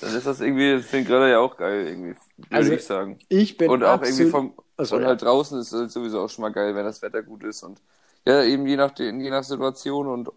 dann 0.01 0.15
ist 0.15 0.27
das 0.27 0.41
irgendwie 0.41 0.81
für 0.81 0.99
den 0.99 1.07
Griller 1.07 1.29
ja 1.29 1.41
auch 1.41 1.57
geil, 1.57 1.89
irgendwie, 1.89 2.17
würde 2.37 2.57
Also, 2.57 2.73
ich 2.73 2.85
sagen. 2.85 3.19
Ich 3.29 3.57
bin 3.57 3.69
Und 3.69 3.83
auch 3.83 4.03
irgendwie 4.03 4.31
vom, 4.31 4.55
Achso, 4.77 4.95
und 4.95 5.03
ja. 5.03 5.09
halt 5.09 5.23
draußen 5.23 5.59
ist 5.59 5.73
es 5.73 5.93
sowieso 5.93 6.21
auch 6.21 6.31
schon 6.31 6.43
mal 6.43 6.53
geil, 6.53 6.77
wenn 6.77 6.85
das 6.85 7.03
Wetter 7.03 7.25
gut 7.25 7.43
ist 7.43 7.65
und 7.65 7.81
ja, 8.27 8.43
eben 8.45 8.67
je 8.67 8.77
nach, 8.77 8.97
je 8.99 9.31
nach 9.31 9.45
Situation 9.45 10.07
und 10.07 10.29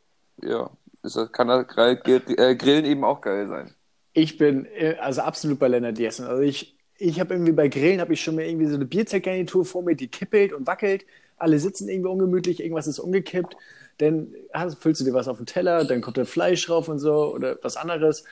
ja, 0.41 0.69
ist 1.03 1.17
kann 1.33 1.47
das 1.47 1.65
äh, 1.75 2.55
Grillen 2.55 2.85
eben 2.85 3.03
auch 3.03 3.21
geil 3.21 3.47
sein. 3.47 3.73
Ich 4.13 4.37
bin 4.37 4.65
äh, 4.65 4.95
also 4.99 5.21
absolut 5.21 5.59
bei 5.59 5.67
Lennart 5.67 5.97
Jessen. 5.99 6.25
Also 6.25 6.41
ich, 6.41 6.75
ich 6.97 7.19
habe 7.19 7.33
irgendwie 7.33 7.53
bei 7.53 7.67
Grillen 7.67 8.01
habe 8.01 8.13
ich 8.13 8.21
schon 8.21 8.35
mal 8.35 8.45
irgendwie 8.45 8.67
so 8.67 8.75
eine 8.75 8.85
Bierzeltgarnitur 8.85 9.65
vor 9.65 9.83
mir, 9.83 9.95
die 9.95 10.07
kippelt 10.07 10.53
und 10.53 10.67
wackelt. 10.67 11.05
Alle 11.37 11.59
sitzen 11.59 11.89
irgendwie 11.89 12.09
ungemütlich, 12.09 12.59
irgendwas 12.61 12.87
ist 12.87 12.99
umgekippt. 12.99 13.55
Dann 13.97 14.33
hast, 14.53 14.77
füllst 14.81 15.01
du 15.01 15.05
dir 15.05 15.13
was 15.13 15.27
auf 15.27 15.37
den 15.37 15.45
Teller, 15.45 15.85
dann 15.85 16.01
kommt 16.01 16.17
da 16.17 16.25
Fleisch 16.25 16.65
drauf 16.65 16.87
und 16.87 16.99
so 16.99 17.33
oder 17.33 17.57
was 17.61 17.77
anderes. 17.77 18.25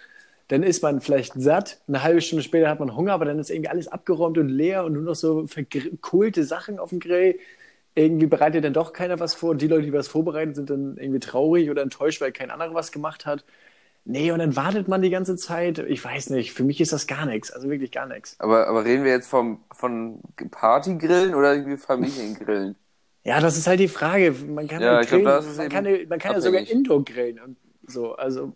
Dann 0.49 0.63
ist 0.63 0.81
man 0.81 0.99
vielleicht 1.01 1.33
satt. 1.35 1.79
Eine 1.87 2.03
halbe 2.03 2.21
Stunde 2.21 2.43
später 2.43 2.69
hat 2.69 2.79
man 2.79 2.95
Hunger, 2.95 3.13
aber 3.13 3.25
dann 3.25 3.39
ist 3.39 3.51
irgendwie 3.51 3.69
alles 3.69 3.87
abgeräumt 3.87 4.37
und 4.37 4.49
leer 4.49 4.83
und 4.83 4.93
nur 4.93 5.03
noch 5.03 5.15
so 5.15 5.45
verkohlte 5.47 6.43
Sachen 6.43 6.79
auf 6.79 6.89
dem 6.89 6.99
Grill. 6.99 7.39
Irgendwie 7.99 8.27
bereitet 8.27 8.63
dann 8.63 8.73
doch 8.73 8.93
keiner 8.93 9.19
was 9.19 9.35
vor. 9.35 9.51
Und 9.51 9.61
die 9.61 9.67
Leute, 9.67 9.83
die 9.83 9.93
was 9.93 10.07
vorbereiten, 10.07 10.55
sind 10.55 10.69
dann 10.69 10.97
irgendwie 10.97 11.19
traurig 11.19 11.69
oder 11.69 11.81
enttäuscht, 11.81 12.21
weil 12.21 12.31
kein 12.31 12.51
anderer 12.51 12.73
was 12.73 12.91
gemacht 12.91 13.25
hat. 13.25 13.45
Nee, 14.05 14.31
und 14.31 14.39
dann 14.39 14.55
wartet 14.55 14.87
man 14.87 15.01
die 15.01 15.09
ganze 15.09 15.35
Zeit. 15.35 15.79
Ich 15.79 16.03
weiß 16.03 16.31
nicht, 16.31 16.53
für 16.53 16.63
mich 16.63 16.81
ist 16.81 16.93
das 16.93 17.07
gar 17.07 17.25
nichts. 17.25 17.51
Also 17.51 17.69
wirklich 17.69 17.91
gar 17.91 18.07
nichts. 18.07 18.37
Aber, 18.39 18.67
aber 18.67 18.85
reden 18.85 19.03
wir 19.03 19.11
jetzt 19.11 19.27
vom, 19.29 19.63
von 19.71 20.21
Partygrillen 20.51 21.35
oder 21.35 21.53
irgendwie 21.55 21.77
Familiengrillen? 21.77 22.75
Ja, 23.25 23.39
das 23.41 23.57
ist 23.57 23.67
halt 23.67 23.79
die 23.79 23.87
Frage. 23.87 24.31
Man 24.31 24.67
kann 24.67 24.81
Ja, 24.81 25.01
glaub, 25.01 25.21
grillen, 25.21 25.27
ist 25.45 25.57
man 25.57 25.69
kann, 25.69 25.83
man 26.07 26.19
kann 26.19 26.33
ja 26.33 26.41
sogar. 26.41 26.61
Indoor 26.61 27.03
grillen 27.05 27.39
und 27.39 27.57
so. 27.87 28.15
Also 28.15 28.55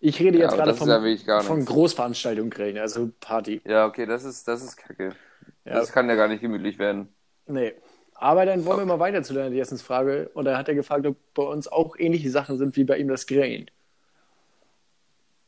ich 0.00 0.20
rede 0.20 0.38
Ja, 0.38 0.44
jetzt 0.44 0.54
gerade 0.56 0.74
vom, 0.74 0.88
ja 0.88 1.42
von. 1.42 1.64
Großveranstaltungen 1.64 2.50
grillen, 2.50 2.78
also 2.78 3.10
Party. 3.20 3.62
Ja, 3.64 3.86
okay, 3.86 4.06
das 4.06 4.24
ist, 4.24 4.46
das 4.48 4.62
ist 4.62 4.76
kacke. 4.76 5.14
Ja. 5.64 5.74
Das 5.74 5.92
kann 5.92 6.08
ja 6.08 6.16
gar 6.16 6.28
nicht 6.28 6.40
gemütlich 6.40 6.78
werden. 6.78 7.14
Nee. 7.46 7.74
Aber 8.22 8.46
dann 8.46 8.64
wollen 8.64 8.78
wir 8.78 8.86
mal 8.86 9.00
weiter 9.00 9.24
zu 9.24 9.34
deiner 9.34 9.52
Essensfrage. 9.56 10.30
Und 10.34 10.44
da 10.44 10.56
hat 10.56 10.68
er 10.68 10.76
gefragt, 10.76 11.04
ob 11.06 11.16
bei 11.34 11.42
uns 11.42 11.66
auch 11.66 11.96
ähnliche 11.98 12.30
Sachen 12.30 12.56
sind 12.56 12.76
wie 12.76 12.84
bei 12.84 12.96
ihm 12.98 13.08
das 13.08 13.26
Grillen. 13.26 13.66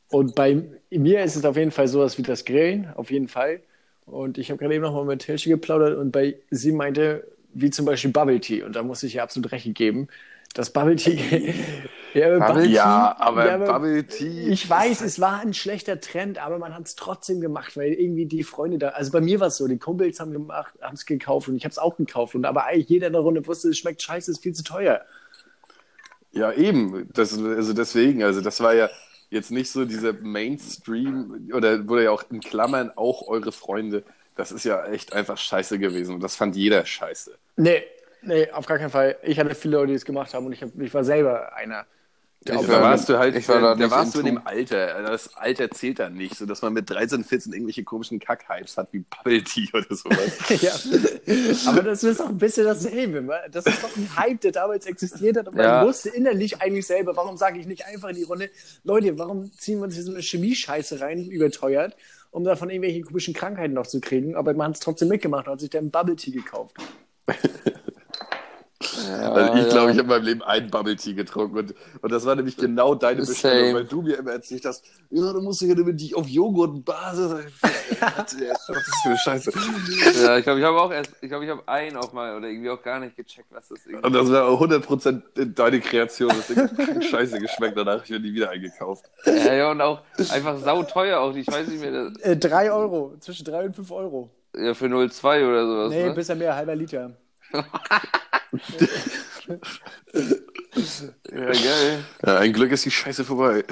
Und 0.08 0.34
bei 0.34 0.60
mir 0.90 1.22
ist 1.22 1.36
es 1.36 1.44
auf 1.44 1.56
jeden 1.56 1.70
Fall 1.70 1.86
sowas 1.86 2.18
wie 2.18 2.22
das 2.22 2.44
Grillen, 2.44 2.92
auf 2.96 3.12
jeden 3.12 3.28
Fall. 3.28 3.60
Und 4.06 4.38
ich 4.38 4.50
habe 4.50 4.58
gerade 4.58 4.74
eben 4.74 4.82
noch 4.82 4.92
mal 4.92 5.04
mit 5.04 5.22
Hilsche 5.22 5.50
geplaudert 5.50 5.96
und 5.96 6.10
bei 6.10 6.36
sie 6.50 6.72
meinte, 6.72 7.28
wie 7.52 7.70
zum 7.70 7.86
Beispiel 7.86 8.10
Bubble 8.10 8.40
Tea. 8.40 8.64
Und 8.64 8.74
da 8.74 8.82
muss 8.82 9.04
ich 9.04 9.14
ihr 9.14 9.22
absolut 9.22 9.52
recht 9.52 9.72
geben. 9.76 10.08
Das 10.54 10.70
Bubble 10.70 10.94
Tea. 10.94 11.52
ja, 12.14 12.38
Bubble 12.38 12.66
ja, 12.66 13.16
aber, 13.18 13.46
ja, 13.46 13.54
aber 13.56 13.66
Bubble 13.66 14.06
Tea. 14.06 14.48
Ich 14.48 14.70
weiß, 14.70 15.02
es 15.02 15.20
war 15.20 15.40
ein 15.40 15.52
schlechter 15.52 16.00
Trend, 16.00 16.38
aber 16.38 16.58
man 16.58 16.74
hat 16.74 16.86
es 16.86 16.94
trotzdem 16.94 17.40
gemacht, 17.40 17.76
weil 17.76 17.92
irgendwie 17.92 18.26
die 18.26 18.44
Freunde 18.44 18.78
da. 18.78 18.90
Also 18.90 19.10
bei 19.10 19.20
mir 19.20 19.40
war 19.40 19.48
es 19.48 19.56
so, 19.56 19.66
die 19.66 19.78
Kumpels 19.78 20.20
haben 20.20 20.32
gemacht, 20.32 20.72
haben 20.80 20.94
es 20.94 21.06
gekauft 21.06 21.48
und 21.48 21.56
ich 21.56 21.64
habe 21.64 21.72
es 21.72 21.78
auch 21.78 21.96
gekauft. 21.96 22.36
Und 22.36 22.44
aber 22.44 22.66
eigentlich 22.66 22.88
jeder 22.88 23.08
in 23.08 23.12
der 23.12 23.22
Runde 23.22 23.44
wusste, 23.46 23.68
es 23.68 23.78
schmeckt 23.78 24.00
scheiße, 24.00 24.30
ist 24.30 24.42
viel 24.42 24.54
zu 24.54 24.62
teuer. 24.62 25.02
Ja, 26.30 26.52
eben. 26.52 27.08
Das, 27.12 27.36
also 27.36 27.72
deswegen, 27.72 28.22
also 28.22 28.40
das 28.40 28.60
war 28.60 28.74
ja 28.74 28.88
jetzt 29.30 29.50
nicht 29.50 29.72
so 29.72 29.84
dieser 29.84 30.12
Mainstream 30.12 31.50
oder 31.52 31.88
wurde 31.88 32.04
ja 32.04 32.10
auch 32.12 32.22
in 32.30 32.38
Klammern 32.38 32.92
auch 32.94 33.26
eure 33.26 33.50
Freunde. 33.50 34.04
Das 34.36 34.52
ist 34.52 34.64
ja 34.64 34.86
echt 34.86 35.12
einfach 35.12 35.36
scheiße 35.36 35.80
gewesen 35.80 36.14
und 36.14 36.22
das 36.22 36.36
fand 36.36 36.54
jeder 36.54 36.86
scheiße. 36.86 37.36
Nee, 37.56 37.82
nee, 38.26 38.50
auf 38.50 38.66
gar 38.66 38.78
keinen 38.78 38.90
Fall. 38.90 39.16
Ich 39.22 39.38
hatte 39.38 39.54
viele 39.54 39.76
Leute, 39.76 39.88
die 39.88 39.94
es 39.94 40.04
gemacht 40.04 40.34
haben 40.34 40.46
und 40.46 40.52
ich, 40.52 40.62
hab, 40.62 40.78
ich 40.78 40.92
war 40.92 41.04
selber 41.04 41.54
einer. 41.54 41.86
Da 42.44 42.68
warst 42.68 43.08
du 43.08 43.18
halt, 43.18 43.34
ich 43.36 43.48
war 43.48 43.60
da, 43.60 43.74
da 43.74 43.90
warst 43.90 44.14
du 44.14 44.18
in 44.18 44.26
dem 44.26 44.46
Alter. 44.46 45.02
Das 45.02 45.34
Alter 45.34 45.70
zählt 45.70 45.98
dann 45.98 46.14
nicht, 46.14 46.36
so 46.36 46.44
dass 46.44 46.60
man 46.60 46.74
mit 46.74 46.90
13, 46.90 47.24
14 47.24 47.52
irgendwelche 47.52 47.84
komischen 47.84 48.18
Kack-Hypes 48.18 48.76
hat 48.76 48.92
wie 48.92 48.98
Bubble 48.98 49.42
Tea 49.42 49.68
oder 49.72 49.94
sowas. 49.94 50.50
ja. 50.60 50.72
Aber 51.70 51.82
das 51.82 52.04
ist 52.04 52.20
doch 52.20 52.28
ein 52.28 52.36
bisschen 52.36 52.66
dasselbe. 52.66 53.26
Das 53.50 53.64
ist 53.64 53.82
doch 53.82 53.96
ein 53.96 54.10
Hype, 54.16 54.40
der 54.42 54.52
damals 54.52 54.84
existiert 54.84 55.38
hat 55.38 55.48
und 55.48 55.56
man 55.56 55.64
ja. 55.64 55.86
wusste 55.86 56.10
innerlich 56.10 56.60
eigentlich 56.60 56.86
selber, 56.86 57.16
warum 57.16 57.38
sage 57.38 57.58
ich 57.58 57.66
nicht 57.66 57.86
einfach 57.86 58.10
in 58.10 58.16
die 58.16 58.24
Runde, 58.24 58.50
Leute, 58.82 59.18
warum 59.18 59.50
ziehen 59.52 59.78
wir 59.78 59.84
uns 59.84 59.94
hier 59.94 60.04
so 60.04 60.12
eine 60.12 60.22
Chemie-Scheiße 60.22 61.00
rein, 61.00 61.24
überteuert, 61.24 61.96
um 62.30 62.44
davon 62.44 62.68
irgendwelche 62.68 63.00
komischen 63.00 63.32
Krankheiten 63.32 63.72
noch 63.72 63.86
zu 63.86 64.00
kriegen, 64.00 64.36
aber 64.36 64.52
man 64.52 64.68
hat 64.68 64.74
es 64.74 64.80
trotzdem 64.80 65.08
mitgemacht 65.08 65.46
und 65.46 65.54
hat 65.54 65.60
sich 65.60 65.70
dann 65.70 65.90
Bubble 65.90 66.16
Tea 66.16 66.32
gekauft. 66.32 66.76
Ja, 69.08 69.32
also 69.32 69.54
ich 69.54 69.68
glaube, 69.68 69.86
ja. 69.86 69.92
ich 69.92 69.98
habe 69.98 70.00
in 70.00 70.06
meinem 70.06 70.24
Leben 70.24 70.42
einen 70.42 70.70
Bubble 70.70 70.96
Tea 70.96 71.14
getrunken 71.14 71.58
und, 71.58 71.74
und 72.00 72.12
das 72.12 72.24
war 72.26 72.34
nämlich 72.34 72.56
genau 72.56 72.94
deine 72.94 73.20
Bestellung, 73.20 73.74
weil 73.74 73.84
du 73.84 74.02
mir 74.02 74.18
immer 74.18 74.32
erzählt 74.32 74.64
hast, 74.64 74.84
ja, 75.10 75.32
du 75.32 75.40
musst 75.40 75.62
ja 75.62 75.74
dich 75.74 76.14
auf 76.14 76.28
Joghurtbasis. 76.28 77.32
Was 78.00 78.32
ist 78.32 79.02
für 79.02 79.08
eine 79.08 79.18
Scheiße. 79.18 79.52
Ja, 80.22 80.38
ich 80.38 80.44
glaube, 80.44 80.60
ich 80.60 80.66
habe 80.66 80.80
auch 80.80 80.90
erst, 80.90 81.12
ich 81.20 81.28
glaube, 81.28 81.44
ich 81.44 81.50
habe 81.50 81.66
einen 81.66 81.96
auch 81.96 82.12
mal 82.12 82.36
oder 82.36 82.48
irgendwie 82.48 82.70
auch 82.70 82.82
gar 82.82 83.00
nicht 83.00 83.16
gecheckt, 83.16 83.48
was 83.50 83.68
das 83.68 83.86
ist. 83.86 84.02
Und 84.02 84.12
das 84.12 84.30
war 84.30 84.48
100% 84.48 85.22
deine 85.54 85.80
Kreation. 85.80 86.30
Das 86.30 86.56
hat 86.56 87.04
Scheiße 87.04 87.38
geschmeckt, 87.38 87.76
danach 87.76 87.94
habe 87.94 88.04
ich 88.04 88.10
mir 88.10 88.20
die 88.20 88.34
wieder 88.34 88.50
eingekauft. 88.50 89.04
Ja, 89.24 89.54
ja, 89.54 89.70
und 89.70 89.80
auch 89.80 90.00
einfach 90.30 90.58
sauteuer 90.58 91.20
auch. 91.20 91.34
Ich 91.34 91.46
weiß 91.46 91.68
nicht 91.68 91.80
mehr. 91.80 92.10
Das... 92.10 92.18
Äh, 92.18 92.36
drei 92.36 92.72
Euro, 92.72 93.14
zwischen 93.20 93.44
drei 93.44 93.64
und 93.64 93.74
fünf 93.74 93.90
Euro. 93.90 94.30
Ja, 94.56 94.74
für 94.74 94.86
0,2 94.86 95.48
oder 95.48 95.66
sowas. 95.66 95.90
Nee, 95.90 96.04
ne? 96.04 96.14
bisher 96.14 96.36
mehr, 96.36 96.54
halber 96.54 96.76
Liter 96.76 97.10
ja, 101.32 101.46
geil. 101.46 102.04
Ja, 102.24 102.38
ein 102.38 102.52
Glück 102.52 102.72
ist 102.72 102.84
die 102.84 102.90
Scheiße 102.90 103.24
vorbei. 103.24 103.64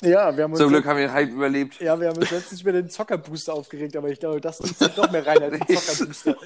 Ja, 0.00 0.36
wir 0.36 0.44
haben 0.44 0.52
uns 0.52 0.60
Zum 0.60 0.68
Glück 0.68 0.86
haben 0.86 0.96
wir 0.96 1.08
den 1.08 1.12
Hype 1.12 1.30
überlebt. 1.30 1.80
Ja, 1.80 1.98
wir 1.98 2.08
haben 2.08 2.18
uns 2.18 2.30
letztens 2.30 2.60
über 2.60 2.70
den 2.70 2.88
Zockerbooster 2.88 3.52
aufgeregt, 3.52 3.96
aber 3.96 4.08
ich 4.08 4.20
glaube, 4.20 4.40
das 4.40 4.58
zieht 4.58 4.78
sich 4.78 4.94
doch 4.94 5.10
mehr 5.10 5.26
rein 5.26 5.42
als 5.42 5.58
den 5.58 5.76
Zockerbooster. 5.76 6.36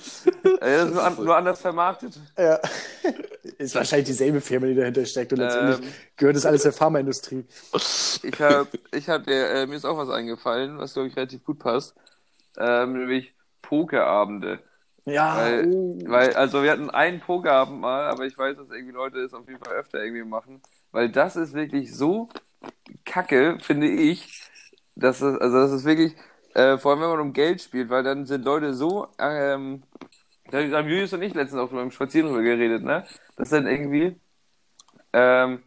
ja, 0.44 0.58
das 0.60 0.88
ist 0.88 0.94
nur, 0.94 1.04
an, 1.04 1.16
nur, 1.16 1.36
anders 1.36 1.60
vermarktet. 1.60 2.18
Ja. 2.38 2.58
Ist 3.58 3.74
wahrscheinlich 3.74 4.06
dieselbe 4.06 4.40
Firma, 4.40 4.66
die 4.66 4.74
dahinter 4.74 5.04
steckt 5.04 5.32
und 5.32 5.40
letztendlich 5.40 5.86
ähm, 5.86 5.94
gehört 6.16 6.36
das 6.36 6.46
alles 6.46 6.62
der 6.62 6.72
Pharmaindustrie. 6.72 7.44
Ich 8.22 8.40
habe, 8.40 8.68
ich 8.92 9.08
hab, 9.08 9.28
äh, 9.28 9.66
mir 9.66 9.76
ist 9.76 9.84
auch 9.84 9.96
was 9.96 10.08
eingefallen, 10.08 10.78
was 10.78 10.94
glaube 10.94 11.08
ich 11.08 11.16
relativ 11.16 11.44
gut 11.44 11.58
passt, 11.58 11.94
ähm, 12.58 12.94
nämlich 12.94 13.34
Pokerabende. 13.60 14.60
Ja. 15.04 15.36
Weil, 15.36 15.66
uh. 15.66 15.98
weil, 16.06 16.32
also 16.34 16.62
wir 16.62 16.70
hatten 16.70 16.90
einen 16.90 17.20
Pokerabend 17.20 17.80
mal, 17.80 18.06
aber 18.06 18.26
ich 18.26 18.36
weiß, 18.36 18.56
dass 18.56 18.70
irgendwie 18.70 18.92
Leute 18.92 19.18
es 19.20 19.34
auf 19.34 19.48
jeden 19.48 19.62
Fall 19.62 19.74
öfter 19.74 20.02
irgendwie 20.02 20.24
machen. 20.24 20.62
Weil 20.92 21.10
das 21.10 21.36
ist 21.36 21.54
wirklich 21.54 21.94
so 21.94 22.28
kacke, 23.04 23.58
finde 23.60 23.88
ich. 23.88 24.48
Dass 24.94 25.20
es, 25.22 25.38
also 25.38 25.56
das 25.58 25.72
ist 25.72 25.84
wirklich, 25.84 26.14
äh, 26.54 26.76
vor 26.76 26.92
allem 26.92 27.00
wenn 27.00 27.08
man 27.08 27.20
um 27.20 27.32
Geld 27.32 27.62
spielt, 27.62 27.88
weil 27.88 28.02
dann 28.02 28.26
sind 28.26 28.44
Leute 28.44 28.74
so, 28.74 29.08
ähm, 29.18 29.82
da 30.50 30.58
haben 30.58 30.88
Julius 30.88 31.12
und 31.14 31.22
ich 31.22 31.34
letztens 31.34 31.60
auch 31.60 31.70
beim 31.70 31.90
Spazieren 31.90 32.28
drüber 32.28 32.42
geredet, 32.42 32.82
ne? 32.82 33.06
Das 33.36 33.48
dann 33.48 33.66
irgendwie, 33.66 34.20
ähm, 35.14 35.62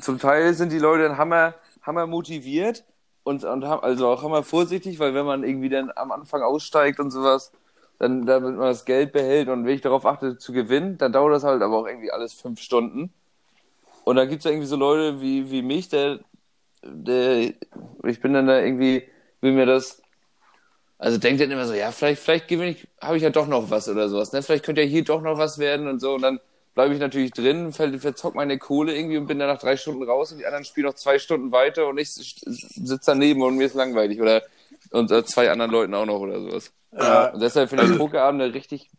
zum 0.00 0.18
Teil 0.18 0.54
sind 0.54 0.72
die 0.72 0.78
Leute 0.78 1.02
dann 1.04 1.18
hammer, 1.18 1.54
hammer 1.82 2.06
motiviert 2.06 2.84
und, 3.22 3.44
und 3.44 3.64
haben, 3.64 3.82
also 3.82 4.08
auch 4.08 4.22
hammer 4.22 4.42
vorsichtig, 4.42 4.98
weil 4.98 5.14
wenn 5.14 5.26
man 5.26 5.44
irgendwie 5.44 5.68
dann 5.68 5.92
am 5.94 6.10
Anfang 6.10 6.42
aussteigt 6.42 6.98
und 7.00 7.10
sowas, 7.10 7.52
dann, 8.02 8.26
damit 8.26 8.56
man 8.56 8.66
das 8.66 8.84
Geld 8.84 9.12
behält 9.12 9.48
und 9.48 9.64
wenn 9.64 9.76
ich 9.76 9.80
darauf 9.80 10.04
achte 10.06 10.36
zu 10.36 10.52
gewinnen, 10.52 10.98
dann 10.98 11.12
dauert 11.12 11.34
das 11.34 11.44
halt 11.44 11.62
aber 11.62 11.76
auch 11.76 11.86
irgendwie 11.86 12.10
alles 12.10 12.32
fünf 12.32 12.60
Stunden. 12.60 13.12
Und 14.02 14.16
dann 14.16 14.28
gibt 14.28 14.44
es 14.44 14.50
irgendwie 14.50 14.66
so 14.66 14.74
Leute 14.74 15.20
wie, 15.20 15.52
wie 15.52 15.62
mich, 15.62 15.88
der, 15.88 16.18
der, 16.82 17.52
ich 18.04 18.20
bin 18.20 18.32
dann 18.32 18.48
da 18.48 18.58
irgendwie, 18.58 19.04
will 19.40 19.52
mir 19.52 19.66
das, 19.66 20.02
also 20.98 21.16
denkt 21.16 21.40
dann 21.42 21.52
immer 21.52 21.64
so, 21.64 21.74
ja, 21.74 21.92
vielleicht, 21.92 22.20
vielleicht 22.20 22.48
gewinne 22.48 22.72
ich, 22.72 22.88
habe 23.00 23.18
ich 23.18 23.22
ja 23.22 23.30
doch 23.30 23.46
noch 23.46 23.70
was 23.70 23.88
oder 23.88 24.08
sowas, 24.08 24.32
ne? 24.32 24.42
Vielleicht 24.42 24.64
könnte 24.64 24.82
ja 24.82 24.88
hier 24.88 25.04
doch 25.04 25.22
noch 25.22 25.38
was 25.38 25.58
werden 25.58 25.86
und 25.86 26.00
so 26.00 26.14
und 26.14 26.22
dann 26.22 26.40
bleibe 26.74 26.94
ich 26.94 26.98
natürlich 26.98 27.30
drin, 27.30 27.72
ver, 27.72 27.96
verzock 28.00 28.34
meine 28.34 28.58
Kohle 28.58 28.96
irgendwie 28.96 29.18
und 29.18 29.28
bin 29.28 29.38
dann 29.38 29.48
nach 29.48 29.60
drei 29.60 29.76
Stunden 29.76 30.02
raus 30.02 30.32
und 30.32 30.38
die 30.38 30.46
anderen 30.46 30.64
spielen 30.64 30.86
noch 30.86 30.94
zwei 30.94 31.20
Stunden 31.20 31.52
weiter 31.52 31.86
und 31.86 31.98
ich 31.98 32.10
sitze 32.10 33.00
daneben 33.06 33.42
und 33.42 33.56
mir 33.56 33.66
ist 33.66 33.74
langweilig 33.74 34.20
oder 34.20 34.42
und 34.90 35.12
äh, 35.12 35.24
zwei 35.24 35.52
anderen 35.52 35.70
Leuten 35.70 35.94
auch 35.94 36.06
noch 36.06 36.18
oder 36.18 36.40
sowas. 36.40 36.72
Ja. 36.92 37.28
Und 37.28 37.40
deshalb 37.40 37.68
finde 37.68 37.84
ich 37.84 37.90
also, 37.90 38.04
Pokerabende 38.04 38.52
richtig 38.52 38.90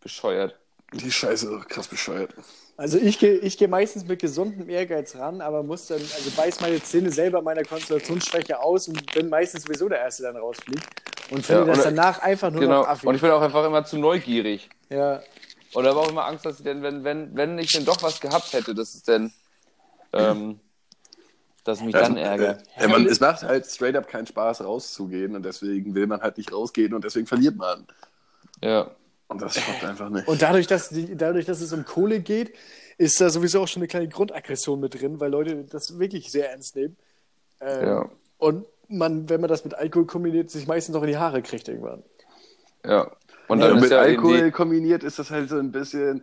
bescheuert. 0.00 0.56
Die 0.92 1.10
Scheiße, 1.10 1.60
krass 1.68 1.88
bescheuert. 1.88 2.34
Also 2.76 2.98
ich 2.98 3.18
gehe 3.18 3.38
ich 3.38 3.56
geh 3.58 3.66
meistens 3.66 4.06
mit 4.06 4.20
gesundem 4.20 4.68
Ehrgeiz 4.68 5.14
ran, 5.16 5.40
aber 5.40 5.62
muss 5.62 5.86
dann, 5.86 5.98
also 5.98 6.30
beiß 6.36 6.60
meine 6.60 6.82
Zähne 6.82 7.10
selber 7.10 7.40
meiner 7.40 7.62
Konzentrationsschwäche 7.62 8.60
aus 8.60 8.88
und 8.88 9.12
bin 9.14 9.28
meistens 9.28 9.64
sowieso 9.64 9.88
der 9.88 10.00
Erste, 10.00 10.24
der 10.24 10.32
dann 10.32 10.42
rausfliegt. 10.42 10.84
Und 11.30 11.46
finde 11.46 11.66
ja, 11.66 11.74
das 11.74 11.84
danach 11.84 12.20
einfach 12.20 12.50
nur 12.50 12.60
genau. 12.60 12.80
noch 12.80 12.88
affig. 12.88 13.08
Und 13.08 13.14
ich 13.14 13.20
bin 13.20 13.30
auch 13.30 13.40
einfach 13.40 13.64
immer 13.64 13.84
zu 13.84 13.98
neugierig. 13.98 14.68
Ja. 14.90 15.22
Und 15.72 15.84
da 15.84 15.90
habe 15.90 16.00
auch 16.00 16.10
immer 16.10 16.26
Angst, 16.26 16.44
dass 16.44 16.58
ich 16.58 16.64
denn, 16.64 16.82
wenn, 16.82 17.04
wenn, 17.04 17.34
wenn 17.34 17.58
ich 17.58 17.72
denn 17.72 17.84
doch 17.84 18.02
was 18.02 18.20
gehabt 18.20 18.52
hätte, 18.52 18.74
dass 18.74 18.94
es 18.94 19.02
denn 19.02 19.32
ähm, 20.12 20.60
dass 21.64 21.80
mich 21.80 21.94
also, 21.94 22.08
dann 22.08 22.16
ärgert. 22.16 22.64
Äh, 22.76 22.88
man, 22.88 23.06
es 23.06 23.20
macht 23.20 23.42
halt 23.42 23.66
straight 23.66 23.96
up 23.96 24.08
keinen 24.08 24.26
Spaß, 24.26 24.62
rauszugehen 24.64 25.36
und 25.36 25.44
deswegen 25.44 25.94
will 25.94 26.06
man 26.06 26.20
halt 26.20 26.36
nicht 26.36 26.52
rausgehen 26.52 26.94
und 26.94 27.04
deswegen 27.04 27.26
verliert 27.26 27.56
man. 27.56 27.86
Ja. 28.62 28.90
Und 29.28 29.40
das 29.40 29.54
schafft 29.54 29.84
einfach 29.84 30.10
nicht. 30.10 30.28
Und 30.28 30.42
dadurch 30.42 30.66
dass, 30.66 30.90
die, 30.90 31.16
dadurch, 31.16 31.46
dass 31.46 31.60
es 31.60 31.72
um 31.72 31.84
Kohle 31.84 32.20
geht, 32.20 32.54
ist 32.98 33.20
da 33.20 33.30
sowieso 33.30 33.62
auch 33.62 33.68
schon 33.68 33.80
eine 33.80 33.88
kleine 33.88 34.08
Grundaggression 34.08 34.78
mit 34.80 35.00
drin, 35.00 35.20
weil 35.20 35.30
Leute 35.30 35.64
das 35.64 35.98
wirklich 35.98 36.30
sehr 36.30 36.50
ernst 36.50 36.76
nehmen. 36.76 36.96
Ähm, 37.60 37.86
ja. 37.86 38.10
Und 38.38 38.66
man, 38.88 39.28
wenn 39.30 39.40
man 39.40 39.48
das 39.48 39.64
mit 39.64 39.74
Alkohol 39.74 40.06
kombiniert, 40.06 40.50
sich 40.50 40.66
meistens 40.66 40.94
noch 40.94 41.02
in 41.02 41.08
die 41.08 41.16
Haare 41.16 41.42
kriegt 41.42 41.68
irgendwann. 41.68 42.02
Ja. 42.84 43.10
Und 43.48 43.60
dann 43.60 43.76
ja, 43.76 43.80
mit 43.80 43.90
ja 43.90 43.98
Alkohol 44.00 44.50
kombiniert 44.50 45.02
ist 45.04 45.18
das 45.18 45.30
halt 45.30 45.48
so 45.48 45.58
ein 45.58 45.72
bisschen, 45.72 46.22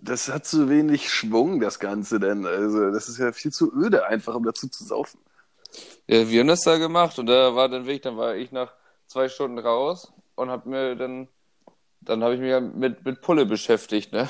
das 0.00 0.28
hat 0.28 0.46
zu 0.46 0.68
wenig 0.68 1.10
Schwung, 1.10 1.60
das 1.60 1.78
Ganze 1.78 2.20
denn. 2.20 2.46
Also, 2.46 2.90
das 2.90 3.08
ist 3.08 3.18
ja 3.18 3.32
viel 3.32 3.52
zu 3.52 3.72
öde, 3.74 4.06
einfach 4.06 4.34
um 4.34 4.44
dazu 4.44 4.68
zu 4.68 4.84
saufen. 4.84 5.18
Ja, 6.06 6.28
wir 6.28 6.40
haben 6.40 6.48
das 6.48 6.62
da 6.62 6.78
gemacht 6.78 7.18
und 7.18 7.26
da 7.26 7.54
war 7.54 7.68
dann 7.68 7.86
wirklich, 7.86 8.02
dann 8.02 8.16
war 8.16 8.36
ich 8.36 8.52
nach 8.52 8.72
zwei 9.06 9.28
Stunden 9.28 9.58
raus 9.58 10.12
und 10.36 10.50
hab 10.50 10.66
mir 10.66 10.94
dann, 10.94 11.28
dann 12.00 12.22
habe 12.22 12.34
ich 12.34 12.40
mich 12.40 12.54
mit, 12.74 13.04
mit 13.04 13.20
Pulle 13.20 13.46
beschäftigt, 13.46 14.12
ne? 14.12 14.28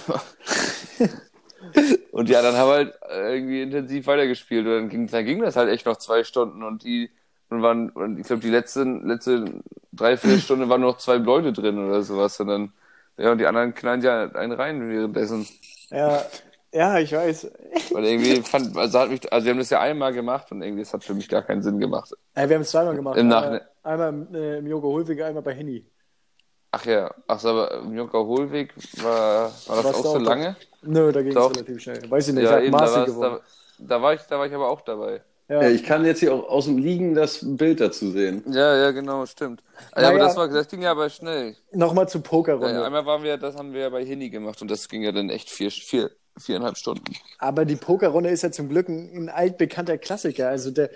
und 2.12 2.28
ja, 2.28 2.42
dann 2.42 2.56
haben 2.56 2.68
wir 2.68 2.74
halt 2.74 2.94
irgendwie 3.10 3.62
intensiv 3.62 4.06
weitergespielt 4.06 4.66
und 4.66 4.72
dann 4.72 4.88
ging, 4.88 5.08
dann 5.08 5.24
ging 5.24 5.40
das 5.40 5.56
halt 5.56 5.68
echt 5.68 5.86
noch 5.86 5.96
zwei 5.96 6.24
Stunden 6.24 6.62
und 6.62 6.82
die, 6.84 7.10
und 7.48 7.62
waren, 7.62 7.90
und 7.90 8.18
ich 8.18 8.26
glaube, 8.26 8.42
die 8.42 8.50
letzten, 8.50 9.06
letzte 9.06 9.44
drei, 9.92 10.16
vier 10.16 10.38
Stunden 10.38 10.68
waren 10.68 10.80
noch 10.80 10.98
zwei 10.98 11.16
Leute 11.16 11.52
drin 11.52 11.78
oder 11.78 12.02
sowas 12.02 12.40
und 12.40 12.48
dann, 12.48 12.72
ja, 13.16 13.32
und 13.32 13.38
die 13.38 13.46
anderen 13.46 13.74
knallen 13.74 14.02
ja 14.02 14.30
einen 14.32 14.52
rein 14.52 14.88
währenddessen. 14.88 15.46
Ja, 15.90 16.22
ja, 16.72 16.98
ich 16.98 17.12
weiß. 17.12 17.50
Weil 17.92 18.04
irgendwie 18.04 18.42
fand, 18.42 18.76
also 18.76 18.98
hat 18.98 19.08
mich, 19.08 19.32
also 19.32 19.46
wir 19.46 19.52
haben 19.52 19.58
das 19.58 19.70
ja 19.70 19.80
einmal 19.80 20.12
gemacht 20.12 20.52
und 20.52 20.62
irgendwie, 20.62 20.82
es 20.82 20.92
hat 20.92 21.04
für 21.04 21.14
mich 21.14 21.28
gar 21.28 21.42
keinen 21.42 21.62
Sinn 21.62 21.78
gemacht. 21.78 22.10
Ja, 22.36 22.48
wir 22.48 22.56
haben 22.56 22.62
es 22.62 22.70
zweimal 22.70 22.94
gemacht. 22.94 23.16
Im 23.16 23.28
Nachhinein. 23.28 23.62
Einmal, 23.82 24.08
einmal 24.08 24.36
äh, 24.36 24.58
im 24.58 24.66
Yoga 24.66 24.88
Holweg, 24.88 25.22
einmal 25.22 25.42
bei 25.42 25.54
Henny. 25.54 25.86
Ach 26.72 26.84
ja, 26.84 27.14
ach 27.26 27.40
so, 27.40 27.48
aber 27.48 27.72
im 27.78 27.96
Yoga 27.96 28.18
Holweg 28.18 28.74
war, 29.02 29.50
war 29.66 29.82
das 29.82 29.94
auch 29.94 30.04
so 30.04 30.18
lange? 30.18 30.56
Nö, 30.82 31.10
da 31.10 31.22
ging 31.22 31.34
es 31.34 31.50
relativ 31.50 31.80
schnell. 31.80 32.10
Weiß 32.10 32.28
ich 32.28 32.34
nicht, 32.34 32.44
ja, 32.44 32.58
ich 32.58 32.66
eben, 32.66 32.76
da, 32.76 33.06
da, 33.06 33.40
da, 33.78 34.02
war 34.02 34.12
ich, 34.12 34.20
da 34.22 34.38
war 34.38 34.46
ich 34.46 34.54
aber 34.54 34.68
auch 34.68 34.82
dabei. 34.82 35.22
Ja. 35.48 35.68
ich 35.68 35.84
kann 35.84 36.04
jetzt 36.04 36.18
hier 36.18 36.34
auch 36.34 36.48
aus 36.48 36.64
dem 36.64 36.78
Liegen 36.78 37.14
das 37.14 37.38
Bild 37.40 37.80
dazu 37.80 38.10
sehen. 38.10 38.42
Ja, 38.48 38.76
ja, 38.76 38.90
genau, 38.90 39.24
stimmt. 39.26 39.62
Ja, 39.96 40.08
aber 40.08 40.18
das, 40.18 40.36
war, 40.36 40.48
das 40.48 40.66
ging 40.66 40.82
ja 40.82 40.90
aber 40.90 41.08
schnell. 41.08 41.54
Nochmal 41.72 42.08
zur 42.08 42.22
Pokerrunde. 42.22 42.72
Ja, 42.72 42.84
einmal 42.84 43.06
waren 43.06 43.22
wir, 43.22 43.36
das 43.36 43.56
haben 43.56 43.72
wir 43.72 43.82
ja 43.82 43.88
bei 43.88 44.04
Hini 44.04 44.28
gemacht 44.28 44.60
und 44.60 44.70
das 44.70 44.88
ging 44.88 45.02
ja 45.02 45.12
dann 45.12 45.30
echt 45.30 45.48
vier, 45.48 45.70
vier, 45.70 46.10
viereinhalb 46.36 46.76
Stunden. 46.76 47.14
Aber 47.38 47.64
die 47.64 47.76
Pokerrunde 47.76 48.30
ist 48.30 48.42
ja 48.42 48.50
zum 48.50 48.68
Glück 48.68 48.88
ein, 48.88 49.08
ein 49.14 49.28
altbekannter 49.28 49.98
Klassiker. 49.98 50.48
Also 50.48 50.72
der, 50.72 50.90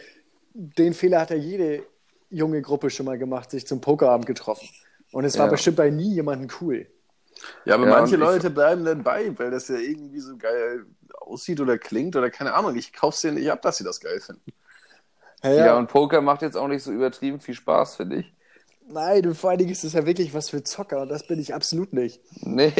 den 0.52 0.94
Fehler 0.94 1.20
hat 1.20 1.30
ja 1.30 1.36
jede 1.36 1.84
junge 2.28 2.60
Gruppe 2.60 2.90
schon 2.90 3.06
mal 3.06 3.18
gemacht, 3.18 3.52
sich 3.52 3.68
zum 3.68 3.80
Pokerabend 3.80 4.26
getroffen. 4.26 4.68
Und 5.12 5.24
es 5.24 5.38
war 5.38 5.46
ja. 5.46 5.52
bestimmt 5.52 5.76
bei 5.76 5.90
nie 5.90 6.14
jemandem 6.14 6.48
cool. 6.60 6.86
Ja, 7.64 7.74
aber 7.74 7.86
ja, 7.86 7.90
manche 7.90 8.16
Leute 8.16 8.48
ich... 8.48 8.54
bleiben 8.54 8.84
dann 8.84 9.04
bei, 9.04 9.32
weil 9.38 9.52
das 9.52 9.68
ja 9.68 9.76
irgendwie 9.76 10.20
so 10.20 10.36
geil 10.36 10.86
aussieht 11.20 11.60
oder 11.60 11.78
klingt 11.78 12.16
oder 12.16 12.30
keine 12.30 12.54
Ahnung. 12.54 12.76
Ich 12.76 12.92
kauf's 12.92 13.20
denen 13.20 13.36
nicht 13.36 13.50
ab, 13.50 13.62
dass 13.62 13.76
sie 13.78 13.84
das 13.84 14.00
geil 14.00 14.20
finden. 14.20 14.52
Ja, 15.42 15.50
ja. 15.50 15.66
ja, 15.66 15.78
und 15.78 15.88
Poker 15.88 16.20
macht 16.20 16.42
jetzt 16.42 16.56
auch 16.56 16.68
nicht 16.68 16.82
so 16.82 16.92
übertrieben 16.92 17.40
viel 17.40 17.54
Spaß, 17.54 17.96
finde 17.96 18.16
ich. 18.16 18.32
Nein, 18.88 19.26
und 19.26 19.36
vor 19.36 19.50
allen 19.50 19.58
Dingen 19.58 19.70
ist 19.70 19.84
es 19.84 19.92
ja 19.92 20.04
wirklich 20.04 20.34
was 20.34 20.50
für 20.50 20.64
Zocker 20.64 21.00
und 21.02 21.08
das 21.08 21.26
bin 21.26 21.40
ich 21.40 21.54
absolut 21.54 21.92
nicht. 21.92 22.20
Nee. 22.40 22.72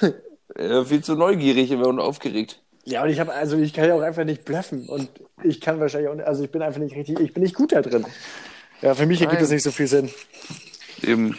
ja, 0.58 0.84
viel 0.84 1.02
zu 1.02 1.14
neugierig 1.14 1.72
und 1.72 1.98
aufgeregt. 1.98 2.60
Ja, 2.84 3.02
und 3.02 3.08
ich 3.08 3.18
habe, 3.18 3.32
also 3.32 3.56
ich 3.56 3.72
kann 3.72 3.88
ja 3.88 3.94
auch 3.94 4.02
einfach 4.02 4.24
nicht 4.24 4.44
bluffen 4.44 4.88
und 4.88 5.08
ich 5.42 5.60
kann 5.60 5.80
wahrscheinlich 5.80 6.10
auch, 6.10 6.18
also 6.26 6.44
ich 6.44 6.50
bin 6.50 6.60
einfach 6.60 6.80
nicht 6.80 6.94
richtig, 6.94 7.18
ich 7.18 7.32
bin 7.32 7.42
nicht 7.42 7.54
gut 7.54 7.72
da 7.72 7.80
drin. 7.80 8.04
Ja, 8.82 8.94
für 8.94 9.06
mich 9.06 9.22
ergibt 9.22 9.40
das 9.40 9.50
nicht 9.50 9.62
so 9.62 9.70
viel 9.70 9.86
Sinn. 9.86 10.10
Eben. 11.02 11.38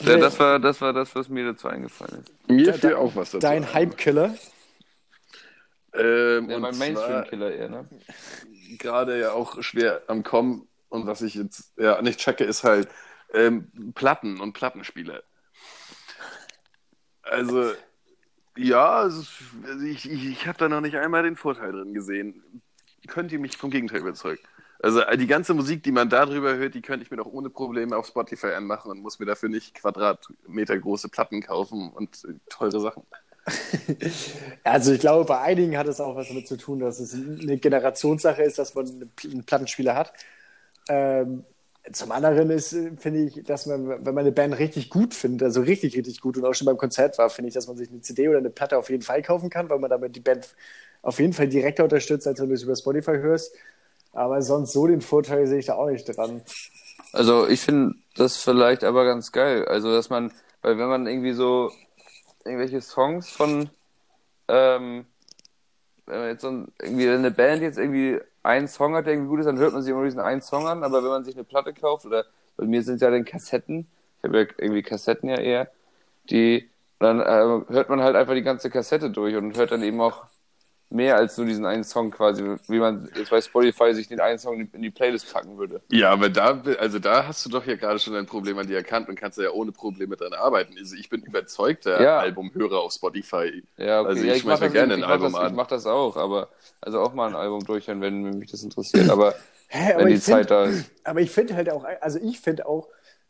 Ja, 0.00 0.16
das 0.16 0.38
war, 0.38 0.60
das 0.60 0.80
war 0.80 0.92
das, 0.92 1.14
was 1.16 1.28
mir 1.28 1.44
dazu 1.44 1.68
eingefallen 1.68 2.22
ist. 2.22 2.50
Mir 2.50 2.72
fiel 2.72 2.94
auch 2.94 3.16
was 3.16 3.32
dazu. 3.32 3.40
Dein 3.40 3.74
Hype-Killer? 3.74 4.34
Ähm, 5.98 6.50
ja, 6.50 6.58
mein 6.58 6.76
Mainstream-Killer 6.78 7.52
eher, 7.52 7.68
ne? 7.68 7.88
Gerade 8.78 9.18
ja 9.20 9.32
auch 9.32 9.62
schwer 9.62 10.02
am 10.06 10.22
Kommen 10.22 10.68
und 10.88 11.06
was 11.06 11.22
ich 11.22 11.34
jetzt 11.34 11.72
ja 11.78 12.00
nicht 12.02 12.18
checke, 12.18 12.44
ist 12.44 12.64
halt 12.64 12.88
ähm, 13.32 13.68
Platten 13.94 14.40
und 14.40 14.52
Plattenspiele. 14.52 15.22
Also, 17.22 17.72
ja, 18.56 18.96
also 18.96 19.26
ich, 19.84 20.10
ich, 20.10 20.26
ich 20.26 20.46
habe 20.46 20.58
da 20.58 20.68
noch 20.68 20.80
nicht 20.80 20.96
einmal 20.96 21.22
den 21.22 21.36
Vorteil 21.36 21.72
drin 21.72 21.92
gesehen. 21.92 22.62
Könnt 23.08 23.32
ihr 23.32 23.38
mich 23.38 23.56
vom 23.56 23.70
Gegenteil 23.70 24.00
überzeugen? 24.00 24.42
Also 24.78 25.02
die 25.16 25.26
ganze 25.26 25.54
Musik, 25.54 25.82
die 25.82 25.92
man 25.92 26.08
darüber 26.08 26.54
hört, 26.54 26.74
die 26.74 26.82
könnte 26.82 27.04
ich 27.04 27.10
mir 27.10 27.16
doch 27.16 27.26
ohne 27.26 27.50
Probleme 27.50 27.96
auf 27.96 28.06
Spotify 28.06 28.48
anmachen 28.48 28.90
und 28.90 29.00
muss 29.00 29.18
mir 29.18 29.26
dafür 29.26 29.48
nicht 29.48 29.74
Quadratmeter 29.74 30.78
große 30.78 31.08
Platten 31.08 31.40
kaufen 31.40 31.90
und 31.90 32.26
teure 32.48 32.80
Sachen. 32.80 33.02
Also 34.64 34.92
ich 34.92 35.00
glaube, 35.00 35.24
bei 35.24 35.40
einigen 35.40 35.78
hat 35.78 35.86
es 35.86 36.00
auch 36.00 36.16
was 36.16 36.28
damit 36.28 36.48
zu 36.48 36.56
tun, 36.56 36.80
dass 36.80 36.98
es 36.98 37.14
eine 37.14 37.56
Generationssache 37.56 38.42
ist, 38.42 38.58
dass 38.58 38.74
man 38.74 39.10
einen 39.24 39.44
Plattenspieler 39.44 39.94
hat. 39.94 40.12
Ähm, 40.88 41.44
zum 41.92 42.10
anderen 42.10 42.50
ist, 42.50 42.70
finde 42.98 43.20
ich, 43.20 43.44
dass 43.44 43.66
man, 43.66 43.88
wenn 43.88 44.14
man 44.14 44.18
eine 44.18 44.32
Band 44.32 44.58
richtig 44.58 44.90
gut 44.90 45.14
findet, 45.14 45.44
also 45.44 45.60
richtig, 45.60 45.96
richtig 45.96 46.20
gut 46.20 46.36
und 46.36 46.44
auch 46.44 46.54
schon 46.54 46.66
beim 46.66 46.76
Konzert 46.76 47.16
war, 47.18 47.30
finde 47.30 47.48
ich, 47.48 47.54
dass 47.54 47.68
man 47.68 47.76
sich 47.76 47.90
eine 47.90 48.00
CD 48.00 48.28
oder 48.28 48.38
eine 48.38 48.50
Platte 48.50 48.76
auf 48.76 48.90
jeden 48.90 49.02
Fall 49.02 49.22
kaufen 49.22 49.50
kann, 49.50 49.68
weil 49.68 49.78
man 49.78 49.90
damit 49.90 50.16
die 50.16 50.20
Band 50.20 50.48
auf 51.02 51.20
jeden 51.20 51.32
Fall 51.32 51.48
direkter 51.48 51.84
unterstützt, 51.84 52.26
als 52.26 52.40
wenn 52.40 52.48
du 52.48 52.54
es 52.54 52.64
über 52.64 52.74
Spotify 52.74 53.18
hörst. 53.18 53.54
Aber 54.12 54.42
sonst 54.42 54.72
so 54.72 54.86
den 54.88 55.00
Vorteil 55.00 55.46
sehe 55.46 55.58
ich 55.60 55.66
da 55.66 55.74
auch 55.74 55.88
nicht 55.88 56.04
dran. 56.04 56.42
Also 57.12 57.46
ich 57.46 57.60
finde 57.60 57.94
das 58.16 58.36
vielleicht 58.38 58.82
aber 58.82 59.04
ganz 59.04 59.30
geil. 59.30 59.66
Also 59.66 59.92
dass 59.92 60.10
man, 60.10 60.32
weil 60.62 60.78
wenn 60.78 60.88
man 60.88 61.06
irgendwie 61.06 61.34
so 61.34 61.70
irgendwelche 62.46 62.80
Songs 62.80 63.28
von, 63.28 63.68
ähm, 64.48 65.06
wenn 66.06 66.18
man 66.18 66.28
jetzt 66.28 66.42
so 66.42 66.48
ein, 66.48 66.72
irgendwie 66.80 67.08
eine 67.08 67.30
Band 67.30 67.62
jetzt 67.62 67.78
irgendwie 67.78 68.20
einen 68.42 68.68
Song 68.68 68.94
hat, 68.94 69.06
der 69.06 69.14
irgendwie 69.14 69.28
gut 69.28 69.40
ist, 69.40 69.46
dann 69.46 69.58
hört 69.58 69.72
man 69.72 69.82
sich 69.82 69.92
immer 69.92 70.04
diesen 70.04 70.20
einen 70.20 70.40
Song 70.40 70.66
an. 70.66 70.84
Aber 70.84 71.02
wenn 71.02 71.10
man 71.10 71.24
sich 71.24 71.34
eine 71.34 71.44
Platte 71.44 71.74
kauft 71.74 72.06
oder 72.06 72.24
bei 72.56 72.64
mir 72.64 72.82
sind 72.82 73.00
ja 73.02 73.10
dann 73.10 73.24
Kassetten, 73.24 73.86
ich 74.18 74.24
habe 74.24 74.40
ja 74.40 74.46
irgendwie 74.58 74.82
Kassetten 74.82 75.28
ja 75.28 75.36
eher, 75.36 75.70
die 76.30 76.68
dann 76.98 77.20
äh, 77.20 77.72
hört 77.72 77.90
man 77.90 78.00
halt 78.00 78.16
einfach 78.16 78.34
die 78.34 78.42
ganze 78.42 78.70
Kassette 78.70 79.10
durch 79.10 79.36
und 79.36 79.56
hört 79.56 79.72
dann 79.72 79.82
eben 79.82 80.00
auch 80.00 80.24
mehr 80.88 81.16
als 81.16 81.36
nur 81.36 81.46
diesen 81.46 81.66
einen 81.66 81.84
Song 81.84 82.10
quasi, 82.10 82.44
wie 82.68 82.78
man 82.78 83.08
jetzt 83.16 83.30
bei 83.30 83.40
Spotify 83.40 83.92
sich 83.92 84.08
den 84.08 84.20
einen 84.20 84.38
Song 84.38 84.68
in 84.72 84.82
die 84.82 84.90
Playlist 84.90 85.32
packen 85.32 85.58
würde. 85.58 85.80
Ja, 85.90 86.10
aber 86.10 86.28
da, 86.28 86.62
also 86.78 86.98
da 86.98 87.26
hast 87.26 87.44
du 87.44 87.50
doch 87.50 87.66
ja 87.66 87.74
gerade 87.74 87.98
schon 87.98 88.14
ein 88.14 88.26
Problem 88.26 88.58
an 88.58 88.66
dir 88.66 88.76
erkannt 88.76 89.08
und 89.08 89.16
kannst 89.16 89.38
ja 89.38 89.50
ohne 89.50 89.72
Probleme 89.72 90.16
dran 90.16 90.32
arbeiten. 90.32 90.74
Also 90.78 90.94
ich 90.96 91.08
bin 91.08 91.22
überzeugter 91.22 92.00
ja. 92.00 92.18
Albumhörer 92.18 92.80
auf 92.80 92.92
Spotify. 92.92 93.62
Ja, 93.76 94.00
okay. 94.00 94.08
Also 94.08 94.22
ich, 94.22 94.28
ja, 94.28 94.34
ich 94.34 94.44
mache 94.44 94.64
mir 94.64 94.70
gerne 94.70 94.94
ein 94.94 95.04
Album 95.04 95.32
das, 95.32 95.40
an. 95.40 95.50
Ich 95.50 95.56
mache 95.56 95.70
das 95.70 95.86
auch, 95.86 96.16
aber 96.16 96.48
also 96.80 97.00
auch 97.00 97.14
mal 97.14 97.28
ein 97.28 97.36
Album 97.36 97.64
durchhören, 97.64 98.00
wenn 98.00 98.38
mich 98.38 98.50
das 98.50 98.62
interessiert. 98.62 99.10
Aber, 99.10 99.34
Hä, 99.68 99.94
aber 99.94 100.04
wenn 100.04 100.12
die 100.12 100.20
Zeit 100.20 100.48
find, 100.48 100.50
da 100.50 100.64
ist. 100.66 100.90
Aber 101.02 101.20
ich 101.20 101.30
finde 101.30 101.56
halt 101.56 101.70
auch, 101.70 101.84
also 102.00 102.20
ich 102.22 102.40
finde 102.40 102.66
auch, 102.66 102.88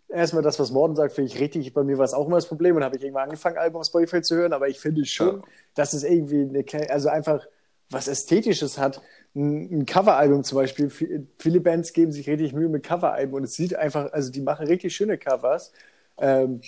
erstmal 0.09 0.43
das, 0.43 0.59
was 0.59 0.71
Morden 0.71 0.97
sagt, 0.97 1.13
finde 1.13 1.33
ich 1.33 1.41
richtig. 1.41 1.73
Bei 1.73 1.83
mir 1.83 1.99
war 1.99 2.05
es 2.05 2.15
auch 2.15 2.27
immer 2.27 2.37
das 2.37 2.47
Problem 2.47 2.77
und 2.77 2.85
habe 2.85 2.97
ich 2.97 3.03
irgendwann 3.03 3.25
angefangen, 3.25 3.59
Album 3.59 3.81
auf 3.81 3.87
Spotify 3.87 4.23
zu 4.23 4.37
hören, 4.37 4.53
aber 4.53 4.69
ich 4.69 4.79
finde 4.79 5.05
schon, 5.05 5.39
ja. 5.39 5.43
dass 5.75 5.93
es 5.93 6.05
irgendwie 6.05 6.43
eine, 6.43 6.91
also 6.91 7.09
einfach 7.09 7.47
was 7.91 8.09
Ästhetisches 8.09 8.79
hat. 8.79 9.01
Ein, 9.35 9.81
ein 9.81 9.87
Coveralbum 9.87 10.45
zum 10.45 10.57
Beispiel. 10.57 10.91
Viele 11.39 11.61
Bands 11.61 11.93
geben 11.93 12.13
sich 12.13 12.29
richtig 12.29 12.53
Mühe 12.53 12.69
mit 12.69 12.85
Coveralben 12.85 13.35
und 13.35 13.45
es 13.45 13.55
sieht 13.55 13.75
einfach, 13.75 14.13
also 14.13 14.31
die 14.33 14.41
machen 14.41 14.67
richtig 14.67 14.95
schöne 14.95 15.19
Covers. 15.19 15.73
Ähm, 16.19 16.61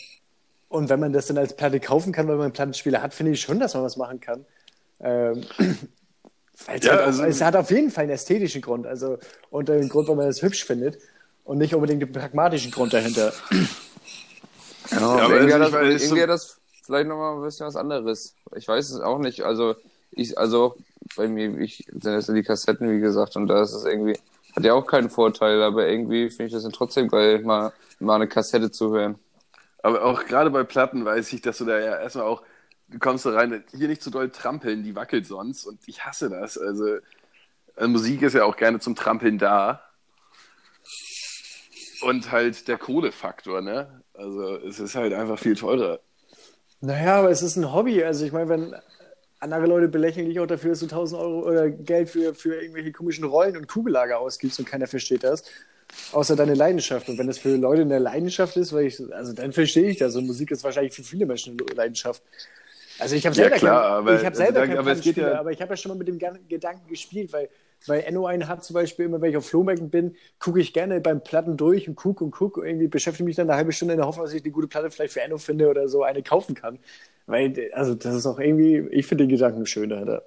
und 0.68 0.91
wenn 0.91 1.01
man 1.01 1.12
das 1.12 1.26
dann 1.26 1.39
als 1.39 1.57
Platte 1.57 1.80
kaufen 1.80 2.12
kann, 2.12 2.28
weil 2.28 2.36
man 2.36 2.45
einen 2.45 2.53
Plattenspieler 2.53 3.03
hat, 3.03 3.14
finde 3.14 3.32
ich 3.32 3.41
schon, 3.41 3.59
dass 3.59 3.74
man 3.74 3.82
was 3.82 3.97
machen 3.97 4.20
kann. 4.20 4.45
Ähm, 5.01 5.45
ja, 5.59 6.66
halt 6.68 6.89
also, 6.89 7.24
es 7.24 7.41
hat 7.41 7.57
auf 7.57 7.70
jeden 7.70 7.91
Fall 7.91 8.03
einen 8.03 8.12
ästhetischen 8.12 8.61
Grund, 8.61 8.86
also 8.86 9.18
und 9.51 9.70
einen 9.70 9.89
Grund, 9.89 10.09
warum 10.09 10.18
man 10.18 10.26
das 10.26 10.43
hübsch 10.43 10.64
findet 10.64 10.99
und 11.49 11.57
nicht 11.57 11.74
unbedingt 11.74 12.03
den 12.03 12.12
pragmatischen 12.12 12.70
Grund 12.70 12.92
dahinter. 12.92 13.32
Ja, 14.90 15.01
aber 15.01 15.34
irgendwie, 15.34 15.53
also, 15.53 15.70
das, 15.70 16.03
irgendwie 16.03 16.20
so... 16.20 16.26
das 16.26 16.61
vielleicht 16.82 17.09
nochmal 17.09 17.36
ein 17.36 17.42
bisschen 17.42 17.66
was 17.66 17.76
anderes. 17.76 18.34
Ich 18.57 18.66
weiß 18.66 18.88
es 18.88 19.01
auch 19.01 19.18
nicht. 19.18 19.42
Also 19.42 19.74
ich, 20.12 20.38
also 20.38 20.76
bei 21.14 21.28
mir, 21.28 21.59
ich 21.59 21.84
sind 21.92 22.14
das 22.14 22.24
die 22.24 22.42
Kassetten, 22.42 22.90
wie 22.90 23.01
gesagt, 23.01 23.36
und 23.36 23.49
da 23.49 23.61
ist 23.61 23.74
es 23.74 23.84
irgendwie, 23.84 24.18
hat 24.57 24.64
ja 24.64 24.72
auch 24.72 24.86
keinen 24.86 25.11
Vorteil, 25.11 25.62
aber 25.62 25.86
irgendwie 25.86 26.30
finde 26.30 26.46
ich 26.46 26.53
das 26.55 26.62
dann 26.62 26.72
trotzdem 26.72 27.09
geil, 27.09 27.42
mal, 27.42 27.74
mal 28.01 28.14
eine 28.14 28.28
Kassette 28.28 28.70
zu 28.70 28.94
hören. 28.94 29.18
Aber 29.82 30.03
auch 30.05 30.24
gerade 30.24 30.49
bei 30.49 30.64
Platten 30.64 31.05
weiß 31.05 31.34
ich, 31.34 31.42
dass 31.42 31.59
du 31.59 31.66
da 31.66 31.78
ja 31.78 32.01
erstmal 32.01 32.24
auch, 32.24 32.42
du 32.88 32.99
kommst 32.99 33.26
da 33.26 33.32
rein, 33.32 33.62
hier 33.76 33.88
nicht 33.88 34.03
zu 34.03 34.11
doll 34.11 34.30
trampeln, 34.30 34.84
die 34.84 34.96
wackelt 34.96 35.26
sonst 35.26 35.66
und 35.66 35.80
ich 35.86 36.07
hasse 36.07 36.30
das. 36.30 36.57
Also, 36.57 36.96
also 37.76 37.88
Musik 37.90 38.22
ist 38.22 38.32
ja 38.32 38.44
auch 38.44 38.57
gerne 38.57 38.80
zum 38.80 38.96
Trampeln 38.96 39.36
da. 39.36 39.82
Und 42.03 42.30
halt 42.30 42.68
der 42.68 42.78
Kohlefaktor, 42.78 43.61
ne? 43.61 44.03
Also 44.14 44.57
es 44.57 44.78
ist 44.80 44.94
halt 44.94 45.12
einfach 45.12 45.38
viel 45.38 45.57
teurer. 45.57 46.01
Naja, 46.80 47.16
aber 47.16 47.30
es 47.30 47.42
ist 47.42 47.57
ein 47.57 47.72
Hobby. 47.72 48.03
Also 48.05 48.24
ich 48.24 48.32
meine, 48.32 48.49
wenn 48.49 48.74
andere 49.40 49.66
Leute 49.66 49.88
belächeln 49.88 50.26
dich 50.26 50.40
auch 50.40 50.46
dafür, 50.46 50.70
dass 50.70 50.80
du 50.80 50.86
1000 50.86 51.20
Euro 51.20 51.49
oder 51.49 51.70
Geld 51.70 52.11
für, 52.11 52.34
für 52.34 52.61
irgendwelche 52.61 52.92
komischen 52.92 53.24
Rollen 53.24 53.57
und 53.57 53.68
Kugellager 53.68 54.18
ausgibst 54.18 54.59
und 54.59 54.66
keiner 54.66 54.86
versteht 54.86 55.24
das. 55.24 55.44
Außer 56.12 56.36
deine 56.36 56.55
Leidenschaft. 56.55 57.09
Und 57.09 57.18
wenn 57.18 57.26
das 57.26 57.38
für 57.38 57.57
Leute 57.57 57.82
eine 57.82 57.99
Leidenschaft 57.99 58.57
ist, 58.57 58.72
weil 58.72 58.86
ich, 58.86 59.01
also 59.12 59.32
dann 59.32 59.53
verstehe 59.53 59.88
ich 59.88 59.99
das. 59.99 60.14
Und 60.16 60.26
Musik 60.26 60.51
ist 60.51 60.62
wahrscheinlich 60.64 60.92
für 60.92 61.03
viele 61.03 61.26
Menschen 61.26 61.57
eine 61.59 61.74
Leidenschaft. 61.74 62.22
Also 62.99 63.14
ich 63.14 63.24
habe 63.24 63.34
selber, 63.34 63.55
ja, 63.55 63.59
klar, 63.59 63.82
kein, 63.82 63.92
aber, 63.92 64.20
ich 64.20 64.26
hab 64.26 64.34
selber 64.34 64.61
also, 64.61 64.74
keinen 64.74 64.78
aber, 64.78 65.32
ja... 65.32 65.38
aber 65.38 65.53
ich 65.53 65.62
habe 65.62 65.70
ja 65.70 65.76
schon 65.76 65.90
mal 65.90 65.99
mit 65.99 66.09
dem 66.09 66.18
Gedanken 66.49 66.88
gespielt, 66.88 67.32
weil 67.32 67.49
bei 67.87 68.09
NO1 68.09 68.47
hat 68.47 68.64
zum 68.64 68.74
Beispiel 68.74 69.07
immer, 69.07 69.20
wenn 69.20 69.31
ich 69.31 69.37
auf 69.37 69.47
Flohmärkten 69.47 69.91
bin, 69.91 70.16
gucke 70.39 70.61
ich 70.61 70.72
gerne 70.72 71.01
beim 71.01 71.22
Platten 71.22 71.57
durch 71.57 71.89
und 71.89 71.95
gucke 71.95 72.24
und 72.24 72.31
gucke. 72.31 72.66
Irgendwie 72.66 72.89
beschäftige 72.89 73.24
mich 73.24 73.37
dann 73.37 73.49
eine 73.49 73.57
halbe 73.57 73.72
Stunde 73.72 73.95
in 73.95 73.99
der 73.99 74.07
Hoffnung, 74.07 74.26
dass 74.26 74.35
ich 74.35 74.43
eine 74.43 74.53
gute 74.53 74.68
Platte 74.68 74.91
vielleicht 74.91 75.12
für 75.12 75.20
Enno 75.20 75.39
finde 75.39 75.68
oder 75.68 75.89
so 75.89 76.03
eine 76.03 76.22
kaufen 76.22 76.55
kann. 76.55 76.79
Weil, 77.26 77.70
also 77.72 77.95
das 77.95 78.14
ist 78.14 78.26
auch 78.26 78.39
irgendwie, 78.39 78.89
ich 78.91 79.07
finde 79.07 79.24
den 79.24 79.31
Gedanken 79.31 79.66
schön 79.66 79.91
dahinter. 79.91 80.22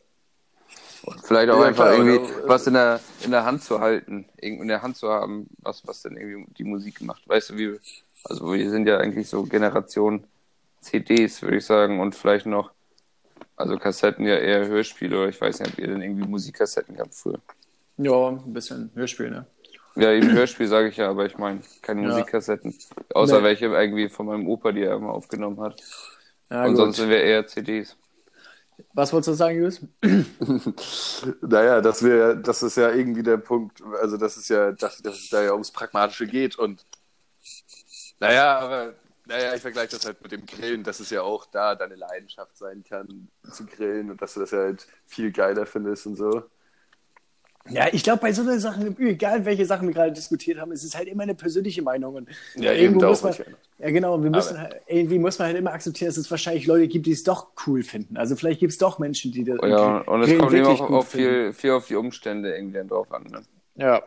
Vielleicht 1.23 1.49
auch 1.49 1.59
ja, 1.59 1.67
einfach 1.67 1.85
klar, 1.85 1.97
irgendwie 1.97 2.19
oder, 2.19 2.47
was 2.47 2.67
in 2.67 2.75
der, 2.75 2.99
in 3.25 3.31
der 3.31 3.43
Hand 3.43 3.63
zu 3.63 3.79
halten, 3.79 4.25
in 4.37 4.67
der 4.67 4.83
Hand 4.83 4.97
zu 4.97 5.09
haben, 5.09 5.47
was, 5.57 5.85
was 5.87 6.03
denn 6.03 6.15
irgendwie 6.15 6.45
die 6.57 6.63
Musik 6.63 7.01
macht. 7.01 7.27
Weißt 7.27 7.49
du, 7.49 7.57
wie, 7.57 7.79
also 8.23 8.53
wir 8.53 8.69
sind 8.69 8.87
ja 8.87 8.97
eigentlich 8.97 9.27
so 9.27 9.43
Generation 9.43 10.25
CDs, 10.79 11.41
würde 11.41 11.57
ich 11.57 11.65
sagen, 11.65 11.99
und 11.99 12.13
vielleicht 12.13 12.45
noch 12.45 12.71
also 13.61 13.77
Kassetten 13.77 14.25
ja 14.25 14.37
eher 14.37 14.67
Hörspiele 14.67 15.17
oder 15.17 15.29
ich 15.29 15.39
weiß 15.39 15.59
nicht, 15.59 15.73
ob 15.73 15.79
ihr 15.79 15.87
denn 15.87 16.01
irgendwie 16.01 16.27
Musikkassetten 16.27 16.95
gehabt 16.95 17.15
früher. 17.15 17.39
Ja, 17.97 18.29
ein 18.29 18.53
bisschen 18.53 18.91
Hörspiel, 18.95 19.29
ne? 19.29 19.45
Ja, 19.95 20.11
eben 20.11 20.31
Hörspiel 20.31 20.67
sage 20.67 20.89
ich 20.89 20.97
ja, 20.97 21.09
aber 21.09 21.25
ich 21.25 21.37
meine 21.37 21.61
keine 21.81 22.03
ja. 22.03 22.09
Musikkassetten. 22.09 22.73
Außer 23.13 23.39
nee. 23.39 23.43
welche 23.43 23.65
irgendwie 23.65 24.09
von 24.09 24.25
meinem 24.25 24.47
Opa, 24.47 24.71
die 24.71 24.83
er 24.83 24.95
immer 24.95 25.13
aufgenommen 25.13 25.59
hat. 25.59 25.81
Ja, 26.49 26.63
Und 26.63 26.71
gut. 26.71 26.77
sonst 26.77 26.97
sind 26.97 27.09
wir 27.09 27.21
eher 27.21 27.45
CDs. 27.47 27.97
Was 28.93 29.13
wolltest 29.13 29.29
du 29.29 29.33
sagen, 29.33 29.55
Julius? 29.55 29.81
naja, 31.41 31.81
dass 31.81 32.03
wir, 32.03 32.35
das 32.35 32.63
ist 32.63 32.77
ja 32.77 32.91
irgendwie 32.91 33.23
der 33.23 33.37
Punkt, 33.37 33.81
also 34.01 34.17
das 34.17 34.37
ist 34.37 34.49
ja, 34.49 34.71
dass, 34.71 35.01
dass 35.01 35.19
es 35.19 35.29
da 35.29 35.43
ja 35.43 35.51
ums 35.51 35.71
Pragmatische 35.71 36.25
geht 36.25 36.57
und 36.57 36.85
naja, 38.19 38.59
aber 38.59 38.93
naja, 39.31 39.55
ich 39.55 39.61
vergleiche 39.61 39.95
das 39.95 40.05
halt 40.05 40.21
mit 40.21 40.31
dem 40.31 40.45
Grillen, 40.45 40.83
dass 40.83 40.99
es 40.99 41.09
ja 41.09 41.21
auch 41.21 41.45
da 41.45 41.75
deine 41.75 41.95
Leidenschaft 41.95 42.57
sein 42.57 42.83
kann, 42.87 43.29
zu 43.51 43.65
grillen 43.65 44.11
und 44.11 44.21
dass 44.21 44.33
du 44.33 44.41
das 44.41 44.51
halt 44.51 44.85
viel 45.05 45.31
geiler 45.31 45.65
findest 45.65 46.05
und 46.05 46.15
so. 46.17 46.43
Ja, 47.69 47.87
ich 47.91 48.03
glaube, 48.03 48.21
bei 48.21 48.33
so 48.33 48.41
einer 48.41 48.59
Sachen, 48.59 48.97
egal 48.99 49.45
welche 49.45 49.65
Sachen 49.67 49.87
wir 49.87 49.93
gerade 49.93 50.11
diskutiert 50.11 50.59
haben, 50.59 50.71
ist 50.71 50.83
es 50.83 50.95
halt 50.95 51.07
immer 51.07 51.23
eine 51.23 51.35
persönliche 51.35 51.83
Meinung. 51.83 52.15
Und 52.15 52.29
Ja, 52.55 52.73
irgendwo 52.73 53.01
eben, 53.01 53.09
muss 53.09 53.21
man, 53.21 53.35
ja 53.77 53.91
genau, 53.91 54.21
wir 54.21 54.31
müssen 54.31 54.57
halt, 54.59 54.81
irgendwie 54.87 55.19
muss 55.19 55.37
man 55.37 55.49
halt 55.49 55.57
immer 55.57 55.71
akzeptieren, 55.71 56.09
dass 56.09 56.17
es 56.17 56.31
wahrscheinlich 56.31 56.65
Leute 56.65 56.87
gibt, 56.87 57.05
die 57.05 57.11
es 57.11 57.23
doch 57.23 57.49
cool 57.67 57.83
finden. 57.83 58.17
Also 58.17 58.35
vielleicht 58.35 58.59
gibt 58.59 58.71
es 58.71 58.79
doch 58.79 58.97
Menschen, 58.97 59.31
die 59.31 59.43
das 59.43 59.59
Ja, 59.61 59.99
und 59.99 60.23
es 60.23 60.37
kommt 60.39 60.53
eben 60.53 60.65
auch 60.65 61.05
finden. 61.05 61.05
viel, 61.05 61.53
viel 61.53 61.71
auf 61.71 61.87
die 61.87 61.95
Umstände 61.95 62.53
irgendwie 62.55 62.79
dann 62.79 62.87
drauf 62.87 63.11
an. 63.11 63.23
Ne? 63.25 63.41
Ja. 63.75 64.01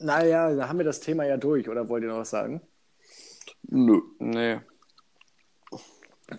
Naja, 0.00 0.54
da 0.54 0.68
haben 0.68 0.78
wir 0.78 0.84
das 0.84 1.00
Thema 1.00 1.24
ja 1.24 1.36
durch, 1.36 1.68
oder 1.68 1.88
wollt 1.88 2.02
ihr 2.02 2.08
noch 2.08 2.18
was 2.18 2.30
sagen? 2.30 2.60
Nö. 3.68 4.00
Nee. 4.18 4.60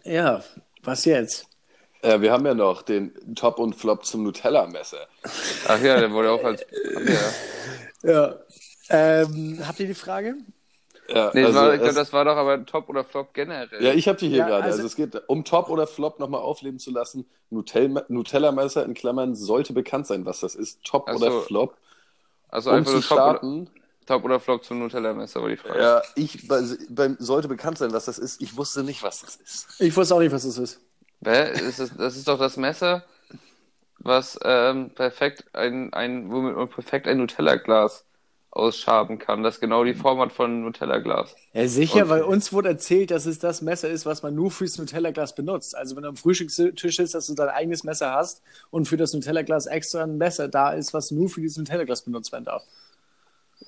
Ja, 0.04 0.44
was 0.84 1.06
jetzt? 1.06 1.48
Äh, 2.02 2.22
wir 2.22 2.32
haben 2.32 2.46
ja 2.46 2.54
noch 2.54 2.82
den 2.84 3.14
Top 3.36 3.60
und 3.60 3.76
Flop 3.76 4.06
zum 4.06 4.24
Nutella-Messer. 4.24 5.08
Ach 5.68 5.82
ja, 5.82 6.00
der 6.00 6.12
wurde 6.12 6.32
auch 6.32 6.44
als. 6.44 6.66
Ja. 8.04 8.10
Ja. 8.12 8.36
Ähm, 8.90 9.60
habt 9.68 9.80
ihr 9.80 9.88
die 9.88 9.94
Frage? 9.94 10.36
Ja, 11.10 11.32
Nee, 11.34 11.42
das 11.42 11.56
also 11.56 11.60
war, 11.60 11.68
ich 11.70 11.74
es- 11.76 11.80
glaube, 11.82 11.96
das 11.96 12.14
war 12.14 12.26
doch 12.26 12.36
aber 12.38 12.66
Top 12.66 12.88
oder 12.88 13.04
Flop 13.04 13.34
generell. 13.34 13.84
Ja, 13.84 13.94
ich 13.94 14.08
habe 14.08 14.18
die 14.18 14.30
hier 14.30 14.38
Ja, 14.40 14.48
gerade. 14.48 14.64
also- 14.66 14.78
Also, 14.78 14.88
es 14.88 14.96
geht 14.96 15.22
um 15.28 15.44
Top 15.44 15.70
oder 15.70 15.88
Flop 15.88 16.20
nochmal 16.20 16.42
aufleben 16.42 16.80
zu 16.80 16.92
lassen. 16.92 17.28
Nutella- 17.52 18.06
Nutella-Messer 18.08 18.86
in 18.86 18.94
Klammern 18.94 19.36
sollte 19.36 19.74
bekannt 19.74 20.08
sein, 20.08 20.26
was 20.26 20.40
das 20.40 20.56
ist. 20.56 20.84
Top 20.84 21.06
Ach 21.08 21.16
oder 21.16 21.32
so. 21.32 21.42
Flop. 21.42 21.78
also 22.48 22.70
Um 22.70 22.78
einfach 22.78 22.92
zu 22.92 22.98
nur 22.98 23.04
Top 23.04 23.18
starten. 23.18 23.70
Top 24.10 24.24
oder 24.26 24.39
Flop 24.39 24.64
zum 24.66 24.80
Nutella-Messer, 24.80 25.39
war 25.41 25.49
die 25.49 25.57
Frage. 25.57 25.80
Ja, 25.80 26.01
ich 26.16 26.47
bei, 26.47 26.62
beim, 26.89 27.16
sollte 27.20 27.47
bekannt 27.47 27.78
sein, 27.78 27.93
was 27.93 28.05
das 28.05 28.18
ist. 28.18 28.41
Ich 28.41 28.57
wusste 28.57 28.84
nicht, 28.84 29.03
was 29.03 29.22
das 29.22 29.36
ist. 29.36 29.80
Ich 29.80 29.95
wusste 29.95 30.16
auch 30.16 30.20
nicht, 30.20 30.32
was 30.32 30.43
das 30.43 30.57
ist. 30.57 30.80
Hä? 31.24 31.51
Ist 31.51 31.80
das, 31.80 31.95
das 31.95 32.18
ist 32.18 32.28
doch 32.28 32.39
das 32.39 32.57
Messer, 32.57 33.03
was 33.99 34.39
ähm, 34.43 34.89
perfekt 34.95 35.43
ein, 35.53 35.93
ein, 35.93 36.32
womit 36.32 36.55
man 36.55 36.68
perfekt 36.70 37.07
ein 37.07 37.18
Nutella-Glas 37.18 38.03
ausschaben 38.51 39.20
kann, 39.20 39.43
das 39.43 39.60
genau 39.60 39.84
die 39.84 39.93
Form 39.93 40.20
hat 40.22 40.32
von 40.32 40.64
Nutella-Glas. 40.64 41.36
Ja, 41.53 41.68
sicher, 41.68 41.97
Okay. 41.97 42.10
weil 42.10 42.22
uns 42.24 42.51
wurde 42.51 42.70
erzählt, 42.70 43.12
dass 43.12 43.28
es 43.28 43.38
das 43.38 43.62
Messer 43.62 43.89
ist, 43.89 44.07
was 44.07 44.24
man 44.24 44.34
nur 44.34 44.49
fürs 44.49 44.80
Nutella-Glas 44.80 45.36
benutzt. 45.36 45.78
Also 45.78 45.95
wenn 45.95 46.01
du 46.01 46.10
am 46.10 46.16
Frühstückstisch 46.18 46.95
sitzt, 46.97 47.14
dass 47.14 47.28
du 47.28 47.36
dein 47.36 47.49
eigenes 47.49 47.84
Messer 47.84 48.12
hast 48.12 48.41
und 48.72 48.88
für 48.88 48.97
das 48.97 49.14
Nutella-Glas 49.14 49.68
extra 49.68 50.01
ein 50.01 50.18
Messer 50.18 50.47
da 50.47 50.72
ist, 50.72 50.95
was 50.95 51.12
nur 51.12 51.30
für 51.30 51.41
dieses 51.41 51.57
Nutella-Glas 51.57 52.01
benutzt 52.01 52.32
werden 52.32 52.45
darf. 52.45 52.64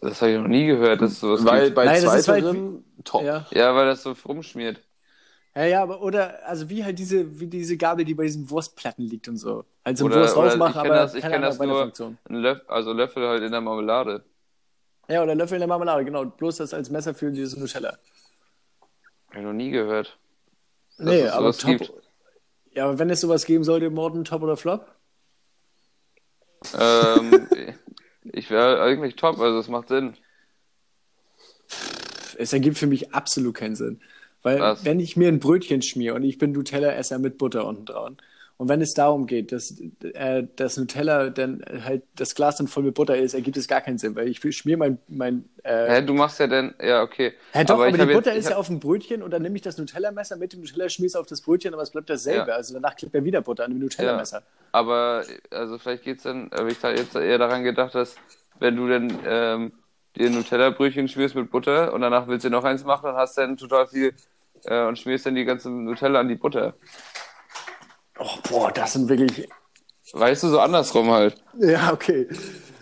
Das 0.02 0.22
habe 0.22 0.32
ich 0.32 0.38
noch 0.40 0.48
nie 0.48 0.66
gehört, 0.66 1.02
dass 1.02 1.20
sowas 1.20 1.46
Weil 1.46 1.66
gibt. 1.66 1.76
bei 1.76 1.86
Nein, 1.86 2.04
das 2.04 2.16
ist 2.16 2.28
halt 2.28 2.44
Top. 3.04 3.24
Ja. 3.24 3.46
Ja, 3.52 3.76
weil 3.76 3.86
das 3.86 4.04
so 4.04 4.14
rumschmiert. 4.26 4.82
Ja, 5.56 5.66
ja, 5.66 5.84
aber 5.84 6.02
oder, 6.02 6.40
also 6.48 6.70
wie 6.70 6.84
halt 6.84 6.98
diese, 6.98 7.40
wie 7.40 7.48
diese 7.48 7.78
Gabel, 7.78 8.06
die 8.06 8.14
bei 8.16 8.24
diesen 8.24 8.50
Wurstplatten 8.50 9.04
liegt 9.06 9.28
und 9.28 9.38
so. 9.38 9.66
Also 9.84 10.06
Oder- 10.06 10.22
Wurst 10.22 10.36
rausmachen, 10.38 10.80
aber 10.80 10.90
das- 10.90 11.14
ich 11.14 11.22
keine 11.22 11.36
kenn 11.36 11.44
andere 11.44 11.90
das 11.90 12.00
nur- 12.00 12.40
Löffel, 12.40 12.66
also 12.68 12.94
Löffel 12.94 13.28
halt 13.28 13.44
in 13.44 13.52
der 13.52 13.62
Marmelade. 13.62 14.24
Ja, 15.10 15.22
oder 15.24 15.36
Löffel 15.36 15.56
in 15.56 15.60
der 15.62 15.68
Marmelade, 15.68 16.06
genau. 16.06 16.24
Bloß 16.26 16.58
das 16.58 16.74
als 16.74 16.90
Messer 16.90 17.14
für 17.14 17.32
dieses 17.32 17.58
Nutella. 17.58 17.98
Habe 19.30 19.40
ich 19.40 19.44
noch 19.44 19.54
nie 19.54 19.72
gehört. 19.72 20.18
dass 20.98 21.06
Nee, 21.08 21.22
es 21.22 21.32
aber 21.32 21.52
sowas 21.54 21.58
top. 21.58 21.70
gibt. 21.80 21.94
Ja, 22.74 22.86
aber 22.86 22.98
wenn 23.00 23.10
es 23.10 23.20
sowas 23.22 23.46
geben 23.46 23.64
sollte, 23.66 23.90
Morten, 23.90 24.24
Top 24.24 24.42
oder 24.44 24.56
Flop? 24.56 24.86
ähm, 26.80 27.48
ich 28.24 28.50
wäre 28.50 28.82
eigentlich 28.82 29.16
top, 29.16 29.40
also 29.40 29.60
es 29.60 29.68
macht 29.68 29.88
Sinn. 29.88 30.14
Es 32.38 32.54
ergibt 32.54 32.78
für 32.78 32.88
mich 32.88 33.14
absolut 33.14 33.56
keinen 33.56 33.76
Sinn. 33.76 34.02
Weil 34.44 34.60
Was? 34.60 34.86
wenn 34.86 35.00
ich 35.00 35.18
mir 35.18 35.28
ein 35.28 35.40
Brötchen 35.40 35.82
schmier 35.82 36.16
und 36.16 36.24
ich 36.24 36.38
bin 36.38 36.52
Nutella-Esser 36.52 37.20
mit 37.20 37.38
Butter 37.38 37.66
unten 37.66 37.86
dran 37.86 38.18
und 38.62 38.70
wenn 38.70 38.80
es 38.80 38.94
darum 38.94 39.26
geht, 39.26 39.52
dass 39.52 39.82
äh, 40.14 40.44
das 40.56 40.78
Nutella 40.78 41.32
dann 41.32 41.64
halt 41.84 42.04
das 42.16 42.36
Glas 42.36 42.58
dann 42.58 42.68
voll 42.68 42.84
mit 42.84 42.94
Butter 42.94 43.18
ist, 43.18 43.34
ergibt 43.34 43.58
es 43.58 43.68
gar 43.68 43.82
keinen 43.82 43.98
Sinn, 43.98 44.16
weil 44.16 44.28
ich 44.28 44.40
schmier 44.56 44.78
mein, 44.78 45.00
mein 45.08 45.46
äh, 45.64 45.88
Hä, 45.96 46.02
du 46.04 46.14
machst 46.14 46.40
ja 46.40 46.46
dann, 46.46 46.76
ja, 46.80 47.02
okay. 47.02 47.34
Hä, 47.54 47.64
doch, 47.64 47.74
aber, 47.74 47.88
ich 47.88 47.96
die 47.96 48.02
jetzt- 48.02 48.14
Butter 48.14 48.34
ich 48.34 48.38
ist 48.38 48.46
ja 48.46 48.52
hab- 48.52 48.60
auf 48.60 48.68
dem 48.68 48.80
Brötchen 48.80 49.24
und 49.24 49.32
dann 49.32 49.42
nehme 49.42 49.56
ich 49.56 49.64
das 49.64 49.80
Nutella-Messer 49.80 50.38
mit 50.38 50.54
dem 50.54 50.60
Nutella, 50.60 50.90
schmier's 50.90 51.16
auf 51.16 51.26
das 51.26 51.42
Brötchen, 51.42 51.74
aber 51.74 51.82
es 51.82 51.90
bleibt 51.90 52.12
dasselbe. 52.12 52.50
Ja. 52.52 52.56
Also 52.56 52.76
danach 52.76 52.96
klebt 52.96 53.16
ja 53.16 53.24
wieder 53.24 53.42
Butter 53.42 53.64
an 53.66 53.72
dem 53.72 53.80
Nutella-Messer. 53.80 54.44
Aber, 54.74 55.24
also 55.50 55.80
vielleicht 55.80 56.04
geht's 56.04 56.22
dann, 56.22 56.52
habe 56.54 56.72
ich 56.72 56.78
da 56.80 56.92
jetzt 56.92 57.16
eher 57.16 57.40
daran 57.40 57.64
gedacht, 57.64 57.96
dass 57.96 58.16
wenn 58.60 58.76
du 58.76 58.88
dann 58.88 59.18
ähm, 59.26 59.72
dir 60.16 60.30
Nutella-Brötchen 60.30 61.08
schmierst 61.08 61.34
mit 61.34 61.50
Butter 61.50 61.94
und 61.94 62.02
danach 62.02 62.28
willst 62.28 62.46
du 62.46 62.52
noch 62.52 62.64
eins 62.64 62.84
machen, 62.84 63.06
dann 63.08 63.16
hast 63.16 63.38
du 63.38 63.42
dann 63.42 63.58
total 63.58 63.88
viel 63.88 64.14
äh, 64.66 64.86
und 64.86 65.00
schmierst 65.00 65.26
dann 65.26 65.34
die 65.34 65.46
ganze 65.46 65.72
Nutella 65.72 66.20
an 66.20 66.28
die 66.28 66.36
Butter. 66.36 66.76
Oh, 68.24 68.38
boah, 68.50 68.72
das 68.72 68.94
sind 68.94 69.10
wirklich. 69.10 69.48
Weißt 70.14 70.44
du, 70.44 70.50
so 70.50 70.60
andersrum 70.60 71.10
halt. 71.12 71.36
Ja, 71.58 71.92
okay. 71.94 72.28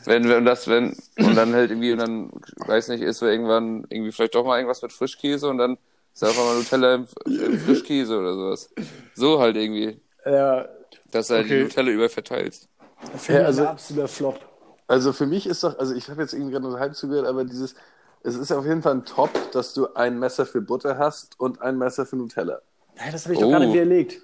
Wenn, 0.06 0.28
wenn 0.28 0.46
das, 0.46 0.68
wenn, 0.68 0.96
und 1.18 1.36
dann 1.36 1.54
halt 1.54 1.70
irgendwie, 1.72 1.92
und 1.92 2.00
dann, 2.00 2.32
weiß 2.66 2.88
nicht, 2.90 3.02
ist 3.04 3.22
wir 3.22 3.30
irgendwann 3.30 3.86
irgendwie 3.90 4.12
vielleicht 4.12 4.34
doch 4.36 4.44
mal 4.46 4.58
irgendwas 4.58 4.82
mit 4.82 4.92
Frischkäse 4.92 5.48
und 5.48 5.58
dann 5.60 5.78
ist 6.14 6.24
einfach 6.24 6.44
mal 6.44 6.56
Nutella 6.58 6.96
im, 6.96 7.08
im 7.26 7.60
Frischkäse 7.60 8.18
oder 8.18 8.34
sowas. 8.34 8.70
So 9.14 9.40
halt 9.40 9.56
irgendwie, 9.58 10.02
Ja, 10.26 10.68
dass 11.12 11.28
du 11.28 11.36
halt 11.36 11.46
Okay. 11.46 11.58
die 11.58 11.64
Nutella 11.64 11.90
über 11.92 12.10
verteilst. 12.10 12.68
für 13.18 13.34
Ja, 13.34 13.42
also- 13.44 13.66
absoluter 13.68 14.08
Flop. 14.08 14.40
Also 14.88 15.14
für 15.14 15.28
mich 15.28 15.46
ist 15.46 15.64
doch, 15.64 15.78
also 15.78 15.94
ich 15.94 16.10
habe 16.10 16.22
jetzt 16.24 16.34
irgendwie 16.34 16.52
gerade 16.54 16.66
nur 16.68 16.80
halb 16.80 16.96
zugehört, 16.96 17.28
aber 17.28 17.46
dieses, 17.46 17.76
es 18.24 18.36
ist 18.36 18.52
auf 18.52 18.66
jeden 18.66 18.82
Fall 18.82 18.94
ein 18.96 19.06
Top, 19.06 19.30
dass 19.52 19.74
du 19.76 19.94
ein 19.94 20.18
Messer 20.18 20.48
für 20.48 20.62
Butter 20.62 20.98
hast 20.98 21.40
und 21.40 21.62
ein 21.62 21.78
Messer 21.78 22.08
für 22.08 22.16
Nutella. 22.16 22.60
Ja, 22.98 23.12
das 23.12 23.26
habe 23.26 23.36
ich 23.36 23.40
doch 23.40 23.48
Oh. 23.48 23.52
gerade 23.52 23.72
widerlegt. 23.72 24.20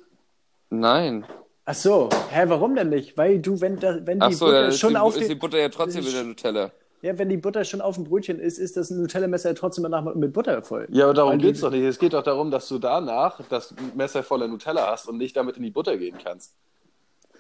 Nein. 0.70 1.26
Ach 1.66 1.74
so, 1.74 2.10
hä, 2.30 2.44
warum 2.48 2.76
denn 2.76 2.90
nicht? 2.90 3.18
Weil 3.18 3.40
du, 3.40 3.60
wenn, 3.62 3.80
da, 3.80 4.00
wenn 4.06 4.20
die 4.20 4.34
so, 4.34 4.46
Butter 4.46 4.66
ja, 4.66 4.72
schon 4.72 4.92
die, 4.92 4.98
auf 4.98 5.16
ist 5.16 5.24
die 5.24 5.34
dem, 5.34 5.40
Butter 5.40 5.58
ja 5.60 5.70
trotzdem 5.70 6.06
in 6.06 6.14
der 6.14 6.24
Nutella. 6.24 6.72
ja, 7.02 7.18
wenn 7.18 7.30
die 7.30 7.38
Butter 7.38 7.64
schon 7.66 7.82
auf 7.82 7.96
dem 7.96 8.04
Brötchen 8.04 8.40
ist, 8.40 8.58
ist 8.60 8.78
das 8.78 8.92
Nutella-Messer 8.92 9.50
ja 9.50 9.56
trotzdem 9.56 9.84
danach 9.84 10.14
mit 10.16 10.32
Butter 10.34 10.62
voll. 10.62 10.88
Ja, 10.92 11.06
aber 11.06 11.14
darum 11.16 11.32
Weil 11.34 11.38
du- 11.40 11.48
geht's 11.48 11.62
doch 11.62 11.72
nicht. 11.72 11.84
Es 11.84 11.98
geht 11.98 12.14
doch 12.14 12.22
darum, 12.24 12.52
dass 12.52 12.68
du 12.68 12.78
danach 12.78 13.40
das 13.50 13.74
Messer 13.96 14.22
voller 14.22 14.48
Nutella 14.48 14.92
hast 14.92 15.08
und 15.10 15.18
nicht 15.18 15.36
damit 15.36 15.58
in 15.58 15.64
die 15.64 15.72
Butter 15.72 15.98
gehen 15.98 16.18
kannst. 16.24 16.54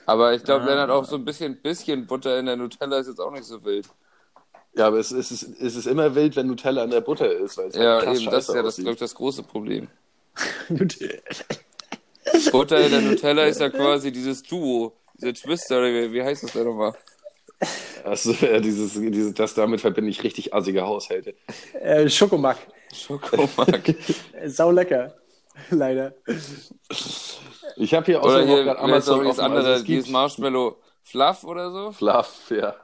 Aber 0.07 0.33
ich 0.33 0.43
glaube, 0.43 0.65
Lennart, 0.65 0.89
auch 0.91 1.05
so 1.05 1.15
ein 1.15 1.25
bisschen, 1.25 1.57
bisschen 1.61 2.05
Butter 2.07 2.39
in 2.39 2.45
der 2.47 2.55
Nutella 2.55 2.97
ist 2.99 3.07
jetzt 3.07 3.19
auch 3.19 3.31
nicht 3.31 3.45
so 3.45 3.63
wild. 3.63 3.87
Ja, 4.75 4.87
aber 4.87 4.97
es, 4.99 5.11
es, 5.11 5.31
ist, 5.31 5.43
es 5.61 5.75
ist 5.75 5.87
immer 5.87 6.13
wild, 6.15 6.35
wenn 6.35 6.47
Nutella 6.47 6.83
in 6.83 6.89
der 6.91 7.01
Butter 7.01 7.31
ist, 7.31 7.57
weil 7.57 7.67
es 7.69 7.75
Ja, 7.75 8.01
halt 8.05 8.19
eben, 8.19 8.29
das 8.29 8.49
ist 8.49 8.55
ja 8.55 8.61
das, 8.61 8.73
aussieht. 8.73 8.85
glaub 8.85 8.93
ich, 8.95 8.99
das 8.99 9.15
große 9.15 9.43
Problem. 9.43 9.87
In 12.33 12.91
der 12.91 13.01
Nutella 13.01 13.43
ist 13.45 13.59
ja 13.59 13.69
quasi 13.69 14.11
dieses 14.11 14.43
Duo, 14.43 14.93
diese 15.13 15.33
Twister, 15.33 15.81
wie, 15.83 16.11
wie 16.11 16.23
heißt 16.23 16.43
das 16.43 16.53
denn 16.53 16.65
nochmal? 16.65 16.93
Also, 18.03 18.33
ja, 18.33 18.59
dieses, 18.59 18.93
dieses, 18.93 19.33
das 19.33 19.53
damit 19.53 19.81
verbinde 19.81 20.09
ich 20.11 20.23
richtig 20.23 20.53
assige 20.53 20.83
Haushalte. 20.83 21.35
äh, 21.73 22.09
Schokomack. 22.09 22.57
Schokomark. 22.93 23.89
Äh, 23.89 23.95
Sau 24.49 24.71
lecker. 24.71 25.15
Leider. 25.69 26.13
Ich 27.77 27.93
habe 27.93 28.05
hier 28.05 28.19
Oder 28.19 28.27
außerdem 28.27 28.47
hier, 28.47 28.57
auch 28.57 28.63
gerade 28.63 28.79
Amazon 28.79 29.19
dieses 29.21 29.39
offen, 29.39 29.45
andere, 29.45 29.67
also 29.67 29.79
es 29.79 29.83
dieses 29.85 30.03
gibt 30.05 30.13
Marshmallow 30.13 30.77
Fluff 31.03 31.43
oder 31.43 31.71
so? 31.71 31.91
Fluff, 31.91 32.51
ja. 32.51 32.75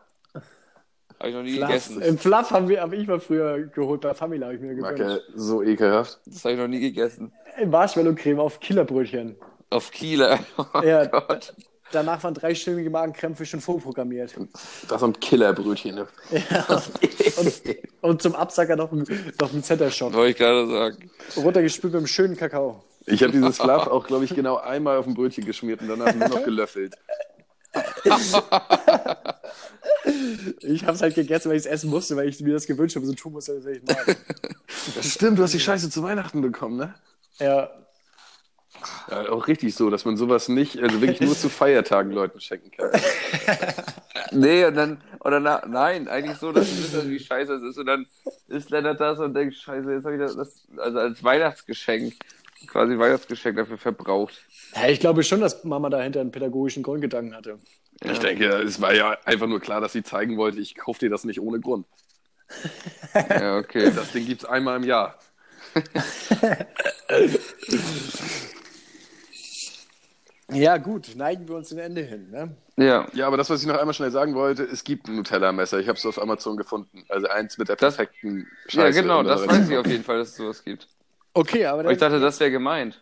Habe 1.21 1.29
ich 1.29 1.35
noch 1.35 1.43
nie 1.43 1.53
Fluff. 1.57 1.67
gegessen. 1.67 2.01
Im 2.01 2.17
Fluff 2.17 2.49
haben 2.49 2.67
wir, 2.67 2.81
habe 2.81 2.95
ich 2.95 3.07
mal 3.07 3.19
früher 3.19 3.59
geholt, 3.67 4.01
bei 4.01 4.11
Famila 4.15 4.47
habe 4.47 4.55
ich 4.55 4.61
mir 4.61 4.73
gewünscht. 4.73 4.99
Macke, 4.99 5.21
so 5.35 5.61
ekelhaft. 5.61 6.19
Das 6.25 6.43
habe 6.43 6.55
ich 6.55 6.59
noch 6.59 6.67
nie 6.67 6.79
gegessen. 6.79 7.31
Marshmallow-Creme 7.63 8.39
auf 8.39 8.59
Killerbrötchen. 8.59 9.35
Auf 9.69 9.91
Kieler. 9.91 10.39
Oh 10.73 10.81
Ja. 10.83 11.05
Gott. 11.05 11.53
Danach 11.91 12.23
waren 12.23 12.33
dreistündige 12.33 12.89
Magenkrämpfe 12.89 13.45
schon 13.45 13.61
vorprogrammiert. 13.61 14.33
Das 14.89 15.01
sind 15.01 15.21
Killerbrötchen. 15.21 15.93
Ne? 15.93 16.07
Und, 17.37 17.61
und 18.01 18.21
zum 18.23 18.33
Absacker 18.33 18.75
noch 18.77 18.91
ein, 18.91 19.05
noch 19.39 19.53
ein 19.53 19.61
Center-Shot. 19.61 20.13
Wollte 20.13 20.31
ich 20.31 20.37
gerade 20.37 20.67
sagen. 20.67 21.11
Runtergespült 21.37 21.93
mit 21.93 21.99
einem 21.99 22.07
schönen 22.07 22.35
Kakao. 22.35 22.81
Ich 23.05 23.21
habe 23.21 23.31
dieses 23.31 23.57
Fluff 23.57 23.85
auch, 23.87 24.07
glaube 24.07 24.23
ich, 24.25 24.33
genau 24.33 24.55
einmal 24.57 24.97
auf 24.97 25.05
dem 25.05 25.13
Brötchen 25.13 25.45
geschmiert 25.45 25.81
und 25.81 25.89
danach 25.89 26.15
nur 26.15 26.29
noch 26.29 26.43
gelöffelt. 26.43 26.95
Ich 30.61 30.83
habe 30.85 30.93
es 30.93 31.01
halt 31.01 31.15
gegessen, 31.15 31.49
weil 31.49 31.57
ich 31.57 31.65
es 31.65 31.71
essen 31.71 31.89
musste, 31.89 32.15
weil 32.15 32.27
ich 32.27 32.39
mir 32.41 32.53
das 32.53 32.65
gewünscht 32.67 32.95
habe, 32.95 33.05
so 33.05 33.13
tun 33.13 33.33
musste, 33.33 33.53
als 33.53 33.65
ich 33.65 33.83
mag. 33.83 34.17
Das 34.95 35.05
stimmt, 35.13 35.37
du 35.37 35.43
hast 35.43 35.53
die 35.53 35.59
Scheiße 35.59 35.89
zu 35.89 36.03
Weihnachten 36.03 36.41
bekommen, 36.41 36.77
ne? 36.77 36.95
Ja, 37.39 37.69
Ja, 39.09 39.29
auch 39.29 39.47
richtig 39.47 39.75
so, 39.75 39.89
dass 39.89 40.05
man 40.05 40.17
sowas 40.17 40.47
nicht, 40.47 40.79
also 40.81 41.01
wirklich 41.01 41.21
nur 41.21 41.35
zu 41.37 41.49
Feiertagen 41.49 42.11
Leuten 42.11 42.39
schenken 42.39 42.71
kann. 42.71 42.91
Nee, 44.33 44.63
und 44.65 44.75
dann, 44.75 45.01
oder 45.19 45.41
na, 45.41 45.65
nein, 45.67 46.07
eigentlich 46.07 46.37
so, 46.37 46.53
dass 46.53 46.69
du 46.69 46.77
wisst, 46.77 47.09
wie 47.09 47.19
scheiße 47.19 47.53
es 47.55 47.63
ist. 47.63 47.77
Und 47.77 47.85
dann 47.87 48.07
ist 48.47 48.69
Lennart 48.69 49.01
das 49.01 49.19
und 49.19 49.33
denkt, 49.33 49.55
scheiße, 49.55 49.91
jetzt 49.91 50.05
habe 50.05 50.15
ich 50.15 50.21
das, 50.21 50.35
das, 50.37 50.67
also 50.77 50.99
als 50.99 51.21
Weihnachtsgeschenk, 51.23 52.13
quasi 52.67 52.97
Weihnachtsgeschenk 52.97 53.57
dafür 53.57 53.77
verbraucht. 53.77 54.47
Ja, 54.75 54.87
ich 54.87 54.99
glaube 55.01 55.23
schon, 55.23 55.41
dass 55.41 55.63
Mama 55.65 55.89
dahinter 55.89 56.21
einen 56.21 56.31
pädagogischen 56.31 56.81
Grundgedanken 56.83 57.35
hatte. 57.35 57.59
Ich 58.03 58.19
denke, 58.19 58.45
es 58.47 58.81
war 58.81 58.93
ja 58.93 59.17
einfach 59.25 59.47
nur 59.47 59.59
klar, 59.59 59.81
dass 59.81 59.93
sie 59.93 60.03
zeigen 60.03 60.37
wollte, 60.37 60.59
ich 60.59 60.75
kaufe 60.75 60.99
dir 60.99 61.09
das 61.09 61.23
nicht 61.23 61.39
ohne 61.39 61.59
Grund. 61.59 61.85
Ja, 63.29 63.57
okay. 63.57 63.91
Das 63.95 64.11
Ding 64.11 64.25
gibt's 64.25 64.43
einmal 64.45 64.77
im 64.77 64.83
Jahr. 64.83 65.17
Ja, 70.53 70.75
gut, 70.77 71.15
neigen 71.15 71.47
wir 71.47 71.55
uns 71.55 71.69
dem 71.69 71.77
Ende 71.79 72.01
hin. 72.01 72.29
Ne? 72.29 72.55
Ja. 72.75 73.07
Ja, 73.13 73.27
aber 73.27 73.37
das, 73.37 73.49
was 73.49 73.61
ich 73.61 73.67
noch 73.67 73.77
einmal 73.77 73.93
schnell 73.93 74.11
sagen 74.11 74.35
wollte, 74.35 74.63
es 74.63 74.83
gibt 74.83 75.07
ein 75.07 75.15
Nutella-Messer. 75.15 75.79
Ich 75.79 75.87
habe 75.87 75.97
es 75.97 76.05
auf 76.05 76.21
Amazon 76.21 76.57
gefunden. 76.57 77.05
Also 77.07 77.27
eins 77.27 77.57
mit 77.57 77.69
der 77.69 77.77
Das- 77.77 77.95
perfekten 77.95 78.47
Ja, 78.67 78.83
Scheiße. 78.83 79.01
genau, 79.01 79.21
in 79.21 79.27
das 79.27 79.47
weiß 79.47 79.69
ich 79.69 79.77
auf 79.77 79.87
jeden 79.87 80.03
Fall, 80.03 80.17
dass 80.17 80.29
es 80.29 80.35
sowas 80.35 80.63
gibt. 80.65 80.87
Okay, 81.33 81.65
aber 81.65 81.75
Aber 81.75 81.83
dann, 81.83 81.93
ich 81.93 81.99
dachte, 81.99 82.19
das 82.19 82.39
wäre 82.41 82.51
gemeint. 82.51 83.01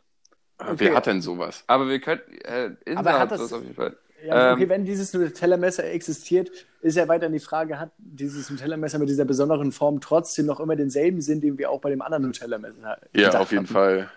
Wer 0.59 0.71
Okay. 0.73 0.93
hat 0.95 1.07
denn 1.07 1.21
sowas? 1.21 1.63
Aber 1.65 1.87
wir 1.89 1.99
könnten, 1.99 2.33
äh, 2.41 2.75
Aber 2.95 3.13
hat 3.13 3.19
hat 3.21 3.31
das- 3.31 3.41
das 3.41 3.53
auf 3.53 3.63
jeden 3.63 3.73
Fall. 3.75 3.97
Ja, 4.25 4.53
okay, 4.53 4.63
ähm, 4.63 4.69
wenn 4.69 4.85
dieses 4.85 5.13
Nutella-Messer 5.13 5.85
existiert, 5.85 6.51
ist 6.81 6.95
ja 6.95 7.07
weiterhin 7.07 7.33
die 7.33 7.39
Frage, 7.39 7.79
hat 7.79 7.91
dieses 7.97 8.49
Nutella-Messer 8.49 8.99
mit 8.99 9.09
dieser 9.09 9.25
besonderen 9.25 9.71
Form 9.71 10.01
trotzdem 10.01 10.45
noch 10.45 10.59
immer 10.59 10.75
denselben 10.75 11.21
Sinn, 11.21 11.41
den 11.41 11.57
wir 11.57 11.69
auch 11.69 11.81
bei 11.81 11.89
dem 11.89 12.01
anderen 12.01 12.23
Nutella-Messer 12.23 12.97
Ja, 13.13 13.39
auf 13.39 13.51
jeden 13.51 13.63
hatten? 13.63 13.73
Fall. 13.73 14.11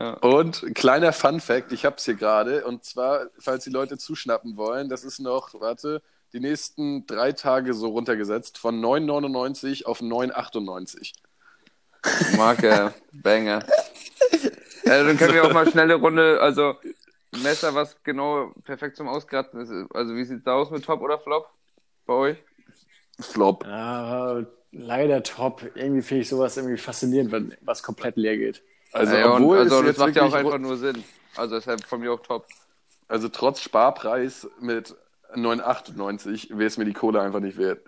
Ja. 0.00 0.12
Und 0.14 0.62
ein 0.62 0.74
kleiner 0.74 1.12
Fun-Fact, 1.12 1.72
ich 1.72 1.84
habe 1.84 1.96
es 1.96 2.04
hier 2.04 2.14
gerade, 2.14 2.64
und 2.64 2.84
zwar, 2.84 3.26
falls 3.38 3.64
die 3.64 3.70
Leute 3.70 3.98
zuschnappen 3.98 4.56
wollen, 4.56 4.88
das 4.88 5.04
ist 5.04 5.18
noch, 5.18 5.60
warte, 5.60 6.02
die 6.32 6.40
nächsten 6.40 7.06
drei 7.06 7.32
Tage 7.32 7.74
so 7.74 7.88
runtergesetzt, 7.88 8.58
von 8.58 8.80
9,99 8.80 9.86
auf 9.86 10.00
9,98. 10.00 11.12
Marke, 12.36 12.94
Banger. 13.12 13.64
äh, 14.84 15.04
dann 15.04 15.16
können 15.16 15.34
wir 15.34 15.44
auch 15.44 15.52
mal 15.52 15.68
schnelle 15.68 15.94
Runde, 15.94 16.40
also 16.40 16.76
Messer, 17.42 17.74
was 17.74 18.02
genau 18.02 18.52
perfekt 18.64 18.96
zum 18.96 19.08
Auskratzen 19.08 19.60
ist. 19.60 19.70
Also 19.94 20.14
wie 20.14 20.24
sieht's 20.24 20.44
da 20.44 20.54
aus 20.54 20.70
mit 20.70 20.84
Top 20.84 21.00
oder 21.00 21.18
Flop 21.18 21.48
bei 22.06 22.14
euch? 22.14 22.38
Flop. 23.20 23.64
Ja, 23.64 24.44
leider 24.72 25.22
top. 25.22 25.62
Irgendwie 25.74 26.02
finde 26.02 26.22
ich 26.22 26.28
sowas 26.28 26.56
irgendwie 26.56 26.78
faszinierend, 26.78 27.32
wenn 27.32 27.56
was 27.62 27.82
komplett 27.82 28.16
leer 28.16 28.36
geht. 28.36 28.62
Also, 28.92 29.16
ja, 29.16 29.26
und, 29.26 29.42
obwohl 29.42 29.58
also 29.58 29.76
es 29.76 29.80
das 29.80 29.86
jetzt 29.86 29.98
macht 29.98 30.16
ja 30.16 30.22
auch 30.24 30.32
einfach 30.32 30.58
nur 30.58 30.76
Sinn. 30.76 31.04
Also 31.36 31.56
deshalb 31.56 31.84
von 31.84 32.00
mir 32.00 32.12
auch 32.12 32.20
Top. 32.20 32.46
Also 33.08 33.28
trotz 33.28 33.60
Sparpreis 33.60 34.48
mit 34.60 34.94
9,98 35.34 36.50
wäre 36.50 36.64
es 36.64 36.78
mir 36.78 36.84
die 36.84 36.92
Kohle 36.92 37.20
einfach 37.20 37.40
nicht 37.40 37.58
wert. 37.58 37.80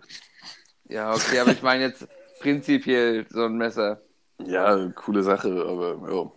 Ja, 0.84 1.12
okay, 1.14 1.38
aber 1.40 1.52
ich 1.52 1.62
meine 1.62 1.84
jetzt 1.84 2.06
prinzipiell 2.40 3.26
so 3.30 3.44
ein 3.44 3.56
Messer. 3.56 4.00
Ja, 4.38 4.88
coole 4.94 5.22
Sache, 5.22 5.48
aber 5.48 6.10
ja. 6.10 6.32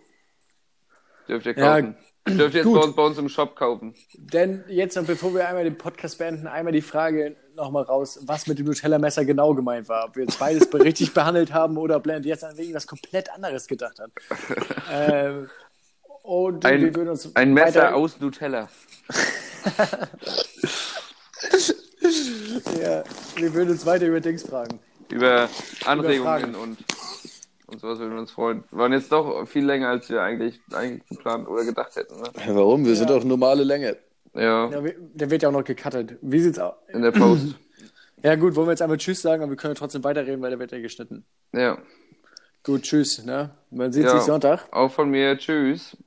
Dürft 1.27 1.45
ihr 1.45 1.57
Ja, 1.57 1.81
kaufen. 1.81 1.97
Dürft 2.27 2.55
ihr 2.55 2.63
jetzt 2.63 2.73
bei 2.73 2.79
uns, 2.79 2.95
bei 2.95 3.03
uns 3.03 3.17
im 3.17 3.27
Shop 3.29 3.55
kaufen. 3.55 3.93
Denn 4.13 4.63
jetzt 4.69 4.95
noch, 4.95 5.03
bevor 5.03 5.33
wir 5.33 5.47
einmal 5.47 5.65
den 5.65 5.77
Podcast 5.77 6.17
beenden, 6.19 6.47
einmal 6.47 6.71
die 6.71 6.81
Frage 6.81 7.35
nochmal 7.55 7.83
raus, 7.83 8.19
was 8.25 8.47
mit 8.47 8.57
dem 8.59 8.65
Nutella-Messer 8.65 9.25
genau 9.25 9.53
gemeint 9.53 9.89
war. 9.89 10.05
Ob 10.07 10.15
wir 10.15 10.23
jetzt 10.23 10.39
beides 10.39 10.73
richtig 10.73 11.13
behandelt 11.13 11.53
haben 11.53 11.77
oder 11.77 11.97
ob 11.97 12.03
Blend 12.03 12.25
jetzt 12.25 12.43
an 12.45 12.57
irgendwas 12.57 12.87
komplett 12.87 13.29
anderes 13.33 13.67
gedacht 13.67 13.99
hat. 13.99 14.11
ähm, 14.91 15.49
und 16.23 16.65
Ein- 16.65 16.81
wir 16.81 16.95
würden 16.95 17.09
uns 17.09 17.35
Ein 17.35 17.53
Messer 17.53 17.81
weiter- 17.83 17.95
aus 17.95 18.19
Nutella. 18.19 18.69
Ja, 22.81 23.03
wir 23.35 23.53
würden 23.53 23.71
uns 23.71 23.85
weiter 23.85 24.05
über 24.07 24.19
Dings 24.19 24.43
fragen. 24.43 24.79
Über. 25.09 25.49
Anregungen 25.85 26.55
und, 26.55 26.77
und 27.67 27.79
sowas 27.79 27.99
würden 27.99 28.13
wir 28.13 28.19
uns 28.19 28.31
freuen. 28.31 28.63
Wir 28.69 28.77
waren 28.79 28.93
jetzt 28.93 29.11
doch 29.11 29.45
viel 29.47 29.65
länger, 29.65 29.89
als 29.89 30.09
wir 30.09 30.21
eigentlich, 30.21 30.59
eigentlich 30.73 31.05
geplant 31.09 31.47
oder 31.47 31.63
gedacht 31.65 31.95
hätten. 31.95 32.15
Ne? 32.21 32.29
Warum? 32.47 32.85
Wir 32.85 32.95
sind 32.95 33.09
doch 33.09 33.23
normale 33.23 33.63
Länge. 33.63 33.97
Ja, 34.35 34.69
Ja, 34.69 34.81
der 35.13 35.29
wird 35.29 35.43
ja 35.43 35.49
auch 35.49 35.53
noch 35.53 35.63
gecuttet. 35.63 36.17
Wie 36.21 36.39
sieht's 36.39 36.59
aus? 36.59 36.73
in 36.89 37.01
der 37.01 37.11
Post. 37.11 37.55
Ja 38.25 38.35
gut, 38.35 38.55
wollen 38.55 38.67
wir 38.67 38.71
jetzt 38.71 38.81
einmal 38.81 38.97
Tschüss 38.97 39.21
sagen, 39.21 39.43
aber 39.43 39.49
wir 39.51 39.57
können 39.57 39.75
trotzdem 39.75 40.01
weiterreden, 40.05 40.41
weil 40.41 40.49
der 40.49 40.57
wird 40.57 40.71
ja 40.71 40.79
geschnitten. 40.79 41.25
ja. 41.51 41.77
Gut, 42.63 42.83
Tschüss. 42.83 43.25
Ne? 43.25 43.49
Man 43.71 43.91
sieht 43.91 44.05
Ja. 44.05 44.11
sich 44.11 44.21
Sonntag. 44.21 44.65
Auch 44.71 44.89
von 44.89 45.09
mir. 45.09 45.37
Tschüss. 45.37 45.97